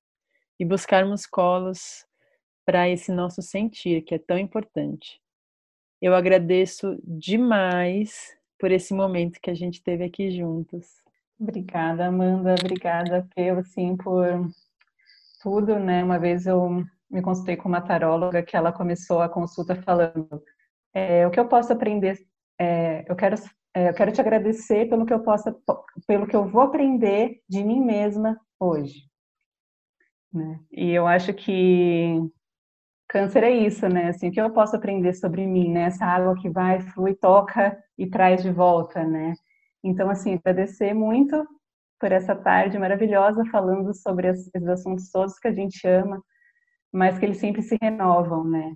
e 0.59 0.65
buscarmos 0.65 1.27
colos 1.27 2.08
para 2.69 2.87
esse 2.87 3.11
nosso 3.11 3.41
sentir 3.41 4.03
que 4.03 4.13
é 4.13 4.19
tão 4.19 4.37
importante. 4.37 5.19
Eu 5.99 6.13
agradeço 6.13 6.99
demais 7.03 8.37
por 8.59 8.71
esse 8.71 8.93
momento 8.93 9.39
que 9.41 9.49
a 9.49 9.55
gente 9.55 9.81
teve 9.81 10.03
aqui 10.03 10.29
juntos. 10.29 10.85
Obrigada, 11.39 12.05
Amanda. 12.05 12.53
Obrigada, 12.53 13.27
Peu, 13.35 13.57
assim, 13.57 13.97
por 13.97 14.23
tudo, 15.41 15.79
né? 15.79 16.03
Uma 16.03 16.19
vez 16.19 16.45
eu 16.45 16.85
me 17.09 17.23
consultei 17.23 17.57
com 17.57 17.67
uma 17.67 17.81
taróloga 17.81 18.43
que 18.43 18.55
ela 18.55 18.71
começou 18.71 19.19
a 19.19 19.27
consulta 19.27 19.75
falando 19.81 20.29
é, 20.93 21.25
o 21.25 21.31
que 21.31 21.39
eu 21.39 21.47
posso 21.47 21.73
aprender, 21.73 22.19
é, 22.59 23.03
eu 23.09 23.15
quero 23.15 23.35
é, 23.73 23.89
eu 23.89 23.93
quero 23.95 24.11
te 24.11 24.21
agradecer 24.21 24.87
pelo 24.87 25.07
que 25.07 25.13
eu 25.13 25.23
possa, 25.23 25.55
pelo 26.05 26.27
que 26.27 26.35
eu 26.35 26.47
vou 26.47 26.61
aprender 26.61 27.41
de 27.49 27.63
mim 27.63 27.83
mesma 27.83 28.39
hoje. 28.59 29.09
Né? 30.31 30.59
E 30.71 30.91
eu 30.91 31.07
acho 31.07 31.33
que 31.33 32.31
câncer 33.09 33.43
é 33.43 33.51
isso, 33.51 33.89
né? 33.89 34.09
Assim, 34.09 34.29
o 34.29 34.31
que 34.31 34.39
eu 34.39 34.51
posso 34.51 34.75
aprender 34.75 35.13
sobre 35.15 35.45
mim, 35.45 35.71
né? 35.71 35.83
Essa 35.83 36.05
água 36.05 36.35
que 36.35 36.49
vai, 36.49 36.79
flui, 36.79 37.15
toca 37.15 37.77
e 37.97 38.07
traz 38.07 38.43
de 38.43 38.51
volta, 38.51 39.03
né? 39.03 39.33
Então, 39.83 40.09
assim, 40.09 40.35
agradecer 40.35 40.93
muito 40.93 41.45
por 41.99 42.11
essa 42.11 42.35
tarde 42.35 42.77
maravilhosa 42.77 43.43
falando 43.45 43.93
sobre 43.93 44.29
esses 44.29 44.67
assuntos 44.67 45.11
todos 45.11 45.37
que 45.39 45.47
a 45.47 45.53
gente 45.53 45.85
ama, 45.87 46.23
mas 46.93 47.17
que 47.19 47.25
eles 47.25 47.37
sempre 47.39 47.61
se 47.61 47.77
renovam, 47.81 48.43
né? 48.45 48.75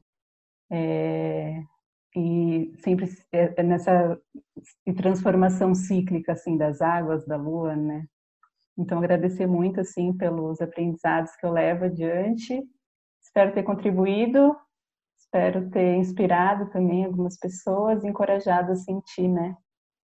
É, 0.71 1.61
e 2.15 2.73
sempre 2.83 3.07
é, 3.31 3.53
é 3.57 3.63
nessa 3.63 4.19
transformação 4.97 5.75
cíclica 5.75 6.33
assim 6.33 6.57
das 6.57 6.81
águas 6.81 7.25
da 7.25 7.37
lua, 7.37 7.75
né? 7.75 8.05
Então 8.77 8.97
agradecer 8.97 9.47
muito 9.47 9.79
assim 9.79 10.13
pelos 10.13 10.61
aprendizados 10.61 11.35
que 11.35 11.45
eu 11.45 11.51
levo 11.51 11.85
adiante. 11.85 12.63
Espero 13.33 13.51
ter 13.51 13.63
contribuído, 13.63 14.55
espero 15.17 15.67
ter 15.71 15.95
inspirado 15.95 16.69
também 16.69 17.03
algumas 17.03 17.35
pessoas, 17.35 18.03
encorajado 18.03 18.71
a 18.71 18.75
sentir, 18.75 19.27
né, 19.27 19.57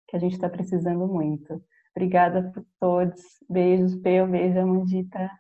que 0.09 0.17
a 0.17 0.19
gente 0.19 0.33
está 0.33 0.49
precisando 0.49 1.07
muito. 1.07 1.63
Obrigada 1.95 2.51
por 2.53 2.67
todos. 2.81 3.23
Beijos, 3.49 3.95
Peu, 3.95 4.27
beijo, 4.27 4.59
Amandita. 4.59 5.31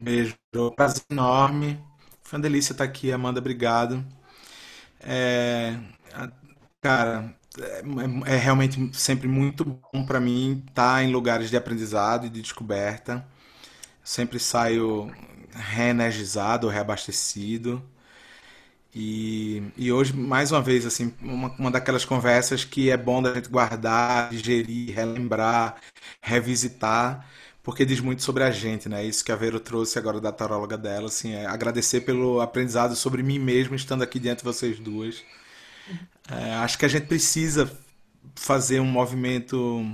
Beijo, 0.00 0.34
prazer 0.74 1.04
enorme. 1.10 1.78
Foi 2.22 2.38
uma 2.38 2.42
delícia 2.42 2.72
estar 2.72 2.84
aqui, 2.84 3.12
Amanda, 3.12 3.38
obrigado. 3.38 4.02
É, 4.98 5.78
cara, 6.80 7.36
é, 7.60 8.32
é, 8.32 8.36
realmente 8.38 8.96
sempre 8.96 9.28
muito 9.28 9.62
bom 9.62 10.06
para 10.06 10.20
mim 10.20 10.64
estar 10.66 11.04
em 11.04 11.12
lugares 11.12 11.50
de 11.50 11.56
aprendizado 11.58 12.24
e 12.24 12.30
de 12.30 12.40
descoberta. 12.40 13.28
Sempre 14.08 14.38
saio 14.38 15.12
reenergizado, 15.52 16.66
reabastecido. 16.66 17.82
E, 18.94 19.62
e 19.76 19.92
hoje, 19.92 20.14
mais 20.16 20.50
uma 20.50 20.62
vez, 20.62 20.86
assim, 20.86 21.12
uma, 21.20 21.50
uma 21.58 21.70
daquelas 21.70 22.06
conversas 22.06 22.64
que 22.64 22.88
é 22.90 22.96
bom 22.96 23.20
da 23.20 23.34
gente 23.34 23.50
guardar, 23.50 24.30
digerir, 24.30 24.94
relembrar, 24.94 25.76
revisitar, 26.22 27.28
porque 27.62 27.84
diz 27.84 28.00
muito 28.00 28.22
sobre 28.22 28.44
a 28.44 28.50
gente, 28.50 28.88
né? 28.88 29.04
Isso 29.04 29.22
que 29.22 29.30
a 29.30 29.36
Vero 29.36 29.60
trouxe 29.60 29.98
agora 29.98 30.22
da 30.22 30.32
taróloga 30.32 30.78
dela, 30.78 31.08
assim, 31.08 31.34
é 31.34 31.44
agradecer 31.44 32.00
pelo 32.00 32.40
aprendizado 32.40 32.96
sobre 32.96 33.22
mim 33.22 33.38
mesmo 33.38 33.74
estando 33.76 34.02
aqui 34.02 34.18
diante 34.18 34.38
de 34.38 34.44
vocês 34.44 34.78
duas. 34.78 35.22
É, 36.30 36.54
acho 36.54 36.78
que 36.78 36.86
a 36.86 36.88
gente 36.88 37.06
precisa 37.06 37.70
fazer 38.34 38.80
um 38.80 38.86
movimento, 38.86 39.84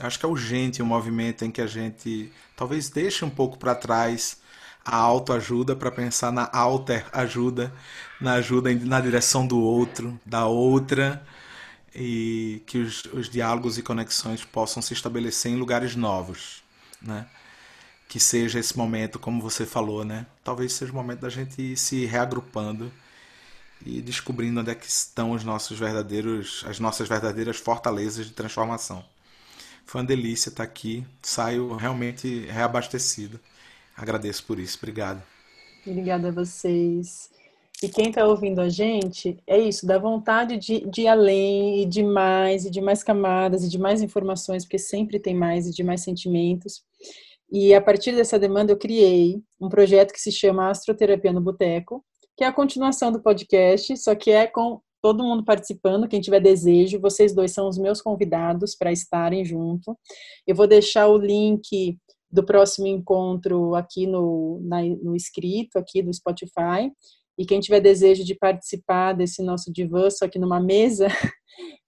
acho 0.00 0.18
que 0.18 0.26
é 0.26 0.28
urgente 0.28 0.82
um 0.82 0.86
movimento 0.86 1.44
em 1.44 1.50
que 1.50 1.60
a 1.60 1.66
gente 1.66 2.32
talvez 2.56 2.88
deixe 2.88 3.24
um 3.24 3.30
pouco 3.30 3.58
para 3.58 3.74
trás 3.74 4.38
a 4.84 4.96
autoajuda 4.96 5.76
para 5.76 5.90
pensar 5.90 6.32
na 6.32 6.48
alter 6.52 7.06
ajuda, 7.12 7.72
na 8.20 8.34
ajuda 8.34 8.72
na 8.74 9.00
direção 9.00 9.46
do 9.46 9.58
outro, 9.60 10.18
da 10.24 10.46
outra, 10.46 11.22
e 11.94 12.62
que 12.66 12.78
os, 12.78 13.04
os 13.12 13.28
diálogos 13.28 13.76
e 13.78 13.82
conexões 13.82 14.44
possam 14.44 14.82
se 14.82 14.94
estabelecer 14.94 15.52
em 15.52 15.56
lugares 15.56 15.96
novos 15.96 16.62
né? 17.00 17.26
Que 18.08 18.18
seja 18.18 18.58
esse 18.58 18.76
momento, 18.76 19.18
como 19.18 19.42
você 19.42 19.66
falou, 19.66 20.04
né? 20.04 20.26
Talvez 20.42 20.72
seja 20.72 20.92
o 20.92 20.94
momento 20.94 21.20
da 21.20 21.28
gente 21.28 21.60
ir 21.60 21.76
se 21.76 22.04
reagrupando 22.06 22.92
e 23.84 24.00
descobrindo 24.00 24.60
onde 24.60 24.70
é 24.70 24.74
que 24.74 24.86
estão 24.86 25.32
os 25.32 25.44
nossos 25.44 25.78
verdadeiros, 25.78 26.64
as 26.66 26.80
nossas 26.80 27.08
verdadeiras 27.08 27.58
fortalezas 27.58 28.26
de 28.26 28.32
transformação. 28.32 29.04
Foi 29.88 30.02
uma 30.02 30.06
delícia 30.06 30.50
estar 30.50 30.64
aqui, 30.64 31.02
saio 31.22 31.74
realmente 31.74 32.40
reabastecido. 32.40 33.40
Agradeço 33.96 34.44
por 34.44 34.58
isso, 34.58 34.76
obrigado. 34.76 35.22
Obrigada 35.86 36.28
a 36.28 36.30
vocês. 36.30 37.30
E 37.82 37.88
quem 37.88 38.10
está 38.10 38.26
ouvindo 38.26 38.60
a 38.60 38.68
gente, 38.68 39.38
é 39.46 39.58
isso, 39.58 39.86
dá 39.86 39.98
vontade 39.98 40.58
de, 40.58 40.80
de 40.90 41.02
ir 41.02 41.08
além, 41.08 41.84
e 41.84 41.86
de 41.86 42.02
mais, 42.02 42.66
e 42.66 42.70
de 42.70 42.82
mais 42.82 43.02
camadas, 43.02 43.64
e 43.64 43.68
de 43.70 43.78
mais 43.78 44.02
informações, 44.02 44.66
porque 44.66 44.78
sempre 44.78 45.18
tem 45.18 45.34
mais, 45.34 45.66
e 45.66 45.70
de 45.70 45.82
mais 45.82 46.02
sentimentos. 46.02 46.82
E 47.50 47.72
a 47.72 47.80
partir 47.80 48.12
dessa 48.14 48.38
demanda, 48.38 48.72
eu 48.72 48.76
criei 48.76 49.42
um 49.58 49.70
projeto 49.70 50.12
que 50.12 50.20
se 50.20 50.30
chama 50.30 50.68
Astroterapia 50.68 51.32
no 51.32 51.40
Boteco, 51.40 52.04
que 52.36 52.44
é 52.44 52.46
a 52.46 52.52
continuação 52.52 53.10
do 53.10 53.22
podcast, 53.22 53.96
só 53.96 54.14
que 54.14 54.30
é 54.30 54.46
com 54.46 54.82
todo 55.02 55.24
mundo 55.24 55.44
participando, 55.44 56.08
quem 56.08 56.20
tiver 56.20 56.40
desejo, 56.40 57.00
vocês 57.00 57.34
dois 57.34 57.52
são 57.52 57.68
os 57.68 57.78
meus 57.78 58.00
convidados 58.00 58.74
para 58.76 58.92
estarem 58.92 59.44
junto. 59.44 59.96
Eu 60.46 60.54
vou 60.54 60.66
deixar 60.66 61.08
o 61.08 61.16
link 61.16 61.96
do 62.30 62.44
próximo 62.44 62.86
encontro 62.86 63.74
aqui 63.74 64.06
no, 64.06 64.60
na, 64.62 64.82
no 64.82 65.16
escrito, 65.16 65.78
aqui 65.78 66.02
do 66.02 66.12
Spotify. 66.12 66.90
E 67.38 67.46
quem 67.46 67.60
tiver 67.60 67.80
desejo 67.80 68.24
de 68.24 68.34
participar 68.34 69.12
desse 69.12 69.42
nosso 69.42 69.72
divã, 69.72 70.10
só 70.10 70.28
que 70.28 70.38
numa 70.38 70.60
mesa 70.60 71.06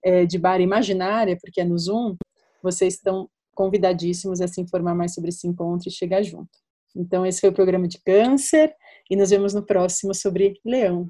é, 0.05 0.25
de 0.27 0.39
bar 0.39 0.61
imaginária, 0.61 1.37
porque 1.41 1.61
é 1.61 1.65
no 1.65 1.79
Zoom, 1.79 2.15
vocês 2.63 2.95
estão 2.95 3.29
convidadíssimos 3.55 4.41
a 4.41 4.49
se 4.49 4.61
informar 4.61 4.95
mais 4.95 5.13
sobre 5.13 5.31
esse 5.31 5.47
encontro 5.47 5.89
e 5.89 5.93
chegar 5.93 6.23
junto. 6.23 6.49
Então, 6.97 7.27
esse 7.27 7.41
foi 7.41 7.51
o 7.51 7.55
programa 7.55 7.87
de 7.87 8.01
Câncer 8.03 8.73
e 9.11 9.17
nos 9.17 9.31
vemos 9.31 9.53
no 9.53 9.65
próximo 9.65 10.15
sobre 10.15 10.55
Leão. 10.65 11.09